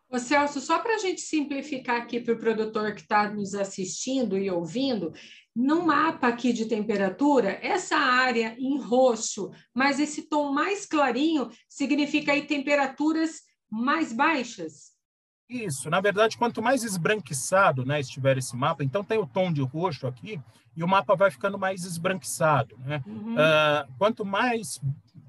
Ô 0.09 0.19
Celso, 0.19 0.59
só 0.59 0.79
para 0.79 0.95
a 0.95 0.99
gente 0.99 1.21
simplificar 1.21 2.01
aqui 2.01 2.19
para 2.19 2.33
o 2.33 2.39
produtor 2.39 2.95
que 2.95 3.03
está 3.03 3.31
nos 3.31 3.55
assistindo 3.55 4.39
e 4.39 4.51
ouvindo, 4.51 5.13
no 5.55 5.85
mapa 5.85 6.29
aqui 6.29 6.55
de 6.55 6.65
temperatura, 6.65 7.59
essa 7.61 7.99
área 7.99 8.57
em 8.59 8.81
roxo, 8.81 9.51
mas 9.75 10.01
esse 10.01 10.31
tom 10.31 10.51
mais 10.51 10.87
clarinho, 10.87 11.51
significa 11.69 12.33
aí 12.33 12.47
temperaturas 12.47 13.43
mais 13.71 14.15
baixas? 14.15 14.96
Isso, 15.49 15.89
na 15.89 16.01
verdade, 16.01 16.37
quanto 16.37 16.61
mais 16.61 16.83
esbranquiçado 16.83 17.85
né, 17.85 18.01
estiver 18.01 18.37
esse 18.37 18.57
mapa, 18.57 18.83
então 18.83 19.05
tem 19.05 19.19
o 19.19 19.27
tom 19.27 19.53
de 19.53 19.63
roxo 19.63 20.07
aqui, 20.07 20.41
e 20.77 20.83
o 20.83 20.89
mapa 20.89 21.15
vai 21.15 21.31
ficando 21.31 21.57
mais 21.57 21.85
esbranquiçado. 21.85 22.77
Né? 22.85 23.03
Uhum. 23.07 23.35
Uh, 23.35 23.93
quanto 23.97 24.25
mais 24.25 24.81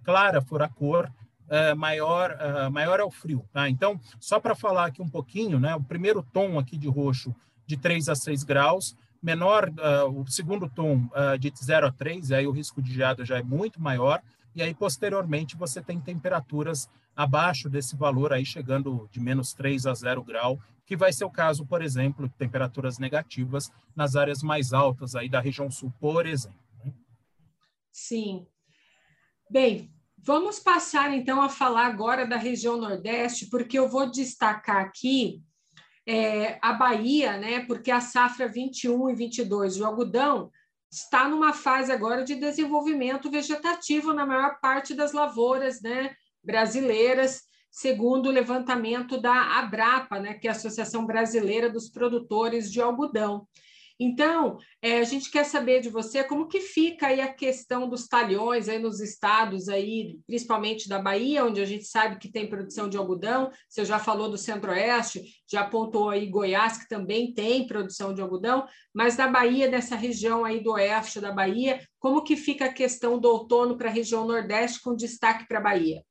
clara 0.03 0.41
for 0.41 0.61
a 0.61 0.68
cor, 0.68 1.11
uh, 1.47 1.76
maior, 1.76 2.32
uh, 2.32 2.72
maior 2.72 2.99
é 2.99 3.03
o 3.03 3.11
frio. 3.11 3.45
Tá? 3.53 3.70
Então, 3.70 3.99
só 4.20 4.39
para 4.39 4.55
falar 4.55 4.88
aqui 4.88 5.01
um 5.01 5.09
pouquinho, 5.09 5.59
né, 5.59 5.76
o 5.76 5.84
primeiro 5.84 6.24
tom 6.34 6.57
aqui 6.57 6.78
de 6.78 6.88
roxo 6.88 7.34
de 7.65 7.78
3 7.78 8.09
a 8.09 8.15
6 8.15 8.43
graus, 8.43 8.95
menor, 9.22 9.70
o 10.13 10.26
segundo 10.28 10.70
tom 10.70 11.09
de 11.38 11.51
0 11.61 11.88
a 11.88 11.91
3, 11.91 12.32
aí 12.32 12.47
o 12.47 12.51
risco 12.51 12.82
de 12.82 12.93
geada 12.93 13.26
já 13.26 13.38
é 13.38 13.43
muito 13.43 13.82
maior, 13.82 14.22
e 14.55 14.61
aí 14.61 14.73
posteriormente 14.73 15.55
você 15.55 15.81
tem 15.81 15.99
temperaturas 15.99 16.89
abaixo 17.15 17.69
desse 17.69 17.95
valor 17.95 18.33
aí 18.33 18.45
chegando 18.45 19.07
de 19.11 19.19
menos 19.19 19.53
3 19.53 19.85
a 19.85 19.93
0 19.93 20.23
grau, 20.23 20.59
que 20.85 20.95
vai 20.95 21.11
ser 21.11 21.25
o 21.25 21.31
caso, 21.31 21.65
por 21.65 21.81
exemplo, 21.81 22.27
de 22.27 22.35
temperaturas 22.35 22.97
negativas 22.97 23.71
nas 23.95 24.15
áreas 24.15 24.41
mais 24.41 24.73
altas 24.73 25.15
aí 25.15 25.27
da 25.27 25.39
região 25.39 25.69
sul, 25.69 25.93
por 25.99 26.25
exemplo. 26.25 26.59
Né? 26.83 26.93
Sim. 27.91 28.47
Bem, 29.49 29.91
Vamos 30.27 30.59
passar 30.59 31.15
então 31.15 31.41
a 31.41 31.47
falar 31.47 31.85
agora 31.85 32.25
da 32.25 32.35
região 32.35 32.75
Nordeste, 32.75 33.45
porque 33.45 33.79
eu 33.79 33.87
vou 33.87 34.11
destacar 34.11 34.83
aqui 34.83 35.41
é, 36.05 36.57
a 36.61 36.73
Bahia, 36.73 37.37
né? 37.37 37.65
Porque 37.65 37.91
a 37.91 38.01
safra 38.01 38.45
21 38.45 39.09
e 39.09 39.15
22 39.15 39.75
de 39.75 39.83
algodão 39.83 40.51
está 40.97 41.27
numa 41.27 41.53
fase 41.53 41.91
agora 41.91 42.23
de 42.23 42.35
desenvolvimento 42.35 43.29
vegetativo 43.29 44.13
na 44.13 44.25
maior 44.25 44.59
parte 44.59 44.95
das 44.95 45.13
lavouras, 45.13 45.81
né? 45.81 46.15
Brasileiras, 46.43 47.43
segundo 47.69 48.27
o 48.27 48.31
levantamento 48.31 49.19
da 49.21 49.59
Abrapa, 49.59 50.19
né? 50.19 50.33
Que 50.33 50.47
é 50.47 50.51
a 50.51 50.53
Associação 50.53 51.05
Brasileira 51.05 51.69
dos 51.69 51.89
Produtores 51.89 52.71
de 52.71 52.81
Algodão. 52.81 53.47
Então, 53.99 54.59
é, 54.79 54.99
a 54.99 55.03
gente 55.03 55.31
quer 55.31 55.43
saber 55.43 55.81
de 55.81 55.89
você 55.89 56.23
como 56.23 56.47
que 56.47 56.61
fica 56.61 57.07
aí 57.07 57.19
a 57.19 57.33
questão 57.33 57.89
dos 57.89 58.07
talhões 58.07 58.69
aí 58.69 58.77
nos 58.77 58.99
estados 58.99 59.67
aí, 59.67 60.19
principalmente 60.27 60.87
da 60.87 61.01
Bahia, 61.01 61.43
onde 61.43 61.59
a 61.59 61.65
gente 61.65 61.85
sabe 61.85 62.19
que 62.19 62.31
tem 62.31 62.47
produção 62.47 62.87
de 62.87 62.95
algodão. 62.95 63.49
Você 63.67 63.83
já 63.83 63.97
falou 63.97 64.29
do 64.29 64.37
Centro-Oeste, 64.37 65.23
já 65.49 65.61
apontou 65.61 66.11
aí 66.11 66.27
Goiás, 66.27 66.77
que 66.77 66.87
também 66.87 67.33
tem 67.33 67.65
produção 67.65 68.13
de 68.13 68.21
algodão, 68.21 68.67
mas 68.93 69.15
da 69.15 69.27
Bahia, 69.27 69.69
dessa 69.69 69.95
região 69.95 70.45
aí 70.45 70.61
do 70.61 70.73
oeste 70.73 71.19
da 71.19 71.31
Bahia, 71.31 71.81
como 71.99 72.23
que 72.23 72.35
fica 72.35 72.65
a 72.65 72.73
questão 72.73 73.19
do 73.19 73.27
outono 73.27 73.77
para 73.77 73.89
a 73.89 73.93
região 73.93 74.27
Nordeste 74.27 74.81
com 74.81 74.95
destaque 74.95 75.47
para 75.47 75.57
a 75.57 75.63
Bahia? 75.63 76.03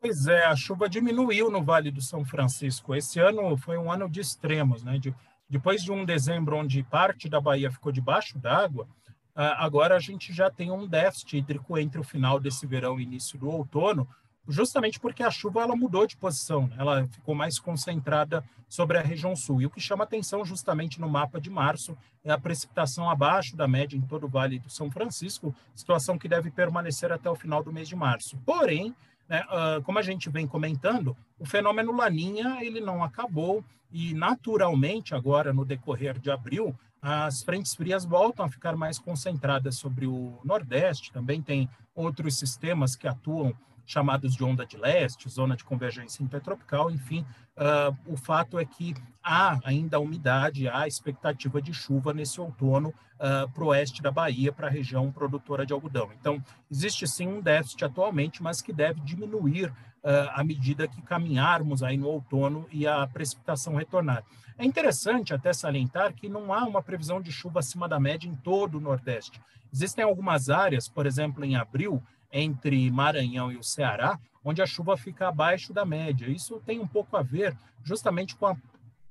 Pois 0.00 0.26
é, 0.26 0.44
a 0.44 0.56
chuva 0.56 0.88
diminuiu 0.88 1.50
no 1.50 1.62
Vale 1.62 1.90
do 1.90 2.00
São 2.00 2.24
Francisco. 2.24 2.94
Esse 2.94 3.18
ano 3.18 3.56
foi 3.56 3.78
um 3.78 3.90
ano 3.90 4.08
de 4.08 4.20
extremos, 4.20 4.82
né? 4.82 4.98
De 4.98 5.14
depois 5.48 5.82
de 5.82 5.92
um 5.92 6.04
dezembro 6.04 6.56
onde 6.56 6.82
parte 6.82 7.28
da 7.28 7.40
Bahia 7.40 7.70
ficou 7.70 7.92
debaixo 7.92 8.38
d'água, 8.38 8.88
ah, 9.34 9.64
agora 9.64 9.96
a 9.96 10.00
gente 10.00 10.32
já 10.32 10.50
tem 10.50 10.70
um 10.70 10.86
déficit 10.86 11.38
hídrico 11.38 11.76
entre 11.76 12.00
o 12.00 12.04
final 12.04 12.38
desse 12.38 12.66
verão 12.66 12.98
e 12.98 13.02
início 13.02 13.38
do 13.38 13.48
outono, 13.48 14.08
justamente 14.46 15.00
porque 15.00 15.22
a 15.22 15.30
chuva 15.30 15.62
ela 15.62 15.74
mudou 15.74 16.06
de 16.06 16.16
posição, 16.16 16.66
né? 16.66 16.76
ela 16.78 17.06
ficou 17.06 17.34
mais 17.34 17.58
concentrada 17.58 18.44
sobre 18.68 18.98
a 18.98 19.02
região 19.02 19.34
sul. 19.34 19.62
E 19.62 19.66
o 19.66 19.70
que 19.70 19.80
chama 19.80 20.04
atenção 20.04 20.44
justamente 20.44 21.00
no 21.00 21.08
mapa 21.08 21.40
de 21.40 21.50
março 21.50 21.96
é 22.22 22.30
a 22.30 22.38
precipitação 22.38 23.08
abaixo 23.08 23.56
da 23.56 23.66
média 23.66 23.96
em 23.96 24.02
todo 24.02 24.24
o 24.24 24.28
Vale 24.28 24.58
do 24.58 24.70
São 24.70 24.90
Francisco, 24.90 25.54
situação 25.74 26.18
que 26.18 26.28
deve 26.28 26.50
permanecer 26.50 27.12
até 27.12 27.30
o 27.30 27.36
final 27.36 27.62
do 27.62 27.72
mês 27.72 27.88
de 27.88 27.96
março. 27.96 28.36
Porém, 28.44 28.94
né, 29.28 29.44
uh, 29.44 29.82
como 29.82 29.98
a 29.98 30.02
gente 30.02 30.28
vem 30.28 30.46
comentando, 30.46 31.16
o 31.38 31.44
fenômeno 31.44 31.96
Laninha 31.96 32.58
ele 32.62 32.80
não 32.80 33.02
acabou 33.02 33.64
e 33.90 34.12
naturalmente 34.14 35.14
agora 35.14 35.52
no 35.52 35.64
decorrer 35.64 36.18
de 36.18 36.30
abril 36.30 36.74
as 37.00 37.42
frentes 37.42 37.74
frias 37.74 38.04
voltam 38.06 38.46
a 38.46 38.48
ficar 38.48 38.74
mais 38.76 38.98
concentradas 38.98 39.76
sobre 39.76 40.06
o 40.06 40.38
Nordeste. 40.42 41.12
Também 41.12 41.42
tem 41.42 41.68
outros 41.94 42.38
sistemas 42.38 42.96
que 42.96 43.06
atuam 43.06 43.54
chamados 43.86 44.34
de 44.34 44.42
onda 44.42 44.64
de 44.66 44.76
leste, 44.76 45.28
zona 45.28 45.56
de 45.56 45.64
convergência 45.64 46.22
intertropical, 46.22 46.90
enfim, 46.90 47.24
uh, 47.56 47.96
o 48.06 48.16
fato 48.16 48.58
é 48.58 48.64
que 48.64 48.94
há 49.22 49.58
ainda 49.64 50.00
umidade, 50.00 50.68
há 50.68 50.86
expectativa 50.86 51.60
de 51.60 51.72
chuva 51.72 52.12
nesse 52.12 52.40
outono 52.40 52.88
uh, 52.88 53.48
para 53.50 53.64
o 53.64 53.68
oeste 53.68 54.02
da 54.02 54.10
Bahia, 54.10 54.52
para 54.52 54.66
a 54.66 54.70
região 54.70 55.10
produtora 55.12 55.66
de 55.66 55.72
algodão. 55.72 56.10
Então, 56.18 56.42
existe 56.70 57.06
sim 57.06 57.26
um 57.26 57.40
déficit 57.40 57.84
atualmente, 57.84 58.42
mas 58.42 58.60
que 58.60 58.72
deve 58.72 59.00
diminuir 59.00 59.68
uh, 59.68 60.30
à 60.34 60.44
medida 60.44 60.88
que 60.88 61.02
caminharmos 61.02 61.82
aí 61.82 61.96
no 61.96 62.08
outono 62.08 62.66
e 62.70 62.86
a 62.86 63.06
precipitação 63.06 63.76
retornar. 63.76 64.24
É 64.56 64.64
interessante 64.64 65.34
até 65.34 65.52
salientar 65.52 66.14
que 66.14 66.28
não 66.28 66.52
há 66.52 66.64
uma 66.64 66.82
previsão 66.82 67.20
de 67.20 67.32
chuva 67.32 67.58
acima 67.58 67.88
da 67.88 67.98
média 67.98 68.28
em 68.28 68.34
todo 68.36 68.78
o 68.78 68.80
Nordeste. 68.80 69.40
Existem 69.72 70.04
algumas 70.04 70.48
áreas, 70.48 70.88
por 70.88 71.04
exemplo, 71.04 71.44
em 71.44 71.56
abril, 71.56 72.00
entre 72.34 72.90
Maranhão 72.90 73.52
e 73.52 73.56
o 73.56 73.62
Ceará, 73.62 74.18
onde 74.44 74.60
a 74.60 74.66
chuva 74.66 74.96
fica 74.96 75.28
abaixo 75.28 75.72
da 75.72 75.84
média. 75.84 76.26
Isso 76.26 76.60
tem 76.66 76.80
um 76.80 76.86
pouco 76.86 77.16
a 77.16 77.22
ver 77.22 77.56
justamente 77.84 78.34
com 78.34 78.46
a 78.46 78.56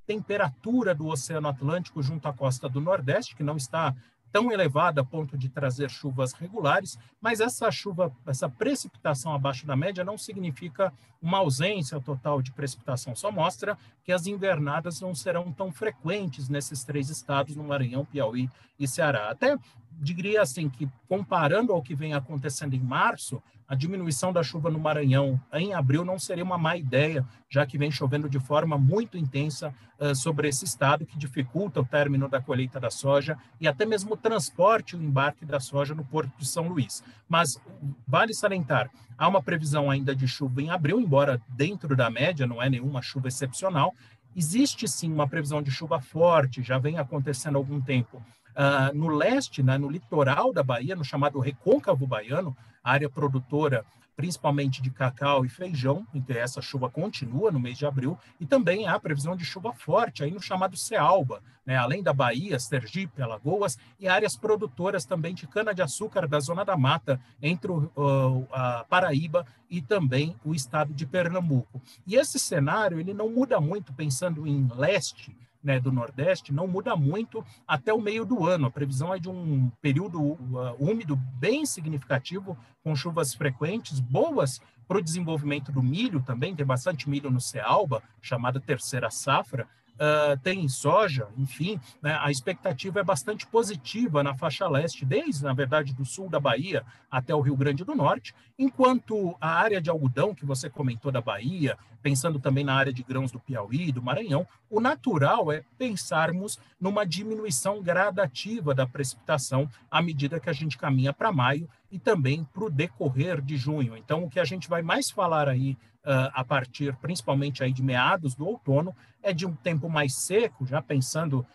temperatura 0.05 0.93
do 0.93 1.07
Oceano 1.07 1.47
Atlântico 1.47 2.03
junto 2.03 2.28
à 2.28 2.34
costa 2.34 2.67
do 2.67 2.82
Nordeste, 2.82 3.36
que 3.36 3.41
não 3.41 3.55
está 3.55 3.95
tão 4.34 4.51
elevada 4.51 5.01
a 5.01 5.05
ponto 5.05 5.38
de 5.38 5.47
trazer 5.47 5.91
chuvas 5.91 6.34
regulares, 6.34 6.97
mas 7.21 7.39
essa 7.39 7.69
chuva, 7.69 8.11
essa 8.26 8.49
precipitação 8.49 9.32
abaixo 9.32 9.65
da 9.65 9.76
média 9.76 10.03
não 10.03 10.17
significa 10.17 10.91
uma 11.21 11.38
ausência 11.38 12.01
total 12.01 12.41
de 12.41 12.51
precipitação, 12.51 13.15
só 13.15 13.32
mostra 13.32 13.78
que 14.03 14.11
as 14.11 14.26
invernadas 14.26 14.99
não 14.99 15.13
serão 15.13 15.53
tão 15.53 15.71
frequentes 15.71 16.49
nesses 16.49 16.84
três 16.84 17.11
estados, 17.11 17.55
no 17.55 17.63
Maranhão, 17.63 18.03
Piauí 18.05 18.49
e 18.80 18.88
Ceará. 18.88 19.30
Até 19.30 19.55
diria 20.01 20.41
assim 20.41 20.69
que 20.69 20.89
comparando 21.07 21.71
ao 21.71 21.81
que 21.81 21.95
vem 21.95 22.13
acontecendo 22.13 22.73
em 22.73 22.79
março, 22.79 23.41
a 23.67 23.75
diminuição 23.75 24.33
da 24.33 24.43
chuva 24.43 24.69
no 24.69 24.79
Maranhão 24.79 25.39
em 25.53 25.73
abril 25.73 26.03
não 26.03 26.19
seria 26.19 26.43
uma 26.43 26.57
má 26.57 26.75
ideia, 26.75 27.25
já 27.49 27.65
que 27.65 27.77
vem 27.77 27.89
chovendo 27.89 28.29
de 28.29 28.39
forma 28.39 28.77
muito 28.77 29.17
intensa 29.17 29.73
uh, 29.99 30.13
sobre 30.13 30.47
esse 30.47 30.65
estado, 30.65 31.05
que 31.05 31.17
dificulta 31.17 31.79
o 31.79 31.85
término 31.85 32.27
da 32.27 32.41
colheita 32.41 32.79
da 32.79 32.91
soja 32.91 33.37
e 33.59 33.67
até 33.67 33.85
mesmo 33.85 34.13
o 34.13 34.17
transporte 34.17 34.95
e 34.95 34.99
o 34.99 35.03
embarque 35.03 35.45
da 35.45 35.59
soja 35.59 35.95
no 35.95 36.03
Porto 36.03 36.37
de 36.37 36.45
São 36.45 36.67
Luís. 36.67 37.03
Mas 37.27 37.59
vale 38.05 38.33
salientar, 38.33 38.91
há 39.17 39.27
uma 39.27 39.41
previsão 39.41 39.89
ainda 39.89 40.15
de 40.15 40.27
chuva 40.27 40.61
em 40.61 40.69
abril, 40.69 40.99
embora 40.99 41.41
dentro 41.49 41.95
da 41.95 42.09
média, 42.09 42.45
não 42.45 42.61
é 42.61 42.69
nenhuma 42.69 43.01
chuva 43.01 43.27
excepcional. 43.27 43.93
Existe 44.35 44.87
sim 44.87 45.11
uma 45.11 45.27
previsão 45.27 45.61
de 45.61 45.71
chuva 45.71 46.01
forte, 46.01 46.61
já 46.63 46.77
vem 46.77 46.97
acontecendo 46.97 47.55
há 47.55 47.59
algum 47.59 47.79
tempo 47.79 48.21
Uh, 48.53 48.95
no 48.95 49.07
leste, 49.07 49.63
né, 49.63 49.77
no 49.77 49.89
litoral 49.89 50.53
da 50.53 50.61
Bahia, 50.61 50.95
no 50.95 51.03
chamado 51.03 51.39
Recôncavo 51.39 52.05
Baiano, 52.05 52.55
área 52.83 53.09
produtora 53.09 53.85
principalmente 54.15 54.81
de 54.81 54.91
cacau 54.91 55.45
e 55.45 55.49
feijão, 55.49 56.05
então 56.13 56.35
essa 56.35 56.61
chuva 56.61 56.89
continua 56.89 57.51
no 57.51 57.59
mês 57.59 57.77
de 57.77 57.85
abril, 57.85 58.17
e 58.39 58.45
também 58.45 58.87
há 58.87 58.99
previsão 58.99 59.35
de 59.35 59.43
chuva 59.43 59.73
forte 59.73 60.23
aí 60.23 60.31
no 60.31 60.41
chamado 60.41 60.77
Cealba, 60.77 61.41
né, 61.65 61.75
além 61.77 62.03
da 62.03 62.13
Bahia, 62.13 62.59
Sergipe, 62.59 63.21
Alagoas 63.21 63.77
e 63.99 64.07
áreas 64.07 64.35
produtoras 64.35 65.05
também 65.05 65.33
de 65.33 65.47
cana-de-açúcar 65.47 66.27
da 66.27 66.39
Zona 66.39 66.63
da 66.63 66.77
Mata, 66.77 67.19
entre 67.41 67.71
o, 67.71 67.91
uh, 67.95 68.47
a 68.51 68.85
Paraíba 68.87 69.45
e 69.69 69.81
também 69.81 70.35
o 70.43 70.53
estado 70.53 70.93
de 70.93 71.05
Pernambuco. 71.05 71.81
E 72.05 72.15
esse 72.15 72.37
cenário 72.37 72.99
ele 72.99 73.13
não 73.13 73.29
muda 73.29 73.59
muito 73.59 73.93
pensando 73.93 74.45
em 74.45 74.69
leste, 74.75 75.35
né, 75.64 75.80
do 75.80 75.91
Nordeste 75.91 76.53
não 76.53 76.68
muda 76.68 76.95
muito 76.95 77.43
até 77.68 77.93
o 77.93 78.01
meio 78.01 78.26
do 78.26 78.45
ano. 78.45 78.68
A 78.68 78.72
previsão 78.72 79.14
é 79.14 79.20
de 79.20 79.30
um 79.30 79.70
período 79.82 80.22
uh, 80.22 80.76
úmido 80.78 81.16
bem 81.16 81.66
significativo, 81.66 82.57
com 82.84 82.95
chuvas 82.95 83.34
frequentes, 83.34 83.99
boas 83.99 84.61
para 84.88 84.97
o 84.97 85.01
desenvolvimento 85.01 85.72
do 85.72 85.82
milho 85.82 86.22
também, 86.22 86.55
tem 86.55 86.66
bastante 86.66 87.09
milho 87.09 87.32
no 87.32 87.39
Cealba, 87.39 88.03
chamada 88.22 88.59
terceira 88.59 89.09
safra, 89.09 89.68
uh, 89.93 90.37
tem 90.41 90.67
soja, 90.67 91.27
enfim, 91.37 91.79
né, 92.01 92.17
a 92.21 92.31
expectativa 92.31 92.99
é 92.99 93.03
bastante 93.03 93.45
positiva 93.47 94.23
na 94.23 94.33
faixa 94.33 94.67
leste, 94.67 95.05
desde, 95.05 95.43
na 95.43 95.53
verdade, 95.53 95.93
do 95.93 96.05
sul 96.05 96.29
da 96.29 96.39
Bahia 96.39 96.83
até 97.09 97.33
o 97.33 97.41
Rio 97.41 97.55
Grande 97.55 97.83
do 97.83 97.95
Norte, 97.95 98.33
enquanto 98.57 99.35
a 99.39 99.49
área 99.49 99.81
de 99.81 99.89
algodão 99.89 100.33
que 100.33 100.45
você 100.45 100.69
comentou 100.69 101.11
da 101.11 101.21
Bahia, 101.21 101.77
pensando 102.01 102.39
também 102.39 102.63
na 102.63 102.73
área 102.75 102.91
de 102.91 103.03
grãos 103.03 103.31
do 103.31 103.39
Piauí, 103.39 103.91
do 103.91 104.01
Maranhão, 104.01 104.45
o 104.69 104.81
natural 104.81 105.51
é 105.51 105.63
pensarmos 105.77 106.59
numa 106.79 107.05
diminuição 107.05 107.81
gradativa 107.81 108.75
da 108.75 108.85
precipitação 108.85 109.69
à 109.89 110.01
medida 110.01 110.39
que 110.39 110.49
a 110.49 110.53
gente 110.53 110.77
caminha 110.77 111.13
para 111.13 111.31
maio 111.31 111.69
e 111.89 111.97
também 111.97 112.43
para 112.43 112.65
o 112.65 112.69
decorrer 112.69 113.39
de 113.41 113.55
junho. 113.55 113.95
Então, 113.95 114.23
o 114.23 114.29
que 114.29 114.39
a 114.39 114.43
gente 114.43 114.67
vai 114.67 114.81
mais 114.81 115.09
falar 115.09 115.47
aí 115.47 115.77
uh, 116.03 116.31
a 116.33 116.43
partir, 116.43 116.95
principalmente 116.97 117.63
aí 117.63 117.71
de 117.71 117.83
meados 117.83 118.35
do 118.35 118.45
outono, 118.45 118.95
é 119.21 119.33
de 119.33 119.45
um 119.45 119.53
tempo 119.53 119.89
mais 119.89 120.13
seco, 120.15 120.65
já 120.65 120.81
pensando 120.81 121.45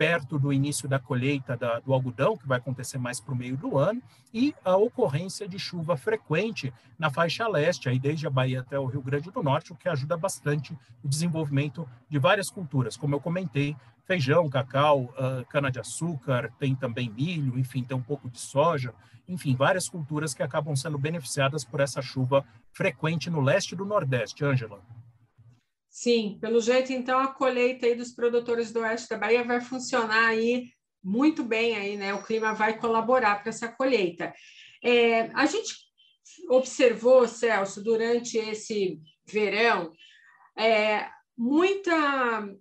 perto 0.00 0.38
do 0.38 0.50
início 0.50 0.88
da 0.88 0.98
colheita 0.98 1.58
da, 1.58 1.78
do 1.78 1.92
algodão, 1.92 2.34
que 2.34 2.48
vai 2.48 2.56
acontecer 2.56 2.96
mais 2.96 3.20
para 3.20 3.34
o 3.34 3.36
meio 3.36 3.54
do 3.54 3.76
ano, 3.76 4.02
e 4.32 4.54
a 4.64 4.74
ocorrência 4.74 5.46
de 5.46 5.58
chuva 5.58 5.94
frequente 5.94 6.72
na 6.98 7.10
faixa 7.10 7.46
leste, 7.46 7.86
aí 7.86 7.98
desde 7.98 8.26
a 8.26 8.30
Bahia 8.30 8.60
até 8.60 8.78
o 8.78 8.86
Rio 8.86 9.02
Grande 9.02 9.30
do 9.30 9.42
Norte, 9.42 9.72
o 9.72 9.76
que 9.76 9.90
ajuda 9.90 10.16
bastante 10.16 10.72
o 11.04 11.08
desenvolvimento 11.08 11.86
de 12.08 12.18
várias 12.18 12.48
culturas, 12.48 12.96
como 12.96 13.14
eu 13.14 13.20
comentei, 13.20 13.76
feijão, 14.10 14.50
cacau, 14.50 15.14
uh, 15.14 15.46
cana-de-açúcar, 15.48 16.52
tem 16.58 16.74
também 16.74 17.08
milho, 17.08 17.56
enfim, 17.56 17.84
tem 17.84 17.96
um 17.96 18.02
pouco 18.02 18.28
de 18.28 18.40
soja, 18.40 18.92
enfim, 19.28 19.54
várias 19.54 19.88
culturas 19.88 20.34
que 20.34 20.42
acabam 20.42 20.74
sendo 20.74 20.98
beneficiadas 20.98 21.64
por 21.64 21.78
essa 21.78 22.02
chuva 22.02 22.44
frequente 22.72 23.30
no 23.30 23.40
leste 23.40 23.76
do 23.76 23.84
Nordeste. 23.84 24.44
Ângela. 24.44 24.82
Sim, 25.88 26.38
pelo 26.40 26.60
jeito, 26.60 26.92
então, 26.92 27.20
a 27.20 27.28
colheita 27.28 27.86
aí 27.86 27.94
dos 27.94 28.10
produtores 28.10 28.72
do 28.72 28.80
oeste 28.80 29.08
da 29.08 29.16
Bahia 29.16 29.44
vai 29.44 29.60
funcionar 29.60 30.26
aí 30.26 30.72
muito 31.00 31.44
bem 31.44 31.76
aí, 31.76 31.96
né? 31.96 32.12
O 32.12 32.24
clima 32.24 32.52
vai 32.52 32.78
colaborar 32.78 33.36
para 33.36 33.50
essa 33.50 33.68
colheita. 33.68 34.34
É, 34.82 35.30
a 35.34 35.46
gente 35.46 35.72
observou, 36.48 37.28
Celso, 37.28 37.80
durante 37.80 38.36
esse 38.36 38.98
verão, 39.24 39.92
é, 40.58 41.08
muita 41.38 42.52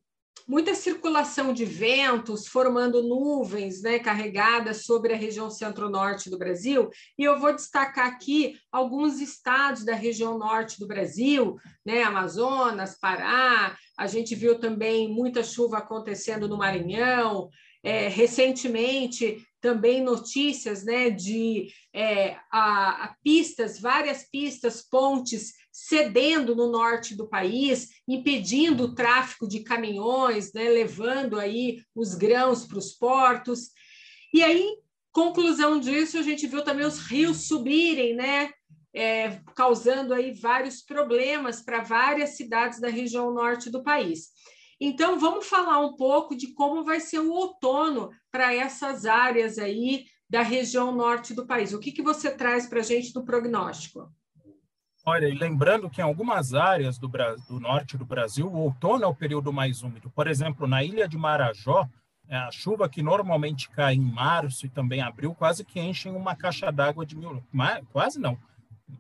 muita 0.50 0.74
circulação 0.74 1.54
de 1.54 1.64
ventos, 1.64 2.47
formando 2.47 3.04
nuvens 3.04 3.84
né, 3.84 4.00
carregadas 4.00 4.84
sobre 4.84 5.14
a 5.14 5.16
região 5.16 5.47
centro-norte 5.52 6.28
do 6.28 6.39
Brasil. 6.39 6.89
E 7.16 7.24
eu 7.24 7.39
vou 7.39 7.54
destacar 7.54 8.08
aqui 8.08 8.58
alguns 8.72 9.22
estados 9.22 9.86
da 9.86 9.93
região 9.93 10.39
norte 10.39 10.80
do 10.80 10.88
Brasil, 10.88 11.56
né, 11.86 12.02
Amazonas, 12.02 12.97
Pará. 13.00 13.78
A 13.95 14.08
gente 14.08 14.34
viu 14.34 14.60
também 14.60 15.08
muita 15.08 15.43
chuva 15.43 15.78
acontecendo 15.78 16.47
no 16.47 16.58
Maranhão. 16.58 17.47
É, 17.84 18.08
recentemente, 18.08 19.38
também 19.62 20.01
notícias 20.01 20.84
né, 20.84 21.10
de 21.10 21.72
é, 21.93 22.38
a, 22.51 23.05
a 23.05 23.16
pistas, 23.24 23.80
várias 23.80 24.24
pistas, 24.24 24.82
pontes 24.82 25.53
cedendo 25.72 26.55
no 26.55 26.72
norte 26.72 27.16
do 27.16 27.28
país, 27.28 27.89
impedindo 28.07 28.84
o 28.86 28.95
tráfego 28.95 29.47
de 29.47 29.62
caminhões, 29.62 30.51
né, 30.53 30.70
levando 30.70 31.39
aí 31.39 31.82
os 31.95 32.16
grãos 32.16 32.66
para 32.66 32.78
os 32.78 32.91
portos. 32.91 33.70
E 34.34 34.43
aí, 34.43 34.78
conclusão 35.12 35.80
disso, 35.80 36.18
a 36.18 36.22
gente 36.22 36.47
viu 36.47 36.64
também 36.64 36.86
os 36.86 36.99
rios 36.99 37.47
subirem, 37.47 38.16
né, 38.16 38.51
é, 38.93 39.41
causando 39.55 40.14
aí 40.14 40.32
vários 40.32 40.82
problemas 40.82 41.62
para 41.62 41.82
várias 41.82 42.32
cidades 42.32 42.80
da 42.80 42.89
região 42.89 43.34
norte 43.34 43.70
do 43.70 43.84
país. 43.84 44.30
Então, 44.80 45.19
vamos 45.19 45.47
falar 45.47 45.80
um 45.80 45.95
pouco 45.95 46.36
de 46.36 46.53
como 46.53 46.84
vai 46.84 46.99
ser 46.99 47.19
o 47.19 47.32
outono 47.32 48.11
para 48.32 48.53
essas 48.53 49.05
áreas 49.05 49.57
aí 49.57 50.05
da 50.30 50.41
região 50.41 50.95
norte 50.95 51.34
do 51.34 51.45
país. 51.45 51.73
O 51.73 51.80
que, 51.80 51.91
que 51.91 52.01
você 52.01 52.32
traz 52.32 52.67
para 52.67 52.80
a 52.80 52.84
gente 52.84 53.11
do 53.11 53.25
prognóstico? 53.25 54.09
Olha, 55.05 55.27
e 55.27 55.34
lembrando 55.34 55.89
que 55.89 56.01
em 56.01 56.03
algumas 56.03 56.53
áreas 56.53 56.97
do, 56.97 57.09
do, 57.47 57.59
norte 57.59 57.97
do 57.97 58.05
Brasil, 58.05 58.47
o 58.47 58.57
outono 58.57 59.03
é 59.03 59.07
o 59.07 59.15
período 59.15 59.51
mais 59.51 59.82
úmido. 59.82 60.09
Por 60.11 60.27
exemplo, 60.27 60.67
na 60.67 60.84
ilha 60.84 61.07
de 61.07 61.17
Marajó, 61.17 61.89
é, 62.27 62.38
a 62.38 62.51
chuva 62.51 62.88
que 62.88 63.01
normalmente 63.01 63.69
cai 63.69 63.95
em 63.95 64.11
março 64.11 64.65
e 64.65 64.69
também 64.69 65.01
abril 65.01 65.34
quase 65.34 65.65
que 65.65 65.80
enchem 65.80 66.15
uma 66.15 66.36
caixa 66.36 66.71
d'água 66.71 67.05
de 67.05 67.15
mil... 67.15 67.43
Quase 67.91 68.19
não. 68.19 68.38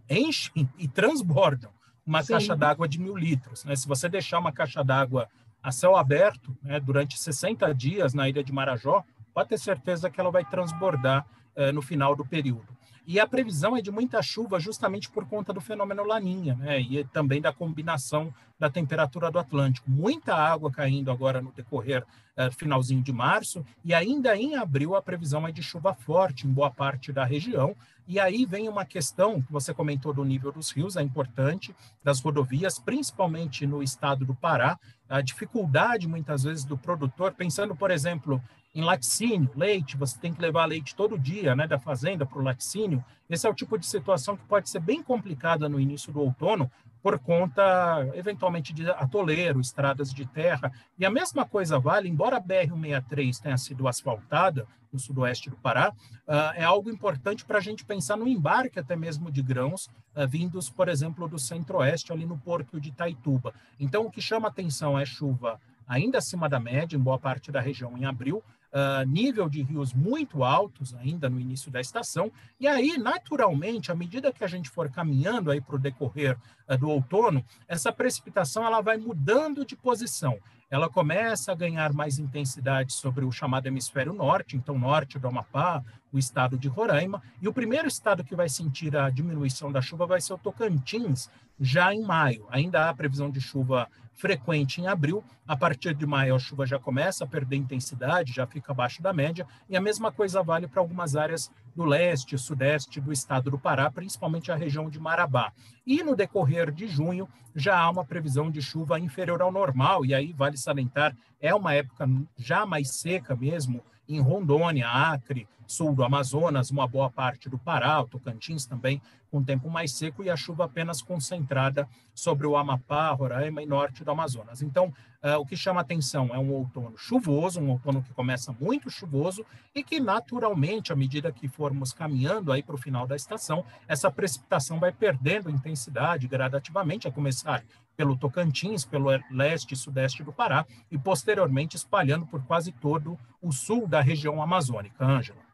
Enchem 0.09 0.67
e 0.77 0.87
transbordam 0.87 1.71
uma 2.05 2.23
Sim. 2.23 2.33
caixa 2.33 2.55
d'água 2.55 2.87
de 2.87 2.99
mil 2.99 3.15
litros. 3.15 3.63
Né? 3.63 3.75
Se 3.75 3.87
você 3.87 4.09
deixar 4.09 4.39
uma 4.39 4.51
caixa 4.51 4.83
d'água 4.83 5.29
a 5.61 5.71
céu 5.71 5.95
aberto 5.95 6.55
né, 6.63 6.79
durante 6.79 7.19
60 7.19 7.73
dias 7.73 8.13
na 8.13 8.29
ilha 8.29 8.43
de 8.43 8.53
Marajó, 8.53 9.03
pode 9.33 9.49
ter 9.49 9.57
certeza 9.57 10.09
que 10.09 10.19
ela 10.19 10.31
vai 10.31 10.45
transbordar 10.45 11.25
eh, 11.55 11.71
no 11.71 11.81
final 11.81 12.15
do 12.15 12.25
período. 12.25 12.79
E 13.05 13.19
a 13.19 13.25
previsão 13.25 13.75
é 13.75 13.81
de 13.81 13.89
muita 13.89 14.21
chuva 14.21 14.59
justamente 14.59 15.09
por 15.09 15.25
conta 15.25 15.51
do 15.51 15.59
fenômeno 15.59 16.03
Laninha, 16.03 16.53
né? 16.53 16.79
E 16.79 17.03
também 17.05 17.41
da 17.41 17.51
combinação 17.51 18.31
da 18.59 18.69
temperatura 18.69 19.31
do 19.31 19.39
Atlântico. 19.39 19.89
Muita 19.89 20.35
água 20.35 20.71
caindo 20.71 21.09
agora 21.09 21.41
no 21.41 21.51
decorrer 21.51 22.03
uh, 22.37 22.51
finalzinho 22.51 23.01
de 23.01 23.11
março, 23.11 23.65
e 23.83 23.95
ainda 23.95 24.37
em 24.37 24.55
abril 24.55 24.95
a 24.95 25.01
previsão 25.01 25.47
é 25.47 25.51
de 25.51 25.63
chuva 25.63 25.93
forte 25.95 26.45
em 26.45 26.51
boa 26.51 26.69
parte 26.69 27.11
da 27.11 27.25
região. 27.25 27.75
E 28.09 28.19
aí 28.19 28.43
vem 28.43 28.67
uma 28.67 28.85
questão 28.85 29.39
que 29.39 29.51
você 29.51 29.71
comentou 29.71 30.11
do 30.11 30.25
nível 30.25 30.51
dos 30.51 30.71
rios, 30.71 30.97
é 30.97 31.01
importante, 31.03 31.75
das 32.03 32.19
rodovias, 32.19 32.79
principalmente 32.79 33.67
no 33.67 33.83
estado 33.83 34.25
do 34.25 34.33
Pará, 34.33 34.79
a 35.07 35.21
dificuldade 35.21 36.07
muitas 36.07 36.41
vezes 36.41 36.65
do 36.65 36.75
produtor, 36.75 37.33
pensando, 37.33 37.75
por 37.75 37.91
exemplo, 37.91 38.41
em 38.73 38.81
laticínio, 38.81 39.51
leite, 39.55 39.95
você 39.95 40.17
tem 40.17 40.33
que 40.33 40.41
levar 40.41 40.65
leite 40.65 40.95
todo 40.95 41.19
dia, 41.19 41.55
né, 41.55 41.67
da 41.67 41.77
fazenda 41.77 42.25
para 42.25 42.39
o 42.39 42.43
laticínio. 42.43 43.05
Esse 43.29 43.45
é 43.45 43.49
o 43.49 43.53
tipo 43.53 43.77
de 43.77 43.85
situação 43.85 44.35
que 44.35 44.43
pode 44.45 44.71
ser 44.71 44.79
bem 44.79 45.03
complicada 45.03 45.69
no 45.69 45.79
início 45.79 46.11
do 46.11 46.19
outono, 46.19 46.71
por 47.01 47.19
conta, 47.19 48.09
eventualmente, 48.13 48.73
de 48.73 48.89
atoleiro, 48.89 49.59
estradas 49.59 50.13
de 50.13 50.25
terra. 50.25 50.71
E 50.97 51.05
a 51.05 51.09
mesma 51.09 51.45
coisa 51.45 51.79
vale, 51.79 52.09
embora 52.09 52.37
a 52.37 52.41
BR-163 52.41 53.39
tenha 53.39 53.57
sido 53.57 53.87
asfaltada 53.87 54.67
no 54.91 54.99
sudoeste 54.99 55.49
do 55.49 55.55
Pará, 55.55 55.93
uh, 56.27 56.33
é 56.55 56.63
algo 56.63 56.89
importante 56.89 57.45
para 57.45 57.59
a 57.59 57.61
gente 57.61 57.85
pensar 57.85 58.17
no 58.17 58.27
embarque 58.27 58.79
até 58.79 58.95
mesmo 58.95 59.31
de 59.31 59.41
grãos 59.41 59.85
uh, 60.15 60.27
vindos, 60.27 60.69
por 60.69 60.89
exemplo, 60.89 61.27
do 61.27 61.37
centro-oeste, 61.37 62.11
ali 62.11 62.25
no 62.25 62.37
porto 62.37 62.79
de 62.81 62.89
Itaituba. 62.89 63.53
Então, 63.79 64.05
o 64.05 64.11
que 64.11 64.21
chama 64.21 64.47
atenção 64.47 64.97
é 64.97 65.05
chuva 65.05 65.59
ainda 65.87 66.19
acima 66.19 66.47
da 66.47 66.59
média, 66.59 66.95
em 66.95 66.99
boa 66.99 67.17
parte 67.17 67.51
da 67.51 67.59
região, 67.59 67.97
em 67.97 68.05
abril, 68.05 68.43
uh, 68.73 69.07
nível 69.07 69.49
de 69.49 69.61
rios 69.61 69.93
muito 69.93 70.43
altos 70.43 70.93
ainda 70.95 71.29
no 71.29 71.39
início 71.39 71.71
da 71.71 71.81
estação, 71.81 72.31
e 72.59 72.67
aí, 72.67 72.97
naturalmente, 72.97 73.91
à 73.91 73.95
medida 73.95 74.31
que 74.31 74.43
a 74.43 74.47
gente 74.47 74.69
for 74.69 74.89
caminhando 74.89 75.51
aí 75.51 75.61
para 75.61 75.75
o 75.75 75.79
decorrer 75.79 76.37
uh, 76.67 76.77
do 76.77 76.89
outono, 76.89 77.43
essa 77.67 77.91
precipitação 77.91 78.65
ela 78.65 78.81
vai 78.81 78.97
mudando 78.97 79.65
de 79.65 79.75
posição. 79.75 80.37
Ela 80.69 80.87
começa 80.87 81.51
a 81.51 81.55
ganhar 81.55 81.91
mais 81.93 82.19
intensidade 82.19 82.93
sobre 82.93 83.25
o 83.25 83.31
chamado 83.31 83.65
hemisfério 83.65 84.13
norte, 84.13 84.55
então 84.55 84.77
norte 84.77 85.17
do 85.17 85.27
Amapá, 85.27 85.83
o 86.11 86.19
estado 86.19 86.59
de 86.59 86.67
Roraima, 86.67 87.23
e 87.41 87.47
o 87.47 87.53
primeiro 87.53 87.87
estado 87.87 88.23
que 88.23 88.35
vai 88.35 88.47
sentir 88.47 88.95
a 88.95 89.09
diminuição 89.09 89.71
da 89.71 89.81
chuva 89.81 90.05
vai 90.05 90.21
ser 90.21 90.33
o 90.33 90.37
Tocantins, 90.37 91.27
já 91.59 91.93
em 91.93 92.03
maio. 92.03 92.45
Ainda 92.51 92.87
há 92.87 92.93
previsão 92.93 93.31
de 93.31 93.41
chuva 93.41 93.89
frequente 94.19 94.81
em 94.81 94.87
abril. 94.87 95.23
A 95.47 95.55
partir 95.55 95.95
de 95.95 96.05
maio, 96.05 96.35
a 96.35 96.39
chuva 96.39 96.65
já 96.65 96.77
começa 96.77 97.23
a 97.23 97.27
perder 97.27 97.55
intensidade, 97.55 98.33
já 98.33 98.45
fica 98.45 98.71
abaixo 98.71 99.01
da 99.01 99.13
média, 99.13 99.47
e 99.67 99.77
a 99.77 99.81
mesma 99.81 100.11
coisa 100.11 100.43
vale 100.43 100.67
para 100.67 100.81
algumas 100.81 101.15
áreas 101.15 101.49
do 101.73 101.85
leste 101.85 102.37
sudeste 102.37 102.99
do 102.99 103.13
estado 103.13 103.49
do 103.49 103.57
Pará, 103.57 103.89
principalmente 103.89 104.51
a 104.51 104.55
região 104.55 104.89
de 104.89 104.99
Marabá. 104.99 105.53
E 105.87 106.03
no 106.03 106.15
decorrer 106.15 106.69
de 106.71 106.85
junho, 106.87 107.27
já 107.55 107.79
há 107.79 107.89
uma 107.89 108.05
previsão 108.05 108.51
de 108.51 108.61
chuva 108.61 108.99
inferior 108.99 109.41
ao 109.41 109.51
normal, 109.51 110.05
e 110.05 110.13
aí 110.13 110.33
vale 110.33 110.57
salientar, 110.57 111.15
é 111.41 111.55
uma 111.55 111.73
época 111.73 112.07
já 112.37 112.65
mais 112.65 112.91
seca 112.91 113.35
mesmo, 113.35 113.81
em 114.07 114.19
Rondônia, 114.19 114.89
Acre, 114.89 115.47
sul 115.65 115.93
do 115.93 116.03
Amazonas, 116.03 116.71
uma 116.71 116.87
boa 116.87 117.11
parte 117.11 117.47
do 117.47 117.57
Pará, 117.57 118.01
o 118.01 118.07
Tocantins 118.07 118.65
também, 118.65 118.99
com 119.29 119.43
tempo 119.43 119.69
mais 119.69 119.93
seco 119.93 120.23
e 120.23 120.29
a 120.29 120.35
chuva 120.35 120.65
apenas 120.65 121.01
concentrada 121.01 121.87
sobre 122.13 122.45
o 122.47 122.57
Amapá, 122.57 123.11
Roraima 123.11 123.61
e 123.61 123.65
norte 123.65 124.03
do 124.03 124.11
Amazonas. 124.11 124.61
Então, 124.61 124.93
uh, 125.23 125.39
o 125.39 125.45
que 125.45 125.55
chama 125.55 125.81
atenção 125.81 126.29
é 126.33 126.37
um 126.37 126.51
outono 126.51 126.97
chuvoso, 126.97 127.59
um 127.59 127.69
outono 127.69 128.03
que 128.03 128.13
começa 128.13 128.55
muito 128.59 128.89
chuvoso 128.89 129.45
e 129.73 129.83
que, 129.83 129.99
naturalmente, 129.99 130.91
à 130.91 130.95
medida 130.95 131.31
que 131.31 131.47
formos 131.47 131.93
caminhando 131.93 132.51
aí 132.51 132.63
para 132.63 132.75
o 132.75 132.79
final 132.79 133.07
da 133.07 133.15
estação, 133.15 133.63
essa 133.87 134.11
precipitação 134.11 134.79
vai 134.79 134.91
perdendo 134.91 135.49
intensidade 135.49 136.27
gradativamente, 136.27 137.07
a 137.07 137.11
começar 137.11 137.63
pelo 137.95 138.15
Tocantins, 138.15 138.85
pelo 138.85 139.09
leste 139.29 139.73
e 139.73 139.77
sudeste 139.77 140.23
do 140.23 140.31
Pará 140.31 140.65
e, 140.89 140.97
posteriormente, 140.97 141.75
espalhando 141.75 142.25
por 142.25 142.41
quase 142.43 142.71
todo 142.71 143.19
o 143.41 143.51
sul 143.51 143.87
da 143.87 144.01
região 144.01 144.41
amazônica. 144.41 145.03
Ângela. 145.03 145.48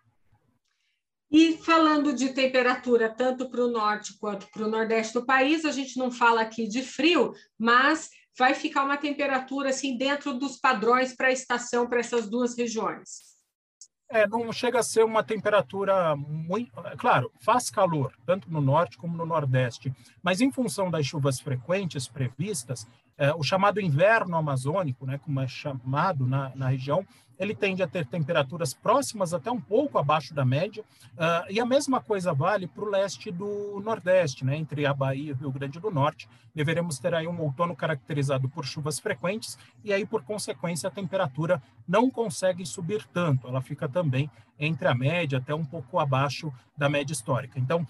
E 1.37 1.57
falando 1.57 2.15
de 2.15 2.29
temperatura, 2.29 3.09
tanto 3.09 3.49
para 3.49 3.61
o 3.61 3.69
norte 3.69 4.17
quanto 4.17 4.47
para 4.49 4.63
o 4.63 4.69
nordeste 4.69 5.15
do 5.15 5.25
país, 5.25 5.65
a 5.65 5.71
gente 5.73 5.97
não 5.97 6.09
fala 6.09 6.39
aqui 6.39 6.65
de 6.65 6.81
frio, 6.81 7.33
mas 7.59 8.09
vai 8.39 8.53
ficar 8.53 8.85
uma 8.85 8.95
temperatura 8.95 9.67
assim 9.67 9.97
dentro 9.97 10.33
dos 10.33 10.55
padrões 10.55 11.13
para 11.13 11.27
a 11.27 11.33
estação 11.33 11.89
para 11.89 11.99
essas 11.99 12.29
duas 12.29 12.57
regiões? 12.57 13.35
É, 14.09 14.25
não 14.25 14.49
chega 14.53 14.79
a 14.79 14.83
ser 14.83 15.03
uma 15.03 15.25
temperatura 15.25 16.15
muito. 16.15 16.71
Claro, 16.97 17.29
faz 17.41 17.69
calor, 17.69 18.13
tanto 18.25 18.49
no 18.49 18.61
norte 18.61 18.97
como 18.97 19.17
no 19.17 19.25
nordeste, 19.25 19.91
mas 20.23 20.39
em 20.39 20.49
função 20.49 20.89
das 20.89 21.05
chuvas 21.05 21.41
frequentes 21.41 22.07
previstas, 22.07 22.87
é, 23.17 23.33
o 23.33 23.43
chamado 23.43 23.81
inverno 23.81 24.37
amazônico, 24.37 25.05
né, 25.05 25.17
como 25.17 25.41
é 25.41 25.47
chamado 25.49 26.25
na, 26.25 26.55
na 26.55 26.69
região, 26.69 27.05
ele 27.39 27.55
tende 27.55 27.83
a 27.83 27.87
ter 27.87 28.05
temperaturas 28.05 28.73
próximas 28.73 29.33
até 29.33 29.51
um 29.51 29.59
pouco 29.59 29.97
abaixo 29.97 30.33
da 30.33 30.45
média, 30.45 30.83
uh, 31.13 31.49
e 31.49 31.59
a 31.59 31.65
mesma 31.65 31.99
coisa 31.99 32.33
vale 32.33 32.67
para 32.67 32.83
o 32.83 32.89
leste 32.89 33.31
do 33.31 33.81
Nordeste, 33.83 34.45
né, 34.45 34.55
entre 34.55 34.85
a 34.85 34.93
Bahia 34.93 35.29
e 35.29 35.33
o 35.33 35.35
Rio 35.35 35.51
Grande 35.51 35.79
do 35.79 35.91
Norte. 35.91 36.29
Deveremos 36.53 36.99
ter 36.99 37.13
aí 37.13 37.27
um 37.27 37.41
outono 37.41 37.75
caracterizado 37.75 38.47
por 38.47 38.65
chuvas 38.65 38.99
frequentes, 38.99 39.57
e 39.83 39.91
aí, 39.91 40.05
por 40.05 40.23
consequência, 40.23 40.87
a 40.87 40.91
temperatura 40.91 41.61
não 41.87 42.09
consegue 42.09 42.65
subir 42.65 43.05
tanto, 43.13 43.47
ela 43.47 43.61
fica 43.61 43.89
também 43.89 44.31
entre 44.57 44.87
a 44.87 44.95
média 44.95 45.37
até 45.37 45.53
um 45.53 45.65
pouco 45.65 45.99
abaixo 45.99 46.51
da 46.77 46.87
média 46.87 47.11
histórica. 47.11 47.59
Então, 47.59 47.85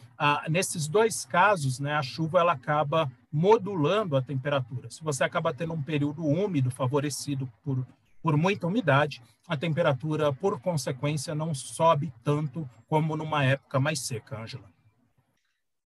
nesses 0.50 0.88
dois 0.88 1.24
casos, 1.24 1.80
né, 1.80 1.94
a 1.94 2.02
chuva 2.02 2.40
ela 2.40 2.54
acaba 2.54 3.12
modulando 3.32 4.18
a 4.18 4.22
temperatura. 4.22 4.90
Se 4.90 5.04
você 5.04 5.24
acaba 5.24 5.54
tendo 5.54 5.74
um 5.74 5.82
período 5.82 6.26
úmido 6.26 6.72
favorecido 6.72 7.48
por 7.64 7.86
por 8.26 8.36
muita 8.38 8.66
umidade, 8.66 9.22
a 9.48 9.56
temperatura, 9.56 10.34
por 10.34 10.60
consequência, 10.60 11.36
não 11.36 11.54
sobe 11.54 12.12
tanto 12.24 12.68
como 12.88 13.16
numa 13.16 13.44
época 13.46 13.80
mais 13.80 14.00
seca, 14.00 14.42
Ângela. 14.42 14.68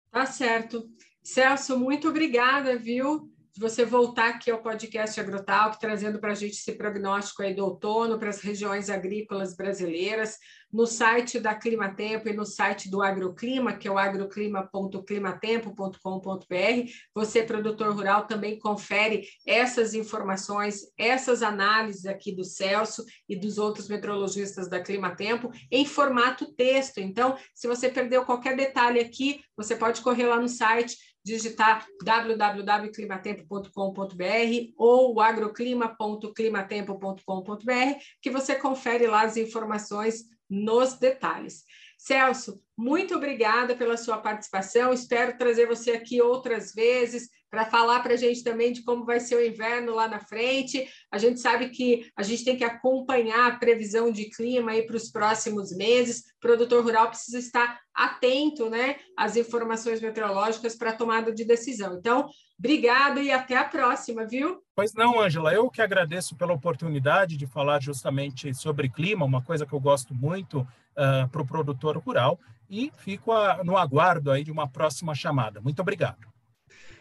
Tá 0.08 0.24
certo. 0.24 0.88
Celso, 1.20 1.76
muito 1.76 2.08
obrigada, 2.08 2.78
viu? 2.78 3.28
Você 3.58 3.84
voltar 3.84 4.28
aqui 4.28 4.52
ao 4.52 4.62
podcast 4.62 5.18
Agrotalk, 5.18 5.80
trazendo 5.80 6.20
para 6.20 6.30
a 6.30 6.34
gente 6.34 6.52
esse 6.52 6.76
prognóstico 6.76 7.42
aí 7.42 7.52
do 7.52 7.64
outono 7.64 8.16
para 8.16 8.28
as 8.28 8.40
regiões 8.40 8.88
agrícolas 8.88 9.56
brasileiras 9.56 10.38
no 10.72 10.86
site 10.86 11.40
da 11.40 11.56
Climatempo 11.56 12.28
e 12.28 12.32
no 12.32 12.46
site 12.46 12.88
do 12.88 13.02
Agroclima, 13.02 13.72
que 13.72 13.88
é 13.88 13.90
o 13.90 13.98
agroclima.climatempo.com.br. 13.98 16.90
Você, 17.14 17.42
produtor 17.42 17.92
rural, 17.92 18.28
também 18.28 18.60
confere 18.60 19.26
essas 19.44 19.92
informações, 19.92 20.82
essas 20.96 21.42
análises 21.42 22.06
aqui 22.06 22.30
do 22.30 22.44
Celso 22.44 23.04
e 23.28 23.34
dos 23.34 23.58
outros 23.58 23.88
meteorologistas 23.88 24.68
da 24.68 24.80
Climatempo 24.80 25.50
em 25.68 25.84
formato 25.84 26.54
texto. 26.54 26.98
Então, 26.98 27.36
se 27.52 27.66
você 27.66 27.88
perdeu 27.88 28.24
qualquer 28.24 28.56
detalhe 28.56 29.00
aqui, 29.00 29.40
você 29.56 29.74
pode 29.74 30.00
correr 30.00 30.28
lá 30.28 30.38
no 30.38 30.48
site 30.48 31.07
digitar 31.24 31.86
www.climatempo.com.br 32.04 34.72
ou 34.76 35.20
agroclima.climatempo.com.br, 35.20 37.98
que 38.22 38.30
você 38.30 38.54
confere 38.54 39.06
lá 39.06 39.22
as 39.22 39.36
informações 39.36 40.24
nos 40.48 40.94
detalhes. 40.94 41.64
Celso, 41.98 42.62
muito 42.76 43.16
obrigada 43.16 43.76
pela 43.76 43.96
sua 43.96 44.18
participação. 44.18 44.92
Espero 44.92 45.36
trazer 45.36 45.66
você 45.66 45.90
aqui 45.90 46.22
outras 46.22 46.72
vezes 46.72 47.28
para 47.50 47.64
falar 47.64 48.00
para 48.00 48.14
a 48.14 48.16
gente 48.16 48.44
também 48.44 48.72
de 48.72 48.82
como 48.82 49.04
vai 49.04 49.20
ser 49.20 49.36
o 49.36 49.44
inverno 49.44 49.94
lá 49.94 50.06
na 50.06 50.20
frente. 50.20 50.86
A 51.10 51.18
gente 51.18 51.40
sabe 51.40 51.70
que 51.70 52.10
a 52.16 52.22
gente 52.22 52.44
tem 52.44 52.56
que 52.56 52.64
acompanhar 52.64 53.46
a 53.46 53.56
previsão 53.56 54.12
de 54.12 54.26
clima 54.26 54.72
aí 54.72 54.82
para 54.82 54.96
os 54.96 55.10
próximos 55.10 55.74
meses. 55.74 56.20
O 56.36 56.40
produtor 56.40 56.84
rural 56.84 57.08
precisa 57.08 57.38
estar 57.38 57.80
atento 57.94 58.70
né, 58.70 58.96
às 59.16 59.36
informações 59.36 60.00
meteorológicas 60.00 60.76
para 60.76 60.92
tomada 60.92 61.32
de 61.32 61.44
decisão. 61.44 61.96
Então, 61.96 62.28
obrigado 62.58 63.20
e 63.20 63.32
até 63.32 63.56
a 63.56 63.64
próxima, 63.64 64.26
viu? 64.26 64.62
Pois 64.74 64.92
não, 64.94 65.20
Ângela, 65.20 65.52
eu 65.52 65.68
que 65.70 65.82
agradeço 65.82 66.36
pela 66.36 66.52
oportunidade 66.52 67.36
de 67.36 67.46
falar 67.46 67.80
justamente 67.82 68.54
sobre 68.54 68.88
clima, 68.88 69.24
uma 69.24 69.42
coisa 69.42 69.66
que 69.66 69.72
eu 69.72 69.80
gosto 69.80 70.14
muito 70.14 70.60
uh, 70.60 70.66
ah, 70.96 71.28
para 71.30 71.42
o 71.42 71.46
produtor 71.46 71.96
rural, 71.96 72.38
e 72.70 72.92
fico 72.98 73.32
a, 73.32 73.64
no 73.64 73.76
aguardo 73.76 74.30
aí 74.30 74.44
de 74.44 74.52
uma 74.52 74.68
próxima 74.68 75.14
chamada. 75.14 75.60
Muito 75.60 75.80
obrigado. 75.80 76.28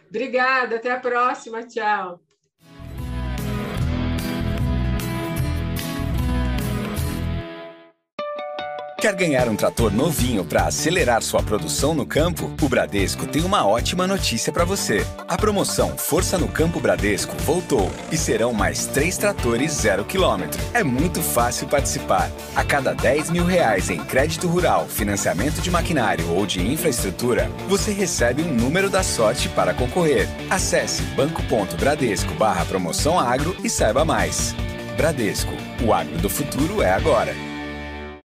Obrigada, 0.08 0.76
até 0.76 0.90
a 0.90 1.00
próxima, 1.00 1.66
tchau. 1.66 2.27
Quer 9.00 9.14
ganhar 9.14 9.48
um 9.48 9.54
trator 9.54 9.92
novinho 9.92 10.44
para 10.44 10.66
acelerar 10.66 11.22
sua 11.22 11.40
produção 11.40 11.94
no 11.94 12.04
campo? 12.04 12.50
O 12.60 12.68
Bradesco 12.68 13.28
tem 13.28 13.42
uma 13.44 13.64
ótima 13.64 14.08
notícia 14.08 14.52
para 14.52 14.64
você. 14.64 15.06
A 15.28 15.36
promoção 15.36 15.96
Força 15.96 16.36
no 16.36 16.48
Campo 16.48 16.80
Bradesco 16.80 17.32
voltou 17.44 17.88
e 18.10 18.16
serão 18.16 18.52
mais 18.52 18.88
três 18.88 19.16
tratores 19.16 19.70
zero 19.70 20.04
quilômetro. 20.04 20.60
É 20.74 20.82
muito 20.82 21.22
fácil 21.22 21.68
participar. 21.68 22.28
A 22.56 22.64
cada 22.64 22.92
10 22.92 23.30
mil 23.30 23.44
reais 23.44 23.88
em 23.88 24.04
crédito 24.04 24.48
rural, 24.48 24.88
financiamento 24.88 25.62
de 25.62 25.70
maquinário 25.70 26.28
ou 26.32 26.44
de 26.44 26.60
infraestrutura, 26.60 27.48
você 27.68 27.92
recebe 27.92 28.42
um 28.42 28.52
número 28.52 28.90
da 28.90 29.04
sorte 29.04 29.48
para 29.50 29.74
concorrer. 29.74 30.26
Acesse 30.50 31.02
banco.bradesco 31.14 32.34
barra 32.34 32.64
promoção 32.64 33.16
agro 33.16 33.54
e 33.62 33.70
saiba 33.70 34.04
mais. 34.04 34.56
Bradesco, 34.96 35.52
o 35.86 35.92
agro 35.92 36.18
do 36.18 36.28
futuro 36.28 36.82
é 36.82 36.90
agora. 36.90 37.47